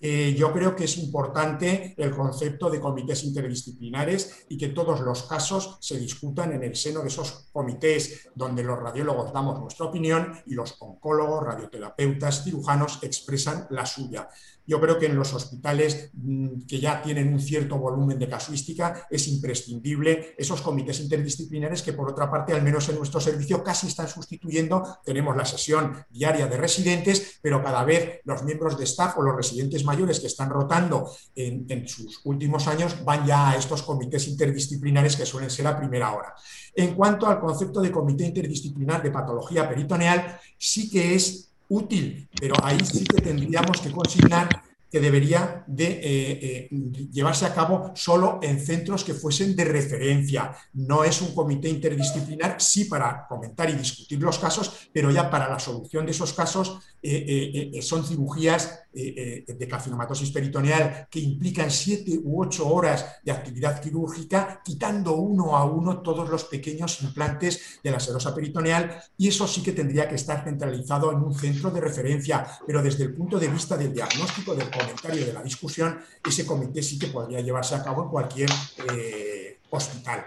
Eh, 0.00 0.34
yo 0.38 0.52
creo 0.52 0.76
que 0.76 0.84
es 0.84 0.96
importante 0.98 1.94
el 1.96 2.14
concepto 2.14 2.70
de 2.70 2.80
comités 2.80 3.24
interdisciplinares 3.24 4.46
y 4.48 4.56
que 4.56 4.68
todos 4.68 5.00
los 5.00 5.24
casos 5.24 5.76
se 5.80 5.98
discutan 5.98 6.52
en 6.52 6.62
el 6.62 6.76
seno 6.76 7.00
de 7.00 7.08
esos 7.08 7.48
comités 7.52 8.28
donde 8.34 8.62
los 8.62 8.78
radiólogos 8.78 9.32
damos 9.32 9.58
nuestra 9.58 9.86
opinión 9.86 10.40
y 10.46 10.54
los 10.54 10.76
oncólogos, 10.80 11.44
radioterapeutas, 11.44 12.44
cirujanos 12.44 13.00
expresan 13.02 13.66
la 13.70 13.84
suya. 13.84 14.28
Yo 14.68 14.78
creo 14.78 14.98
que 14.98 15.06
en 15.06 15.16
los 15.16 15.32
hospitales 15.32 16.10
mm, 16.12 16.66
que 16.68 16.78
ya 16.78 17.00
tienen 17.00 17.32
un 17.32 17.40
cierto 17.40 17.78
volumen 17.78 18.18
de 18.18 18.28
casuística 18.28 19.06
es 19.10 19.26
imprescindible 19.26 20.34
esos 20.36 20.60
comités 20.60 21.00
interdisciplinares 21.00 21.80
que 21.82 21.94
por 21.94 22.10
otra 22.10 22.30
parte, 22.30 22.52
al 22.52 22.62
menos 22.62 22.86
en 22.90 22.96
nuestro 22.96 23.18
servicio, 23.18 23.64
casi 23.64 23.86
están 23.86 24.08
sustituyendo. 24.08 24.98
Tenemos 25.02 25.34
la 25.34 25.46
sesión 25.46 25.96
diaria 26.10 26.46
de 26.46 26.58
residentes, 26.58 27.38
pero 27.40 27.64
cada 27.64 27.82
vez 27.82 28.20
los 28.24 28.42
miembros 28.42 28.76
de 28.76 28.84
staff 28.84 29.16
o 29.16 29.22
los 29.22 29.34
residentes 29.34 29.84
mayores 29.86 30.20
que 30.20 30.26
están 30.26 30.50
rotando 30.50 31.10
en, 31.34 31.64
en 31.70 31.88
sus 31.88 32.20
últimos 32.24 32.68
años 32.68 33.02
van 33.06 33.24
ya 33.24 33.50
a 33.50 33.56
estos 33.56 33.82
comités 33.82 34.28
interdisciplinares 34.28 35.16
que 35.16 35.24
suelen 35.24 35.48
ser 35.48 35.66
a 35.66 35.78
primera 35.78 36.12
hora. 36.12 36.34
En 36.74 36.94
cuanto 36.94 37.26
al 37.26 37.40
concepto 37.40 37.80
de 37.80 37.90
comité 37.90 38.26
interdisciplinar 38.26 39.02
de 39.02 39.10
patología 39.10 39.66
peritoneal, 39.66 40.38
sí 40.58 40.90
que 40.90 41.14
es 41.14 41.47
útil, 41.68 42.28
pero 42.40 42.54
ahí 42.62 42.78
sí 42.84 43.04
que 43.04 43.20
tendríamos 43.20 43.80
que 43.80 43.90
consignar 43.90 44.62
que 44.90 45.00
debería 45.00 45.64
de 45.66 45.84
eh, 45.84 45.98
eh, 46.02 46.68
llevarse 47.12 47.44
a 47.44 47.54
cabo 47.54 47.92
solo 47.94 48.40
en 48.42 48.58
centros 48.58 49.04
que 49.04 49.14
fuesen 49.14 49.54
de 49.54 49.64
referencia. 49.64 50.54
No 50.74 51.04
es 51.04 51.20
un 51.20 51.34
comité 51.34 51.68
interdisciplinar, 51.68 52.60
sí 52.60 52.86
para 52.86 53.26
comentar 53.28 53.68
y 53.68 53.74
discutir 53.74 54.20
los 54.22 54.38
casos, 54.38 54.88
pero 54.92 55.10
ya 55.10 55.30
para 55.30 55.48
la 55.48 55.58
solución 55.58 56.06
de 56.06 56.12
esos 56.12 56.32
casos 56.32 56.78
eh, 57.02 57.78
son 57.80 58.04
cirugías 58.04 58.80
de 58.92 59.68
carcinomatosis 59.68 60.32
peritoneal 60.32 61.06
que 61.08 61.20
implican 61.20 61.70
siete 61.70 62.18
u 62.20 62.42
ocho 62.42 62.68
horas 62.68 63.20
de 63.22 63.30
actividad 63.30 63.80
quirúrgica, 63.80 64.60
quitando 64.64 65.14
uno 65.14 65.56
a 65.56 65.64
uno 65.64 66.00
todos 66.00 66.28
los 66.28 66.44
pequeños 66.44 67.00
implantes 67.02 67.78
de 67.84 67.90
la 67.90 68.00
serosa 68.00 68.34
peritoneal 68.34 69.00
y 69.16 69.28
eso 69.28 69.46
sí 69.46 69.62
que 69.62 69.72
tendría 69.72 70.08
que 70.08 70.16
estar 70.16 70.42
centralizado 70.42 71.12
en 71.12 71.18
un 71.18 71.34
centro 71.34 71.70
de 71.70 71.80
referencia, 71.80 72.46
pero 72.66 72.82
desde 72.82 73.04
el 73.04 73.14
punto 73.14 73.38
de 73.38 73.48
vista 73.48 73.76
del 73.76 73.94
diagnóstico 73.94 74.54
del 74.54 74.70
comentario 74.78 75.26
de 75.26 75.32
la 75.32 75.42
discusión, 75.42 75.98
ese 76.24 76.46
comité 76.46 76.82
sí 76.82 76.98
que 76.98 77.08
podría 77.08 77.40
llevarse 77.40 77.74
a 77.74 77.82
cabo 77.82 78.04
en 78.04 78.08
cualquier 78.08 78.50
eh, 78.94 79.58
hospital. 79.70 80.24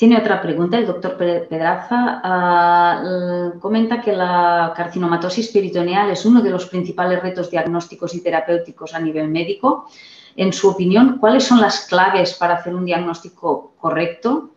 Tiene 0.00 0.16
otra 0.16 0.40
pregunta 0.40 0.78
el 0.78 0.86
doctor 0.86 1.18
Pedraza. 1.18 2.22
Ah, 2.24 3.52
comenta 3.60 4.00
que 4.00 4.12
la 4.12 4.72
carcinomatosis 4.74 5.48
peritoneal 5.48 6.08
es 6.08 6.24
uno 6.24 6.40
de 6.40 6.48
los 6.48 6.64
principales 6.64 7.20
retos 7.22 7.50
diagnósticos 7.50 8.14
y 8.14 8.22
terapéuticos 8.22 8.94
a 8.94 8.98
nivel 8.98 9.28
médico. 9.28 9.90
En 10.36 10.54
su 10.54 10.70
opinión, 10.70 11.18
¿cuáles 11.18 11.44
son 11.44 11.60
las 11.60 11.80
claves 11.80 12.32
para 12.32 12.54
hacer 12.54 12.74
un 12.74 12.86
diagnóstico 12.86 13.74
correcto? 13.78 14.48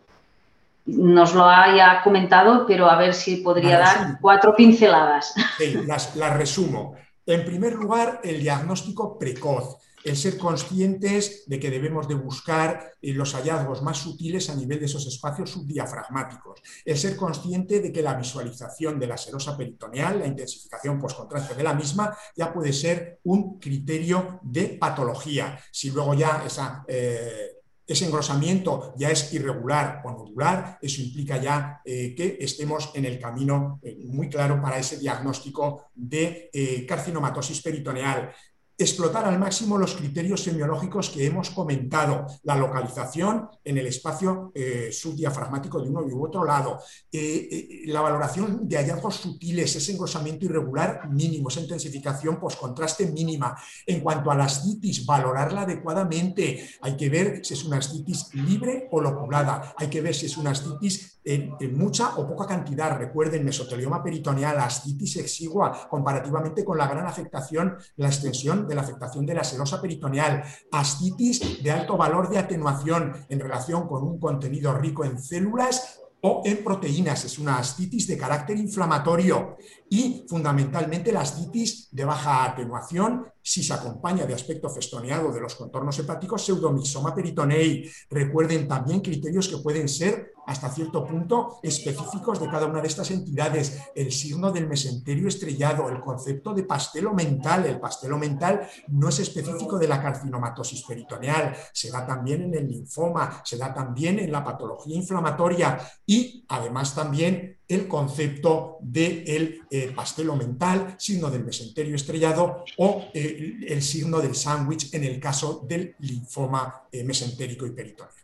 Nos 0.86 1.34
lo 1.34 1.44
haya 1.44 2.00
comentado, 2.02 2.64
pero 2.66 2.88
a 2.88 2.96
ver 2.96 3.12
si 3.12 3.36
podría 3.36 3.78
dar 3.80 4.18
cuatro 4.22 4.56
pinceladas. 4.56 5.34
Sí, 5.58 5.76
las 5.84 6.36
resumo. 6.38 6.96
En 7.26 7.44
primer 7.44 7.74
lugar, 7.74 8.20
el 8.22 8.40
diagnóstico 8.40 9.18
precoz, 9.18 9.78
el 10.04 10.16
ser 10.16 10.36
conscientes 10.36 11.44
de 11.46 11.58
que 11.58 11.70
debemos 11.70 12.06
de 12.06 12.14
buscar 12.14 12.92
eh, 13.00 13.12
los 13.14 13.34
hallazgos 13.34 13.82
más 13.82 13.96
sutiles 13.96 14.50
a 14.50 14.54
nivel 14.54 14.78
de 14.78 14.84
esos 14.84 15.06
espacios 15.06 15.50
subdiafragmáticos, 15.50 16.60
el 16.84 16.98
ser 16.98 17.16
consciente 17.16 17.80
de 17.80 17.90
que 17.90 18.02
la 18.02 18.14
visualización 18.14 19.00
de 19.00 19.06
la 19.06 19.16
serosa 19.16 19.56
peritoneal, 19.56 20.20
la 20.20 20.26
intensificación 20.26 21.00
postcontraste 21.00 21.54
de 21.54 21.62
la 21.62 21.72
misma, 21.72 22.14
ya 22.36 22.52
puede 22.52 22.72
ser 22.72 23.20
un 23.24 23.58
criterio 23.58 24.40
de 24.42 24.76
patología. 24.78 25.58
Si 25.72 25.90
luego 25.90 26.12
ya 26.12 26.44
esa 26.46 26.84
eh, 26.86 27.53
ese 27.86 28.06
engrosamiento 28.06 28.94
ya 28.96 29.10
es 29.10 29.32
irregular 29.32 30.02
o 30.04 30.10
nodular, 30.10 30.78
eso 30.80 31.02
implica 31.02 31.36
ya 31.36 31.80
eh, 31.84 32.14
que 32.16 32.38
estemos 32.40 32.90
en 32.94 33.04
el 33.04 33.18
camino 33.18 33.80
eh, 33.82 33.98
muy 34.06 34.28
claro 34.28 34.60
para 34.60 34.78
ese 34.78 34.98
diagnóstico 34.98 35.90
de 35.94 36.50
eh, 36.52 36.86
carcinomatosis 36.86 37.60
peritoneal 37.60 38.32
explotar 38.76 39.24
al 39.24 39.38
máximo 39.38 39.78
los 39.78 39.94
criterios 39.94 40.42
semiológicos 40.42 41.10
que 41.10 41.26
hemos 41.26 41.50
comentado, 41.50 42.26
la 42.42 42.56
localización 42.56 43.48
en 43.64 43.78
el 43.78 43.86
espacio 43.86 44.50
eh, 44.54 44.90
subdiafragmático 44.92 45.80
de 45.80 45.88
uno 45.88 46.00
u 46.02 46.24
otro 46.24 46.44
lado, 46.44 46.80
eh, 47.12 47.48
eh, 47.50 47.68
la 47.86 48.00
valoración 48.00 48.68
de 48.68 48.76
hallazgos 48.76 49.16
sutiles, 49.16 49.76
ese 49.76 49.92
engrosamiento 49.92 50.46
irregular 50.46 51.08
mínimo, 51.10 51.48
esa 51.48 51.60
intensificación 51.60 52.38
post-contraste 52.40 53.06
mínima. 53.06 53.56
En 53.86 54.00
cuanto 54.00 54.30
a 54.30 54.34
la 54.34 54.44
ascitis, 54.44 55.06
valorarla 55.06 55.62
adecuadamente. 55.62 56.68
Hay 56.80 56.96
que 56.96 57.08
ver 57.08 57.44
si 57.44 57.54
es 57.54 57.64
una 57.64 57.78
ascitis 57.78 58.34
libre 58.34 58.88
o 58.90 59.00
loculada. 59.00 59.74
Hay 59.76 59.88
que 59.88 60.00
ver 60.00 60.14
si 60.14 60.26
es 60.26 60.36
una 60.36 60.50
ascitis 60.50 61.13
en, 61.24 61.56
mucha 61.76 62.16
o 62.16 62.26
poca 62.26 62.46
cantidad. 62.46 62.96
Recuerden, 62.98 63.44
mesotelioma 63.44 64.02
peritoneal, 64.02 64.58
ascitis 64.58 65.16
exigua, 65.16 65.88
comparativamente 65.88 66.64
con 66.64 66.78
la 66.78 66.86
gran 66.86 67.06
afectación, 67.06 67.76
la 67.96 68.08
extensión 68.08 68.68
de 68.68 68.74
la 68.74 68.82
afectación 68.82 69.24
de 69.26 69.34
la 69.34 69.44
serosa 69.44 69.80
peritoneal, 69.80 70.42
ascitis 70.72 71.62
de 71.62 71.70
alto 71.70 71.96
valor 71.96 72.28
de 72.28 72.38
atenuación 72.38 73.12
en 73.28 73.40
relación 73.40 73.86
con 73.88 74.02
un 74.02 74.18
contenido 74.18 74.76
rico 74.76 75.04
en 75.04 75.18
células 75.18 76.00
o 76.26 76.42
en 76.44 76.64
proteínas. 76.64 77.24
Es 77.26 77.38
una 77.38 77.58
ascitis 77.58 78.06
de 78.06 78.16
carácter 78.16 78.56
inflamatorio 78.56 79.56
y 79.90 80.24
fundamentalmente 80.26 81.12
la 81.12 81.20
ascitis 81.20 81.88
de 81.90 82.04
baja 82.04 82.44
atenuación 82.44 83.26
si 83.42 83.62
se 83.62 83.74
acompaña 83.74 84.24
de 84.24 84.32
aspecto 84.32 84.70
festoneado 84.70 85.30
de 85.30 85.40
los 85.40 85.54
contornos 85.54 85.98
hepáticos, 85.98 86.42
pseudomixoma 86.42 87.14
peritonei. 87.14 87.90
Recuerden 88.08 88.66
también 88.66 89.02
criterios 89.02 89.48
que 89.48 89.58
pueden 89.58 89.86
ser 89.86 90.32
hasta 90.46 90.70
cierto 90.70 91.04
punto 91.04 91.58
específicos 91.62 92.40
de 92.40 92.48
cada 92.48 92.66
una 92.66 92.80
de 92.80 92.88
estas 92.88 93.10
entidades. 93.10 93.80
El 93.94 94.12
signo 94.12 94.50
del 94.50 94.66
mesenterio 94.66 95.28
estrellado, 95.28 95.88
el 95.88 96.00
concepto 96.00 96.52
de 96.54 96.64
pastelo 96.64 97.12
mental. 97.14 97.66
El 97.66 97.80
pastelo 97.80 98.18
mental 98.18 98.68
no 98.88 99.08
es 99.08 99.18
específico 99.20 99.78
de 99.78 99.88
la 99.88 100.02
carcinomatosis 100.02 100.82
peritoneal, 100.82 101.54
se 101.72 101.90
da 101.90 102.06
también 102.06 102.42
en 102.42 102.54
el 102.54 102.68
linfoma, 102.68 103.42
se 103.44 103.56
da 103.56 103.72
también 103.72 104.18
en 104.18 104.32
la 104.32 104.44
patología 104.44 104.96
inflamatoria 104.96 105.78
y 106.06 106.44
además 106.48 106.94
también 106.94 107.58
el 107.66 107.88
concepto 107.88 108.78
del 108.80 109.62
eh, 109.70 109.92
pastelo 109.94 110.36
mental, 110.36 110.96
signo 110.98 111.30
del 111.30 111.44
mesenterio 111.44 111.96
estrellado 111.96 112.64
o 112.78 113.04
eh, 113.14 113.56
el 113.66 113.82
signo 113.82 114.20
del 114.20 114.34
sándwich 114.34 114.92
en 114.94 115.04
el 115.04 115.18
caso 115.18 115.64
del 115.66 115.96
linfoma 116.00 116.82
eh, 116.92 117.04
mesentérico 117.04 117.66
y 117.66 117.70
peritoneal. 117.70 118.23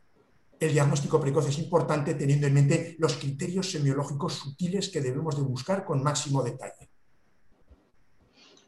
El 0.61 0.74
diagnóstico 0.74 1.18
precoz 1.18 1.48
es 1.48 1.58
importante 1.58 2.12
teniendo 2.12 2.46
en 2.46 2.52
mente 2.52 2.94
los 2.98 3.14
criterios 3.16 3.70
semiológicos 3.70 4.34
sutiles 4.34 4.90
que 4.90 5.00
debemos 5.00 5.34
de 5.36 5.42
buscar 5.42 5.86
con 5.86 6.02
máximo 6.02 6.42
detalle. 6.42 6.90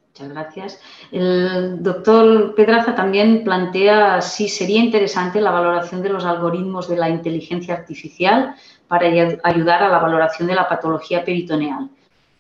Muchas 0.09 0.29
gracias. 0.31 0.81
El 1.11 1.83
doctor 1.83 2.55
Pedraza 2.55 2.95
también 2.95 3.45
plantea 3.45 4.23
si 4.23 4.49
sería 4.49 4.83
interesante 4.83 5.41
la 5.43 5.51
valoración 5.51 6.03
de 6.03 6.09
los 6.09 6.25
algoritmos 6.25 6.89
de 6.89 6.97
la 6.97 7.11
inteligencia 7.11 7.75
artificial 7.75 8.55
para 8.89 9.07
ayudar 9.45 9.83
a 9.83 9.89
la 9.89 9.99
valoración 9.99 10.49
de 10.49 10.55
la 10.55 10.69
patología 10.69 11.25
peritoneal. 11.25 11.91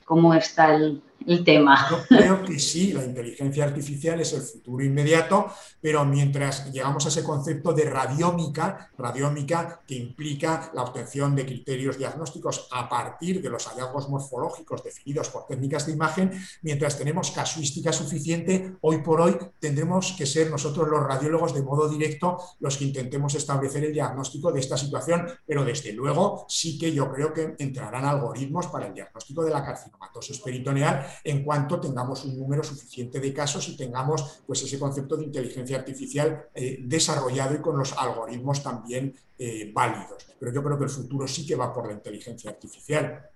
¿Cómo 0.06 0.32
está 0.32 0.74
el, 0.74 1.02
el 1.26 1.44
tema. 1.44 1.88
Yo 1.90 1.98
creo 2.08 2.44
que 2.44 2.58
sí, 2.58 2.92
la 2.92 3.04
inteligencia 3.04 3.64
artificial 3.64 4.20
es 4.20 4.32
el 4.32 4.42
futuro 4.42 4.84
inmediato, 4.84 5.52
pero 5.80 6.04
mientras 6.04 6.72
llegamos 6.72 7.04
a 7.06 7.08
ese 7.08 7.24
concepto 7.24 7.72
de 7.72 7.84
radiómica, 7.84 8.90
radiómica 8.96 9.80
que 9.86 9.94
implica 9.94 10.70
la 10.74 10.82
obtención 10.82 11.34
de 11.34 11.46
criterios 11.46 11.98
diagnósticos 11.98 12.68
a 12.70 12.88
partir 12.88 13.42
de 13.42 13.50
los 13.50 13.66
hallazgos 13.66 14.08
morfológicos 14.08 14.82
definidos 14.82 15.28
por 15.30 15.46
técnicas 15.46 15.86
de 15.86 15.92
imagen, 15.92 16.32
mientras 16.62 16.98
tenemos 16.98 17.30
casuística 17.30 17.92
suficiente, 17.92 18.76
hoy 18.80 18.98
por 18.98 19.20
hoy 19.20 19.36
tendremos 19.58 20.12
que 20.12 20.26
ser 20.26 20.50
nosotros 20.50 20.88
los 20.88 21.02
radiólogos 21.02 21.54
de 21.54 21.62
modo 21.62 21.88
directo 21.88 22.38
los 22.60 22.76
que 22.76 22.84
intentemos 22.84 23.34
establecer 23.34 23.84
el 23.84 23.92
diagnóstico 23.92 24.52
de 24.52 24.60
esta 24.60 24.76
situación, 24.76 25.26
pero 25.46 25.64
desde 25.64 25.92
luego 25.92 26.46
sí 26.48 26.78
que 26.78 26.92
yo 26.92 27.10
creo 27.12 27.32
que 27.32 27.54
entrarán 27.58 28.04
algoritmos 28.04 28.66
para 28.68 28.86
el 28.86 28.94
diagnóstico 28.94 29.44
de 29.44 29.50
la 29.50 29.64
carcinomatosis 29.64 30.38
peritoneal 30.40 31.06
en 31.24 31.44
cuanto 31.44 31.80
tengamos 31.80 32.24
un 32.24 32.38
número 32.38 32.62
suficiente 32.62 33.20
de 33.20 33.32
casos 33.32 33.68
y 33.68 33.76
tengamos 33.76 34.42
pues, 34.46 34.62
ese 34.62 34.78
concepto 34.78 35.16
de 35.16 35.24
inteligencia 35.24 35.78
artificial 35.78 36.46
eh, 36.54 36.78
desarrollado 36.82 37.54
y 37.54 37.60
con 37.60 37.78
los 37.78 37.92
algoritmos 37.96 38.62
también 38.62 39.14
eh, 39.38 39.70
válidos. 39.72 40.26
Pero 40.38 40.52
yo 40.52 40.62
creo 40.62 40.78
que 40.78 40.84
el 40.84 40.90
futuro 40.90 41.26
sí 41.26 41.46
que 41.46 41.56
va 41.56 41.72
por 41.72 41.86
la 41.86 41.92
inteligencia 41.92 42.50
artificial. 42.50 43.30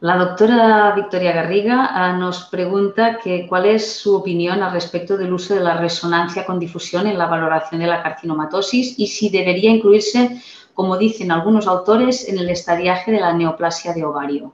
La 0.00 0.16
doctora 0.16 0.92
Victoria 0.94 1.32
Garriga 1.32 1.90
ah, 1.90 2.12
nos 2.12 2.44
pregunta 2.44 3.18
que 3.18 3.48
cuál 3.48 3.66
es 3.66 3.96
su 3.96 4.14
opinión 4.14 4.62
al 4.62 4.72
respecto 4.72 5.16
del 5.16 5.32
uso 5.32 5.54
de 5.54 5.60
la 5.60 5.76
resonancia 5.76 6.46
con 6.46 6.60
difusión 6.60 7.08
en 7.08 7.18
la 7.18 7.26
valoración 7.26 7.80
de 7.80 7.88
la 7.88 8.00
carcinomatosis 8.00 8.96
y 8.96 9.08
si 9.08 9.28
debería 9.28 9.70
incluirse, 9.70 10.40
como 10.72 10.96
dicen 10.96 11.32
algunos 11.32 11.66
autores, 11.66 12.28
en 12.28 12.38
el 12.38 12.48
estadiaje 12.48 13.10
de 13.10 13.18
la 13.18 13.32
neoplasia 13.32 13.92
de 13.92 14.04
ovario. 14.04 14.52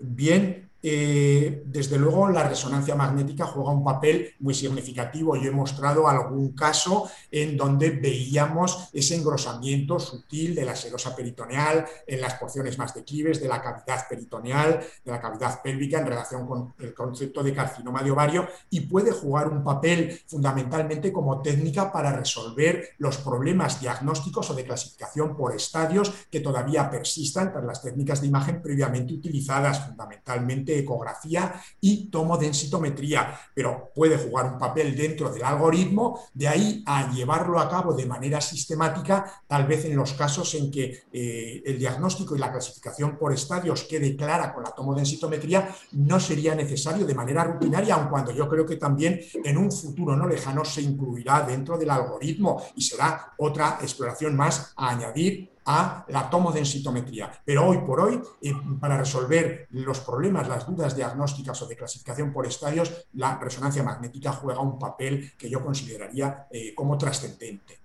Bien, 0.00 0.67
eh, 0.82 1.62
desde 1.66 1.98
luego 1.98 2.28
la 2.28 2.48
resonancia 2.48 2.94
magnética 2.94 3.46
juega 3.46 3.70
un 3.70 3.84
papel 3.84 4.34
muy 4.40 4.54
significativo. 4.54 5.36
Yo 5.36 5.50
he 5.50 5.54
mostrado 5.54 6.08
algún 6.08 6.52
caso 6.52 7.10
en 7.30 7.56
donde 7.56 7.90
veíamos 7.90 8.88
ese 8.92 9.16
engrosamiento 9.16 9.98
sutil 9.98 10.54
de 10.54 10.64
la 10.64 10.76
serosa 10.76 11.16
peritoneal 11.16 11.84
en 12.06 12.20
las 12.20 12.34
porciones 12.34 12.78
más 12.78 12.94
declives 12.94 13.40
de 13.40 13.48
la 13.48 13.60
cavidad 13.60 14.06
peritoneal, 14.08 14.80
de 15.04 15.10
la 15.10 15.20
cavidad 15.20 15.60
pélvica 15.62 15.98
en 15.98 16.06
relación 16.06 16.46
con 16.46 16.74
el 16.78 16.94
concepto 16.94 17.42
de 17.42 17.54
carcinoma 17.54 18.02
de 18.02 18.10
ovario 18.10 18.48
y 18.70 18.80
puede 18.80 19.10
jugar 19.10 19.48
un 19.48 19.64
papel 19.64 20.20
fundamentalmente 20.26 21.12
como 21.12 21.42
técnica 21.42 21.90
para 21.90 22.12
resolver 22.12 22.90
los 22.98 23.18
problemas 23.18 23.80
diagnósticos 23.80 24.50
o 24.50 24.54
de 24.54 24.64
clasificación 24.64 25.36
por 25.36 25.54
estadios 25.54 26.12
que 26.30 26.40
todavía 26.40 26.90
persistan 26.90 27.52
tras 27.52 27.64
las 27.64 27.82
técnicas 27.82 28.20
de 28.20 28.28
imagen 28.28 28.62
previamente 28.62 29.14
utilizadas 29.14 29.86
fundamentalmente 29.86 30.77
ecografía 30.78 31.54
y 31.80 32.10
tomodensitometría, 32.10 33.38
pero 33.54 33.90
puede 33.94 34.16
jugar 34.16 34.52
un 34.52 34.58
papel 34.58 34.96
dentro 34.96 35.30
del 35.30 35.44
algoritmo, 35.44 36.20
de 36.34 36.48
ahí 36.48 36.82
a 36.86 37.10
llevarlo 37.12 37.58
a 37.60 37.68
cabo 37.68 37.92
de 37.92 38.06
manera 38.06 38.40
sistemática, 38.40 39.42
tal 39.46 39.66
vez 39.66 39.84
en 39.84 39.96
los 39.96 40.12
casos 40.14 40.54
en 40.54 40.70
que 40.70 41.04
eh, 41.12 41.62
el 41.64 41.78
diagnóstico 41.78 42.36
y 42.36 42.38
la 42.38 42.52
clasificación 42.52 43.18
por 43.18 43.32
estadios 43.32 43.84
quede 43.84 44.16
clara 44.16 44.52
con 44.52 44.64
la 44.64 44.70
tomodensitometría, 44.70 45.74
no 45.92 46.20
sería 46.20 46.54
necesario 46.54 47.06
de 47.06 47.14
manera 47.14 47.44
rutinaria, 47.44 47.94
aun 47.94 48.08
cuando 48.08 48.32
yo 48.32 48.48
creo 48.48 48.66
que 48.66 48.76
también 48.76 49.20
en 49.44 49.56
un 49.56 49.70
futuro 49.70 50.16
no 50.16 50.26
lejano 50.26 50.64
se 50.64 50.82
incluirá 50.82 51.42
dentro 51.42 51.78
del 51.78 51.90
algoritmo 51.90 52.62
y 52.76 52.82
será 52.82 53.34
otra 53.38 53.78
exploración 53.80 54.36
más 54.36 54.72
a 54.76 54.90
añadir 54.90 55.57
a 55.70 56.06
la 56.08 56.30
tomodensitometría. 56.30 57.30
Pero 57.44 57.66
hoy 57.66 57.78
por 57.86 58.00
hoy, 58.00 58.18
eh, 58.40 58.52
para 58.80 58.96
resolver 58.96 59.66
los 59.72 60.00
problemas, 60.00 60.48
las 60.48 60.66
dudas 60.66 60.96
diagnósticas 60.96 61.60
o 61.60 61.66
de 61.66 61.76
clasificación 61.76 62.32
por 62.32 62.46
estadios, 62.46 63.06
la 63.12 63.38
resonancia 63.38 63.82
magnética 63.82 64.32
juega 64.32 64.60
un 64.60 64.78
papel 64.78 65.32
que 65.36 65.50
yo 65.50 65.62
consideraría 65.62 66.46
eh, 66.50 66.74
como 66.74 66.96
trascendente. 66.96 67.80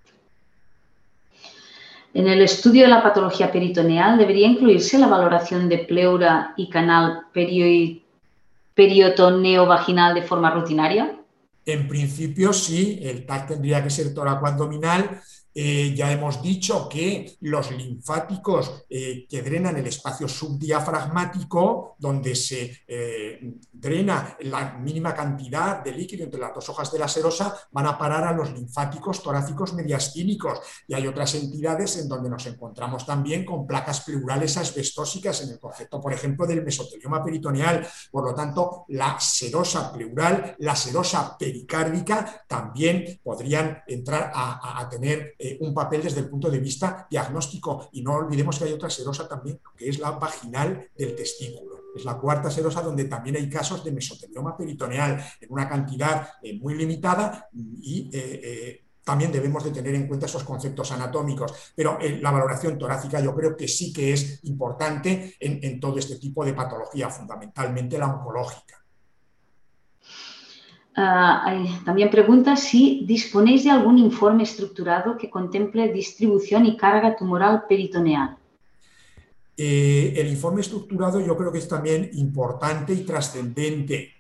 En 2.13 2.27
el 2.27 2.41
estudio 2.41 2.84
de 2.84 2.89
la 2.89 3.03
patología 3.03 3.51
peritoneal, 3.51 4.17
¿debería 4.17 4.47
incluirse 4.47 4.97
la 4.97 5.07
valoración 5.07 5.67
de 5.67 5.79
pleura 5.79 6.53
y 6.55 6.69
canal 6.69 7.23
periotoneo 8.73 9.65
vaginal 9.65 10.15
de 10.15 10.21
forma 10.21 10.51
rutinaria? 10.51 11.19
En 11.65 11.88
principio, 11.88 12.53
sí, 12.53 12.99
el 13.01 13.25
TAC 13.25 13.47
tendría 13.47 13.84
que 13.84 13.89
ser 13.89 14.13
toracoabdominal 14.13 15.21
eh, 15.56 15.93
ya 15.95 16.12
hemos 16.12 16.41
dicho 16.41 16.89
que 16.89 17.38
los 17.41 17.72
linfáticos 17.72 18.86
eh, 18.89 19.28
que 19.30 19.41
drenan 19.43 19.78
el 19.78 19.86
espacio 19.86 20.28
subdiafragmático, 20.28 21.95
donde 21.99 22.34
se 22.34 22.84
eh, 22.88 23.54
drena 23.72 24.36
la 24.41 24.74
mínima 24.80 25.14
cantidad 25.14 25.84
de 25.84 25.91
líquido 25.91 26.24
entre 26.24 26.39
las 26.39 26.56
dos 26.56 26.70
hojas 26.70 26.91
de 26.91 26.99
la 26.99 27.08
serosa, 27.08 27.56
van 27.72 27.86
a 27.86 27.97
parar 27.97 28.24
a 28.24 28.34
los 28.34 28.51
linfáticos 28.51 29.22
torácicos 29.22 29.74
mediastínicos. 29.74 30.60
Y 30.88 30.95
hay 30.95 31.06
otras 31.06 31.36
entidades 31.36 31.97
en 31.97 32.08
donde 32.08 32.30
nos 32.30 32.45
encontramos 32.47 33.06
también 33.06 33.45
con 33.45 33.68
placas 33.68 34.01
pleurales 34.01 34.58
asbestósicas 34.58 35.43
en 35.43 35.49
el 35.51 35.60
concepto, 35.60 36.01
por 36.01 36.14
ejemplo, 36.14 36.47
del 36.47 36.64
mesotelioma 36.64 37.24
peritoneal. 37.24 37.88
Por 38.12 38.26
lo 38.26 38.34
tanto, 38.34 38.86
la 38.89 39.20
serosa 39.20 39.93
pleural, 39.93 40.56
la 40.60 40.76
serosa 40.76 41.38
pericárdica 41.38 42.43
también 42.47 43.20
podrían 43.24 43.84
entrar 43.88 44.32
a 44.34 44.88
tener 44.89 45.36
eh, 45.45 45.57
un 45.59 45.73
papel 45.73 46.01
desde 46.01 46.21
el 46.21 46.29
punto 46.29 46.49
de 46.49 46.57
vista 46.57 47.05
diagnóstico. 47.09 47.89
Y 47.91 48.01
no 48.01 48.13
olvidemos 48.13 48.57
que 48.57 48.63
hay 48.63 48.71
otra 48.71 48.89
serosa 48.89 49.27
también, 49.27 49.59
que 49.75 49.89
es 49.89 49.99
la 49.99 50.11
vaginal 50.11 50.89
del 50.97 51.15
testículo. 51.17 51.81
Es 51.93 52.05
la 52.05 52.17
cuarta 52.17 52.49
serosa 52.49 52.81
donde 52.81 53.03
también 53.05 53.35
hay 53.35 53.49
casos 53.49 53.83
de 53.83 53.91
mesotelioma 53.91 54.55
peritoneal 54.55 55.21
en 55.41 55.51
una 55.51 55.67
cantidad 55.67 56.29
eh, 56.41 56.57
muy 56.57 56.75
limitada 56.75 57.49
y 57.81 58.09
eh, 58.13 58.85
también 59.03 59.33
debemos 59.33 59.65
de 59.65 59.71
tener 59.71 59.93
en 59.95 60.07
cuenta 60.07 60.27
esos 60.27 60.45
conceptos 60.45 60.93
anatómicos. 60.93 61.73
Pero 61.75 61.99
la 61.99 62.31
valoración 62.31 62.77
torácica 62.77 63.19
yo 63.19 63.35
creo 63.35 63.57
que 63.57 63.67
sí 63.67 63.91
que 63.91 64.13
es 64.13 64.39
importante 64.45 65.35
en 65.41 65.77
todo 65.81 65.99
este 65.99 66.15
tipo 66.15 66.45
de 66.45 66.53
patología, 66.53 67.09
fundamentalmente 67.09 67.97
la 67.97 68.07
oncológica. 68.07 68.82
Ah, 70.95 71.63
también 71.83 72.11
pregunta 72.11 72.55
si 72.55 73.03
disponéis 73.07 73.63
de 73.63 73.71
algún 73.71 73.97
informe 73.97 74.43
estructurado 74.43 75.17
que 75.17 75.29
contemple 75.29 75.91
distribución 75.91 76.65
y 76.65 76.77
carga 76.77 77.15
tumoral 77.15 77.63
peritoneal. 77.67 78.37
Eh, 79.57 80.13
el 80.17 80.27
informe 80.27 80.61
estructurado 80.61 81.19
yo 81.19 81.35
creo 81.35 81.51
que 81.51 81.59
es 81.59 81.67
también 81.67 82.09
importante 82.13 82.93
y 82.93 83.03
trascendente, 83.03 84.13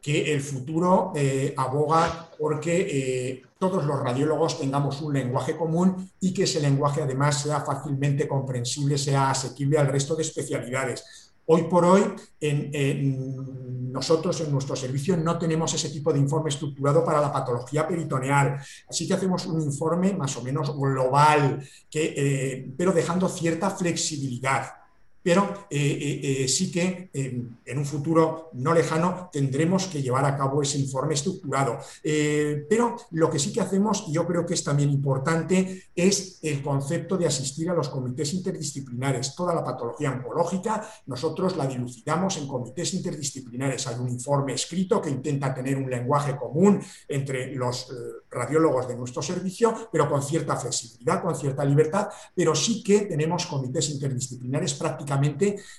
que 0.00 0.32
el 0.32 0.40
futuro 0.40 1.12
eh, 1.16 1.52
aboga 1.56 2.30
porque 2.38 2.86
eh, 2.88 3.42
todos 3.58 3.84
los 3.84 3.98
radiólogos 3.98 4.60
tengamos 4.60 5.02
un 5.02 5.14
lenguaje 5.14 5.56
común 5.56 6.10
y 6.20 6.32
que 6.32 6.44
ese 6.44 6.60
lenguaje 6.60 7.02
además 7.02 7.42
sea 7.42 7.60
fácilmente 7.60 8.28
comprensible, 8.28 8.98
sea 8.98 9.30
asequible 9.30 9.78
al 9.78 9.88
resto 9.88 10.14
de 10.14 10.22
especialidades 10.22 11.25
Hoy 11.46 11.62
por 11.64 11.84
hoy, 11.84 12.02
nosotros 13.92 14.40
en 14.40 14.50
nuestro 14.50 14.74
servicio 14.74 15.16
no 15.16 15.38
tenemos 15.38 15.72
ese 15.74 15.90
tipo 15.90 16.12
de 16.12 16.18
informe 16.18 16.50
estructurado 16.50 17.04
para 17.04 17.20
la 17.20 17.32
patología 17.32 17.86
peritoneal. 17.86 18.58
Así 18.88 19.06
que 19.06 19.14
hacemos 19.14 19.46
un 19.46 19.60
informe 19.60 20.12
más 20.12 20.36
o 20.36 20.42
menos 20.42 20.76
global, 20.76 21.66
eh, 21.94 22.72
pero 22.76 22.92
dejando 22.92 23.28
cierta 23.28 23.70
flexibilidad 23.70 24.85
pero 25.26 25.66
eh, 25.70 25.76
eh, 25.80 26.44
eh, 26.44 26.48
sí 26.48 26.70
que 26.70 27.10
en 27.12 27.78
un 27.78 27.84
futuro 27.84 28.50
no 28.52 28.72
lejano 28.72 29.28
tendremos 29.32 29.88
que 29.88 30.00
llevar 30.00 30.24
a 30.24 30.36
cabo 30.36 30.62
ese 30.62 30.78
informe 30.78 31.14
estructurado. 31.14 31.80
pero 32.68 32.94
lo 33.10 33.28
que 33.28 33.40
sí 33.40 33.52
que 33.52 33.60
hacemos, 33.60 34.04
y 34.06 34.12
yo 34.12 34.24
creo 34.24 34.46
que 34.46 34.54
es 34.54 34.62
también 34.62 34.88
importante, 34.90 35.82
es 35.96 36.38
el 36.42 36.62
concepto 36.62 37.16
de 37.16 37.26
asistir 37.26 37.68
a 37.68 37.74
los 37.74 37.88
comités 37.88 38.34
interdisciplinares. 38.34 39.34
Toda 39.34 39.52
la 39.52 39.64
patología 39.64 40.12
oncológica 40.12 40.88
nosotros 41.06 41.56
la 41.56 41.66
dilucidamos 41.66 42.36
en 42.36 42.46
comités 42.46 42.94
interdisciplinares. 42.94 43.84
Hay 43.88 43.98
un 43.98 44.08
informe 44.08 44.52
escrito 44.52 45.02
que 45.02 45.10
intenta 45.10 45.52
tener 45.52 45.76
un 45.76 45.90
lenguaje 45.90 46.36
común 46.36 46.80
entre 47.08 47.52
los 47.52 47.92
radiólogos 48.30 48.86
de 48.86 48.94
nuestro 48.94 49.22
servicio, 49.22 49.74
pero 49.90 50.08
con 50.08 50.22
cierta 50.22 50.54
flexibilidad, 50.54 51.20
con 51.20 51.34
cierta 51.34 51.64
libertad, 51.64 52.10
pero 52.32 52.54
sí 52.54 52.84
que 52.84 53.06
tenemos 53.06 53.46
comités 53.46 53.90
interdisciplinares 53.90 54.74
prácticamente 54.74 55.15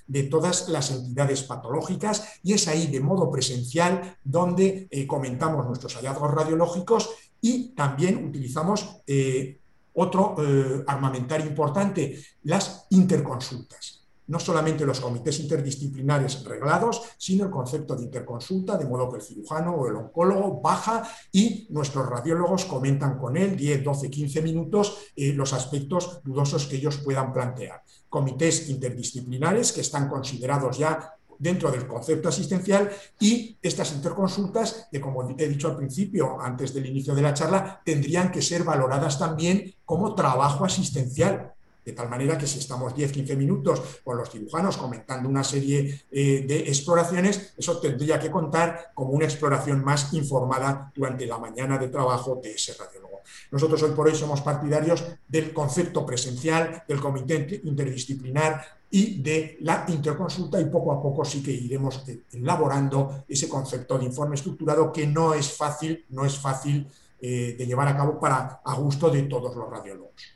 de 0.08 0.24
todas 0.24 0.70
las 0.70 0.92
entidades 0.92 1.44
patológicas 1.44 2.40
y 2.44 2.54
es 2.54 2.68
ahí 2.68 2.88
de 2.88 3.00
modo 3.00 3.30
presencial 3.32 4.18
donde 4.24 4.88
eh, 4.90 5.08
comentamos 5.08 5.66
nuestros 5.66 5.96
hallazgos 5.96 6.34
radiológicos 6.34 7.10
y 7.42 7.70
también 7.76 8.26
utilizamos 8.26 9.02
eh, 9.08 9.60
otro 9.94 10.36
eh, 10.40 10.84
armamentario 10.88 11.48
importante, 11.48 12.20
las 12.44 12.88
interconsultas 12.92 13.98
no 14.28 14.40
solamente 14.40 14.86
los 14.86 15.00
comités 15.00 15.40
interdisciplinares 15.40 16.44
reglados, 16.44 17.02
sino 17.18 17.46
el 17.46 17.50
concepto 17.50 17.96
de 17.96 18.04
interconsulta, 18.04 18.78
de 18.78 18.86
modo 18.86 19.10
que 19.10 19.18
el 19.18 19.22
cirujano 19.22 19.74
o 19.74 19.88
el 19.88 19.96
oncólogo 19.96 20.60
baja 20.60 21.10
y 21.32 21.66
nuestros 21.70 22.10
radiólogos 22.10 22.66
comentan 22.66 23.18
con 23.18 23.38
él 23.38 23.56
10, 23.56 23.86
12, 23.86 24.10
15 24.10 24.42
minutos 24.42 24.98
los 25.16 25.54
aspectos 25.54 26.20
dudosos 26.26 26.68
que 26.68 26.76
ellos 26.76 26.98
puedan 26.98 27.32
plantear. 27.32 27.82
Comités 28.10 28.70
interdisciplinares 28.70 29.72
que 29.72 29.82
están 29.82 30.08
considerados 30.08 30.78
ya 30.78 31.14
dentro 31.40 31.72
del 31.72 31.88
concepto 31.88 32.30
asistencial 32.30 32.90
y 33.20 33.58
estas 33.62 33.92
interconsultas, 33.94 34.88
que 34.92 35.00
como 35.00 35.30
he 35.38 35.48
dicho 35.48 35.68
al 35.68 35.78
principio, 35.78 36.42
antes 36.42 36.74
del 36.74 36.88
inicio 36.88 37.14
de 37.14 37.22
la 37.22 37.34
charla, 37.34 37.82
tendrían 37.86 38.32
que 38.32 38.42
ser 38.42 38.64
valoradas 38.64 39.20
también 39.20 39.76
como 39.86 40.16
trabajo 40.16 40.66
asistencial 40.66 41.54
de 41.88 41.94
tal 41.94 42.10
manera 42.10 42.38
que 42.38 42.46
si 42.46 42.60
estamos 42.60 42.94
10-15 42.94 43.38
minutos 43.38 43.82
con 44.04 44.18
los 44.18 44.30
cirujanos 44.30 44.76
comentando 44.76 45.30
una 45.30 45.42
serie 45.42 46.04
eh, 46.12 46.44
de 46.46 46.60
exploraciones, 46.68 47.54
eso 47.56 47.80
tendría 47.80 48.20
que 48.20 48.30
contar 48.30 48.92
como 48.94 49.12
una 49.12 49.24
exploración 49.24 49.86
más 49.86 50.14
informada 50.14 50.92
durante 50.94 51.26
la 51.26 51.38
mañana 51.38 51.78
de 51.78 51.88
trabajo 51.88 52.42
de 52.44 52.52
ese 52.52 52.74
radiólogo. 52.74 53.22
Nosotros 53.52 53.82
hoy 53.84 53.92
por 53.92 54.08
hoy 54.08 54.16
somos 54.16 54.42
partidarios 54.42 55.06
del 55.30 55.54
concepto 55.54 56.06
presencial, 56.06 56.84
del 56.86 57.00
comité 57.00 57.62
interdisciplinar 57.64 58.66
y 58.92 59.22
de 59.22 59.58
la 59.62 59.86
interconsulta 59.88 60.60
y 60.60 60.66
poco 60.66 60.92
a 60.92 61.02
poco 61.02 61.24
sí 61.24 61.42
que 61.42 61.52
iremos 61.52 62.04
eh, 62.10 62.24
elaborando 62.34 63.24
ese 63.30 63.48
concepto 63.48 63.98
de 63.98 64.04
informe 64.04 64.36
estructurado 64.36 64.92
que 64.92 65.08
no 65.08 65.34
es 65.34 65.54
fácil, 65.56 66.06
no 66.10 66.26
es 66.26 66.38
fácil 66.38 66.86
eh, 67.22 67.56
de 67.58 67.66
llevar 67.66 67.88
a 67.88 67.96
cabo 67.96 68.20
para 68.20 68.60
a 68.62 68.76
gusto 68.76 69.10
de 69.10 69.24
todos 69.24 69.56
los 69.56 69.70
radiólogos. 69.70 70.34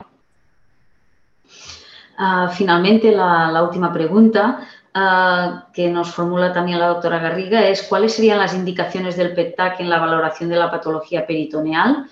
Ah, 2.16 2.52
finalmente, 2.54 3.10
la, 3.12 3.62
última 3.62 3.92
pregunta 3.92 4.66
ah, 4.94 5.68
que 5.72 5.88
nos 5.88 6.10
formula 6.10 6.52
también 6.52 6.78
la 6.78 6.88
doctora 6.88 7.18
Garriga 7.18 7.66
es 7.66 7.82
cuáles 7.82 8.14
serían 8.14 8.38
las 8.38 8.54
indicaciones 8.54 9.16
del 9.16 9.34
PETAC 9.34 9.80
en 9.80 9.90
la 9.90 9.98
valoración 9.98 10.50
de 10.50 10.56
la 10.56 10.70
patología 10.70 11.26
peritoneal. 11.26 12.06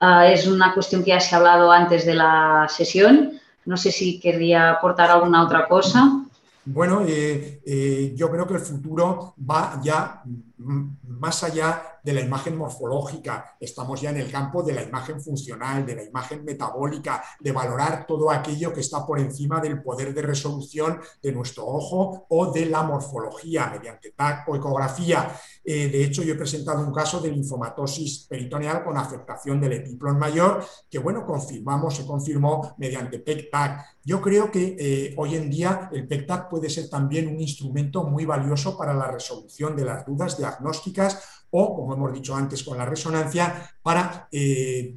Ah, 0.00 0.26
es 0.26 0.46
una 0.46 0.72
cuestión 0.74 1.02
que 1.04 1.10
ya 1.10 1.20
se 1.20 1.34
ha 1.34 1.38
hablado 1.38 1.70
antes 1.70 2.06
de 2.06 2.14
la 2.14 2.66
sesión. 2.68 3.40
No 3.66 3.76
sé 3.76 3.92
si 3.92 4.18
querría 4.18 4.70
aportar 4.70 5.10
alguna 5.10 5.44
otra 5.44 5.68
cosa. 5.68 6.24
Bueno, 6.64 7.02
eh, 7.06 7.60
eh, 7.64 8.12
yo 8.14 8.30
creo 8.30 8.46
que 8.46 8.54
el 8.54 8.60
futuro 8.60 9.34
va 9.48 9.80
ya 9.82 10.22
más 10.60 11.42
allá 11.42 12.00
de 12.02 12.12
la 12.12 12.20
imagen 12.20 12.56
morfológica, 12.56 13.56
estamos 13.58 14.00
ya 14.00 14.10
en 14.10 14.18
el 14.18 14.30
campo 14.30 14.62
de 14.62 14.74
la 14.74 14.82
imagen 14.82 15.20
funcional, 15.20 15.86
de 15.86 15.96
la 15.96 16.04
imagen 16.04 16.44
metabólica, 16.44 17.22
de 17.40 17.52
valorar 17.52 18.06
todo 18.06 18.30
aquello 18.30 18.72
que 18.72 18.80
está 18.80 19.06
por 19.06 19.18
encima 19.18 19.60
del 19.60 19.82
poder 19.82 20.12
de 20.14 20.22
resolución 20.22 21.00
de 21.22 21.32
nuestro 21.32 21.66
ojo 21.66 22.26
o 22.28 22.52
de 22.52 22.66
la 22.66 22.82
morfología 22.82 23.68
mediante 23.70 24.12
TAC 24.12 24.48
o 24.48 24.56
ecografía. 24.56 25.34
Eh, 25.64 25.88
de 25.88 26.04
hecho, 26.04 26.22
yo 26.22 26.34
he 26.34 26.38
presentado 26.38 26.86
un 26.86 26.92
caso 26.92 27.20
de 27.20 27.30
linfomatosis 27.30 28.26
peritoneal 28.28 28.84
con 28.84 28.96
afectación 28.96 29.60
del 29.60 29.74
epiplón 29.74 30.18
mayor, 30.18 30.64
que 30.90 30.98
bueno, 30.98 31.24
confirmamos, 31.24 31.96
se 31.96 32.06
confirmó 32.06 32.74
mediante 32.78 33.18
PEC-TAC. 33.18 34.00
Yo 34.04 34.20
creo 34.20 34.50
que 34.50 34.76
eh, 34.78 35.14
hoy 35.16 35.36
en 35.36 35.50
día 35.50 35.88
el 35.92 36.08
PEC-TAC 36.08 36.48
puede 36.48 36.70
ser 36.70 36.88
también 36.88 37.28
un 37.28 37.40
instrumento 37.40 38.04
muy 38.04 38.24
valioso 38.24 38.76
para 38.76 38.94
la 38.94 39.10
resolución 39.10 39.76
de 39.76 39.84
las 39.84 40.06
dudas 40.06 40.36
diagnósticas 40.50 41.40
o, 41.50 41.74
como 41.74 41.94
hemos 41.94 42.12
dicho 42.12 42.34
antes, 42.34 42.62
con 42.62 42.78
la 42.78 42.84
resonancia 42.84 43.68
para 43.82 44.28
eh, 44.30 44.96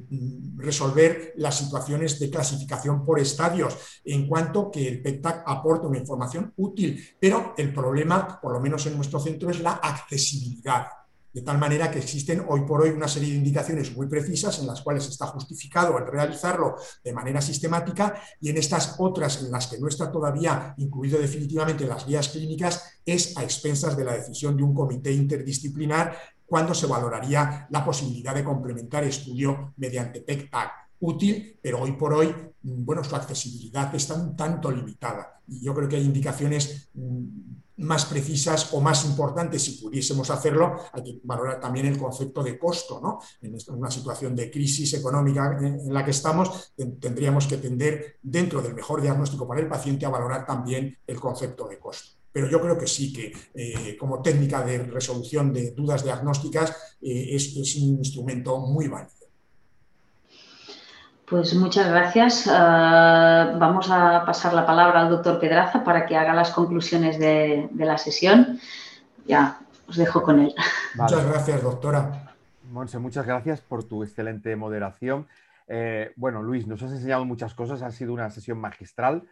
resolver 0.56 1.32
las 1.36 1.58
situaciones 1.58 2.18
de 2.20 2.30
clasificación 2.30 3.04
por 3.04 3.18
estadios, 3.18 3.76
en 4.04 4.28
cuanto 4.28 4.70
que 4.70 4.86
el 4.86 5.02
PECTAC 5.02 5.42
aporta 5.46 5.88
una 5.88 5.98
información 5.98 6.52
útil, 6.56 7.04
pero 7.18 7.54
el 7.56 7.72
problema, 7.72 8.40
por 8.40 8.52
lo 8.52 8.60
menos 8.60 8.86
en 8.86 8.96
nuestro 8.96 9.18
centro, 9.18 9.50
es 9.50 9.60
la 9.60 9.72
accesibilidad. 9.72 10.86
De 11.34 11.42
tal 11.42 11.58
manera 11.58 11.90
que 11.90 11.98
existen 11.98 12.44
hoy 12.48 12.60
por 12.60 12.82
hoy 12.82 12.90
una 12.90 13.08
serie 13.08 13.30
de 13.30 13.38
indicaciones 13.38 13.94
muy 13.96 14.06
precisas 14.06 14.60
en 14.60 14.68
las 14.68 14.82
cuales 14.82 15.08
está 15.08 15.26
justificado 15.26 15.98
el 15.98 16.06
realizarlo 16.06 16.76
de 17.02 17.12
manera 17.12 17.40
sistemática 17.40 18.14
y 18.40 18.50
en 18.50 18.56
estas 18.56 18.94
otras 18.98 19.42
en 19.42 19.50
las 19.50 19.66
que 19.66 19.78
no 19.80 19.88
está 19.88 20.12
todavía 20.12 20.74
incluido 20.78 21.18
definitivamente 21.18 21.88
las 21.88 22.06
guías 22.06 22.28
clínicas 22.28 23.00
es 23.04 23.36
a 23.36 23.42
expensas 23.42 23.96
de 23.96 24.04
la 24.04 24.14
decisión 24.14 24.56
de 24.56 24.62
un 24.62 24.72
comité 24.72 25.10
interdisciplinar 25.10 26.16
cuando 26.46 26.72
se 26.72 26.86
valoraría 26.86 27.66
la 27.68 27.84
posibilidad 27.84 28.32
de 28.32 28.44
complementar 28.44 29.02
estudio 29.02 29.72
mediante 29.76 30.20
PEC-TAC. 30.20 30.70
Útil, 31.00 31.58
pero 31.60 31.80
hoy 31.80 31.92
por 31.92 32.14
hoy, 32.14 32.28
mm, 32.28 32.84
bueno, 32.84 33.02
su 33.02 33.16
accesibilidad 33.16 33.92
está 33.92 34.14
un 34.14 34.36
tanto 34.36 34.70
limitada. 34.70 35.40
Y 35.48 35.64
yo 35.64 35.74
creo 35.74 35.88
que 35.88 35.96
hay 35.96 36.04
indicaciones 36.04 36.90
mm, 36.94 37.26
más 37.76 38.04
precisas 38.06 38.72
o 38.72 38.80
más 38.80 39.04
importantes, 39.04 39.62
si 39.62 39.72
pudiésemos 39.82 40.30
hacerlo, 40.30 40.76
hay 40.92 41.02
que 41.02 41.20
valorar 41.24 41.60
también 41.60 41.86
el 41.86 41.98
concepto 41.98 42.42
de 42.42 42.58
costo. 42.58 43.00
¿no? 43.00 43.20
En 43.42 43.56
una 43.76 43.90
situación 43.90 44.34
de 44.36 44.50
crisis 44.50 44.94
económica 44.94 45.58
en 45.60 45.92
la 45.92 46.04
que 46.04 46.12
estamos, 46.12 46.72
tendríamos 47.00 47.46
que 47.46 47.56
tender, 47.56 48.18
dentro 48.22 48.62
del 48.62 48.74
mejor 48.74 49.02
diagnóstico 49.02 49.46
para 49.46 49.60
el 49.60 49.68
paciente, 49.68 50.06
a 50.06 50.10
valorar 50.10 50.46
también 50.46 50.98
el 51.06 51.20
concepto 51.20 51.68
de 51.68 51.78
costo 51.78 52.24
pero 52.34 52.50
yo 52.50 52.60
creo 52.60 52.76
que 52.76 52.88
sí 52.88 53.12
que 53.12 53.32
eh, 53.54 53.96
como 53.96 54.20
técnica 54.20 54.64
de 54.64 54.78
resolución 54.78 55.52
de 55.52 55.70
dudas 55.70 56.02
diagnósticas 56.02 56.96
eh, 57.00 57.28
es, 57.30 57.76
un 57.76 57.98
instrumento 57.98 58.58
muy 58.58 58.88
válido. 58.88 59.23
Pues 61.28 61.54
muchas 61.54 61.88
gracias. 61.88 62.46
Ah, 62.50 63.54
vamos 63.58 63.90
a 63.90 64.24
pasar 64.26 64.52
la 64.52 64.66
palabra 64.66 65.00
al 65.00 65.08
doctor 65.08 65.40
Pedraza 65.40 65.82
para 65.82 66.04
que 66.04 66.16
haga 66.16 66.34
las 66.34 66.50
conclusiones 66.50 67.18
de, 67.18 67.68
la 67.76 67.96
sesión. 67.96 68.60
Ya, 69.26 69.58
os 69.88 69.96
dejo 69.96 70.22
con 70.22 70.40
él. 70.40 70.54
Muchas 70.94 71.26
gracias, 71.26 71.62
doctora. 71.62 72.34
Monse, 72.70 72.98
muchas 72.98 73.26
gracias 73.26 73.60
por 73.62 73.84
tu 73.84 74.02
excelente 74.02 74.54
moderación. 74.54 75.26
Eh, 75.66 76.12
bueno, 76.16 76.42
Luis, 76.42 76.66
nos 76.66 76.82
has 76.82 76.92
enseñado 76.92 77.24
muchas 77.24 77.54
cosas, 77.54 77.80
ha 77.80 77.90
sido 77.90 78.12
una 78.12 78.28
sesión 78.30 78.58
magistral. 78.58 79.22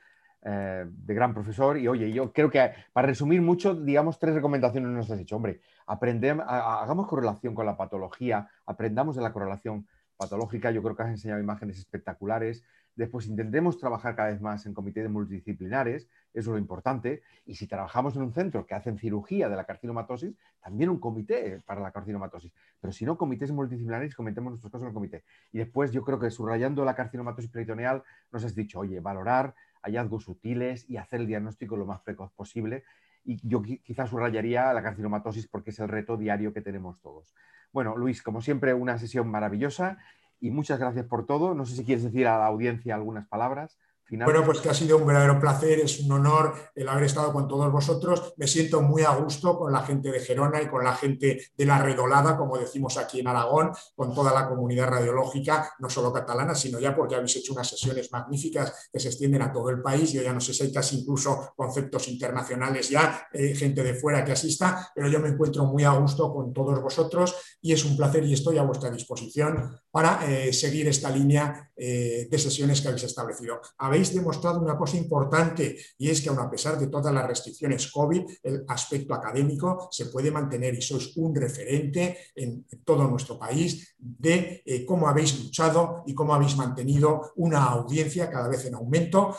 Eh, 0.45 0.85
de 0.89 1.15
gran 1.15 1.33
profesor. 1.35 1.79
Y 1.79 1.87
oye, 1.87 2.11
yo 2.13 2.33
creo 2.33 2.51
que 2.51 2.73
para 2.93 3.07
resumir 3.07 3.41
mucho, 3.41 3.77
digamos, 3.77 4.19
tres 4.19 4.35
recomendaciones 4.35 4.91
nos 4.91 5.09
has 5.09 5.19
dicho. 5.19 5.37
Hombre, 5.37 5.61
aprendemos, 5.87 6.45
hagamos 6.49 7.07
correlación 7.07 7.55
con 7.55 7.65
la 7.65 7.77
patología, 7.77 8.49
aprendamos 8.67 9.15
de 9.15 9.23
la 9.23 9.33
correlación 9.33 9.87
patológica. 10.23 10.71
Yo 10.71 10.83
creo 10.83 10.97
que 10.97 11.03
has 11.03 11.11
enseñado 11.11 11.41
imágenes 11.41 11.79
espectaculares. 11.79 12.63
Después 12.95 13.27
intentemos 13.27 13.79
trabajar 13.79 14.15
cada 14.15 14.29
vez 14.29 14.41
más 14.41 14.67
en 14.67 14.75
comités 14.75 15.09
multidisciplinares, 15.09 16.09
eso 16.35 16.51
es 16.51 16.55
lo 16.55 16.59
importante. 16.59 17.23
Y 17.47 17.55
si 17.55 17.67
trabajamos 17.67 18.17
en 18.17 18.23
un 18.23 18.33
centro 18.33 18.67
que 18.67 18.75
hacen 18.75 18.99
cirugía 18.99 19.49
de 19.49 19.57
la 19.57 19.65
carcinomatosis, 19.65 20.35
también 20.61 20.91
un 20.91 21.01
comité 21.01 21.61
para 21.65 21.81
la 21.81 21.91
carcinomatosis. 21.91 22.53
Pero 22.81 22.93
si 22.93 23.07
no, 23.07 23.17
comités 23.17 23.51
multidisciplinares, 23.51 24.15
cometemos 24.15 24.53
nuestros 24.53 24.71
casos 24.71 24.83
en 24.83 24.89
el 24.89 24.95
comité. 24.95 25.25
Y 25.53 25.59
después 25.59 25.91
yo 25.91 26.05
creo 26.05 26.21
que 26.21 26.31
subrayando 26.31 26.85
la 26.85 26.95
carcinomatosis 26.95 27.51
peritoneal, 27.51 28.03
nos 28.31 28.45
has 28.45 28.55
dicho, 28.55 28.81
oye, 28.81 29.01
valorar 29.01 29.55
hallazgos 29.83 30.25
sutiles 30.25 30.89
y 30.89 30.99
hacer 30.99 31.21
el 31.23 31.27
diagnóstico 31.27 31.77
lo 31.77 31.87
más 31.87 32.01
precoz 32.03 32.31
posible. 32.33 32.85
Y 33.25 33.39
yo 33.47 33.63
quizás 33.63 34.11
subrayaría 34.11 34.73
la 34.73 34.83
carcinomatosis 34.83 35.47
porque 35.49 35.71
es 35.71 35.79
el 35.79 35.89
reto 35.89 36.17
diario 36.17 36.53
que 36.53 36.61
tenemos 36.61 37.01
todos. 37.01 37.35
Bueno, 37.73 37.97
Luis, 37.97 38.23
como 38.23 38.43
siempre, 38.43 38.75
una 38.75 38.99
sesión 38.99 39.29
maravillosa 39.29 39.99
y 40.41 40.51
muchas 40.51 40.79
gracias 40.79 41.07
por 41.07 41.27
todo. 41.27 41.55
No 41.55 41.65
sé 41.65 41.77
si 41.77 41.85
quieres 41.85 42.05
decir 42.05 42.27
a 42.27 42.39
la 42.39 42.47
audiencia 42.47 42.95
algunas 42.95 43.27
palabras 43.29 43.79
Bueno, 44.13 44.45
pues 44.45 44.61
que 44.61 44.69
ha 44.69 44.75
sido 44.75 44.99
un 44.99 45.07
verdadero 45.07 45.41
placer, 45.41 45.81
es 45.81 46.01
un 46.01 46.13
honor 46.13 46.55
el 46.75 46.87
haber 46.87 47.05
estado 47.05 47.33
con 47.33 47.49
todos 47.49 47.73
vosotros. 47.73 48.35
Me 48.37 48.47
siento 48.47 48.83
muy 48.83 49.03
a 49.03 49.15
gusto 49.15 49.59
con 49.59 49.73
la 49.73 49.81
gente 49.81 50.11
de 50.11 50.21
Gerona 50.21 50.61
y 50.61 50.69
con 50.69 50.85
la 50.85 50.95
gente 50.95 51.47
de 51.57 51.67
la 51.67 51.83
Redolada, 51.83 52.37
como 52.37 52.59
decimos 52.59 52.99
aquí 52.99 53.21
en 53.21 53.29
Aragón, 53.29 53.73
con 53.95 54.15
toda 54.15 54.35
la 54.35 54.47
comunidad 54.47 54.89
radiológica, 54.89 55.73
no 55.79 55.89
solo 55.89 56.13
catalana, 56.13 56.55
sino 56.55 56.79
ya 56.79 56.95
porque 56.95 57.15
habéis 57.15 57.37
hecho 57.37 57.55
unas 57.55 57.69
sesiones 57.69 58.13
magníficas 58.13 58.91
que 58.93 59.01
se 59.01 59.09
extienden 59.09 59.41
a 59.41 59.53
todo 59.53 59.71
el 59.71 59.81
país. 59.81 60.13
Yo 60.13 60.21
ya 60.21 60.35
no 60.35 60.41
sé 60.41 60.53
si 60.53 60.65
hay 60.65 60.73
casi 60.73 61.01
incluso 61.01 61.55
conceptos 61.57 62.07
internacionales 62.09 62.91
ya, 62.91 63.27
eh, 63.33 63.55
gente 63.55 63.83
de 63.83 63.95
fuera 63.95 64.23
que 64.25 64.33
asista, 64.33 64.93
pero 64.95 65.09
yo 65.09 65.21
me 65.21 65.31
encuentro 65.31 65.65
muy 65.65 65.85
a 65.85 65.93
gusto 65.93 66.31
con 66.35 66.53
todos 66.53 66.83
vosotros 66.83 67.35
y 67.63 67.73
es 67.73 67.83
un 67.87 67.97
placer 67.97 68.25
y 68.25 68.35
estoy 68.35 68.59
a 68.59 68.63
vuestra 68.63 68.91
disposición 68.91 69.81
para 69.93 70.27
eh, 70.27 70.53
seguir 70.55 70.89
esta 70.89 71.11
línea 71.11 71.71
eh, 71.77 72.27
de 72.29 72.39
sesiones 72.39 72.81
que 72.81 72.89
habéis 72.89 73.05
establecido. 73.05 73.61
Habéis 73.77 74.15
demostrado 74.15 74.59
una 74.59 74.77
cosa 74.77 74.97
importante 74.97 75.77
y 75.99 76.09
es 76.09 76.23
que 76.23 76.31
aun 76.31 76.41
a 76.41 76.51
pesar 76.51 76.79
de 76.79 76.89
todas 76.89 77.13
las 77.13 77.29
restricciones 77.29 77.93
COVID, 77.93 78.23
el 78.43 78.65
aspecto 78.69 79.13
académico 79.13 79.89
se 79.93 80.07
puede 80.07 80.31
mantener 80.31 80.75
y 80.75 80.81
sois 80.81 81.13
un 81.17 81.37
referente 81.37 82.33
en 82.35 82.65
todo 82.85 83.07
nuestro 83.07 83.39
país 83.39 83.95
de 83.99 84.63
eh, 84.65 84.87
cómo 84.87 85.09
habéis 85.09 85.39
luchado 85.39 86.03
y 86.07 86.15
cómo 86.15 86.35
habéis 86.35 86.57
mantenido 86.57 87.33
una 87.37 87.65
audiencia 87.65 88.31
cada 88.31 88.49
vez 88.49 88.65
en 88.65 88.75
aumento 88.75 89.37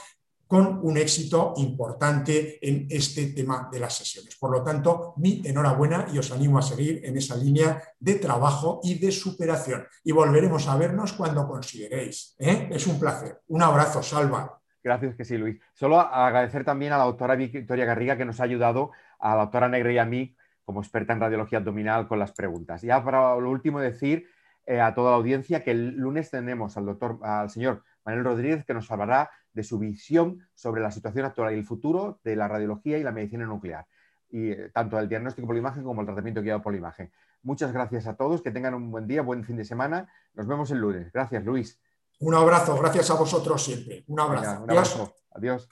con 0.53 0.81
un 0.83 0.97
éxito 0.97 1.55
importante 1.57 2.59
en 2.61 2.85
este 2.87 3.33
tema 3.33 3.69
de 3.71 3.79
las 3.79 3.97
sesiones. 3.97 4.35
Por 4.35 4.51
lo 4.51 4.63
tanto, 4.63 5.15
mi 5.17 5.41
enhorabuena 5.43 6.05
y 6.13 6.19
os 6.19 6.31
animo 6.31 6.59
a 6.59 6.61
seguir 6.61 7.03
en 7.03 7.17
esa 7.17 7.35
línea 7.35 7.81
de 7.99 8.13
trabajo 8.19 8.79
y 8.83 8.99
de 8.99 9.11
superación. 9.11 9.83
Y 10.03 10.11
volveremos 10.11 10.67
a 10.67 10.77
vernos 10.77 11.13
cuando 11.13 11.47
consideréis. 11.47 12.35
¿eh? 12.37 12.69
Es 12.71 12.85
un 12.85 12.99
placer. 12.99 13.41
Un 13.47 13.63
abrazo, 13.63 14.03
Salva. 14.03 14.59
Gracias 14.83 15.15
que 15.15 15.25
sí, 15.25 15.39
Luis. 15.39 15.59
Solo 15.73 15.99
agradecer 15.99 16.63
también 16.63 16.93
a 16.93 16.99
la 16.99 17.05
doctora 17.05 17.35
Victoria 17.35 17.85
Garriga 17.85 18.15
que 18.15 18.25
nos 18.25 18.39
ha 18.39 18.43
ayudado, 18.43 18.91
a 19.17 19.35
la 19.35 19.41
doctora 19.45 19.69
Negre 19.69 19.95
y 19.95 19.97
a 19.97 20.05
mí, 20.05 20.35
como 20.65 20.81
experta 20.81 21.13
en 21.13 21.19
radiología 21.19 21.57
abdominal, 21.57 22.07
con 22.07 22.19
las 22.19 22.31
preguntas. 22.31 22.83
Ya 22.83 23.03
para 23.03 23.35
lo 23.39 23.49
último 23.49 23.79
decir 23.79 24.27
eh, 24.67 24.79
a 24.79 24.93
toda 24.93 25.09
la 25.09 25.17
audiencia 25.17 25.63
que 25.63 25.71
el 25.71 25.95
lunes 25.95 26.29
tenemos 26.29 26.77
al 26.77 26.85
doctor, 26.85 27.17
al 27.23 27.49
señor 27.49 27.83
Manuel 28.05 28.25
Rodríguez, 28.25 28.65
que 28.65 28.75
nos 28.75 28.91
hablará 28.91 29.31
de 29.53 29.63
su 29.63 29.79
visión 29.79 30.47
sobre 30.53 30.81
la 30.81 30.91
situación 30.91 31.25
actual 31.25 31.53
y 31.53 31.59
el 31.59 31.65
futuro 31.65 32.19
de 32.23 32.35
la 32.35 32.47
radiología 32.47 32.97
y 32.97 33.03
la 33.03 33.11
medicina 33.11 33.45
nuclear, 33.45 33.85
y 34.29 34.51
eh, 34.51 34.71
tanto 34.73 34.99
el 34.99 35.07
diagnóstico 35.07 35.47
por 35.47 35.57
imagen 35.57 35.83
como 35.83 36.01
el 36.01 36.07
tratamiento 36.07 36.41
guiado 36.41 36.61
por 36.61 36.75
imagen. 36.75 37.11
Muchas 37.43 37.73
gracias 37.73 38.07
a 38.07 38.15
todos, 38.15 38.41
que 38.41 38.51
tengan 38.51 38.73
un 38.73 38.89
buen 38.89 39.07
día, 39.07 39.21
buen 39.21 39.43
fin 39.43 39.57
de 39.57 39.65
semana. 39.65 40.11
Nos 40.33 40.47
vemos 40.47 40.71
el 40.71 40.79
lunes. 40.79 41.11
Gracias, 41.11 41.43
Luis. 41.43 41.79
Un 42.19 42.35
abrazo, 42.35 42.77
gracias 42.77 43.09
a 43.09 43.15
vosotros 43.15 43.61
siempre. 43.61 44.03
Un 44.07 44.19
abrazo. 44.19 44.63
un 44.63 44.71
abrazo. 44.71 45.13
Adiós. 45.31 45.69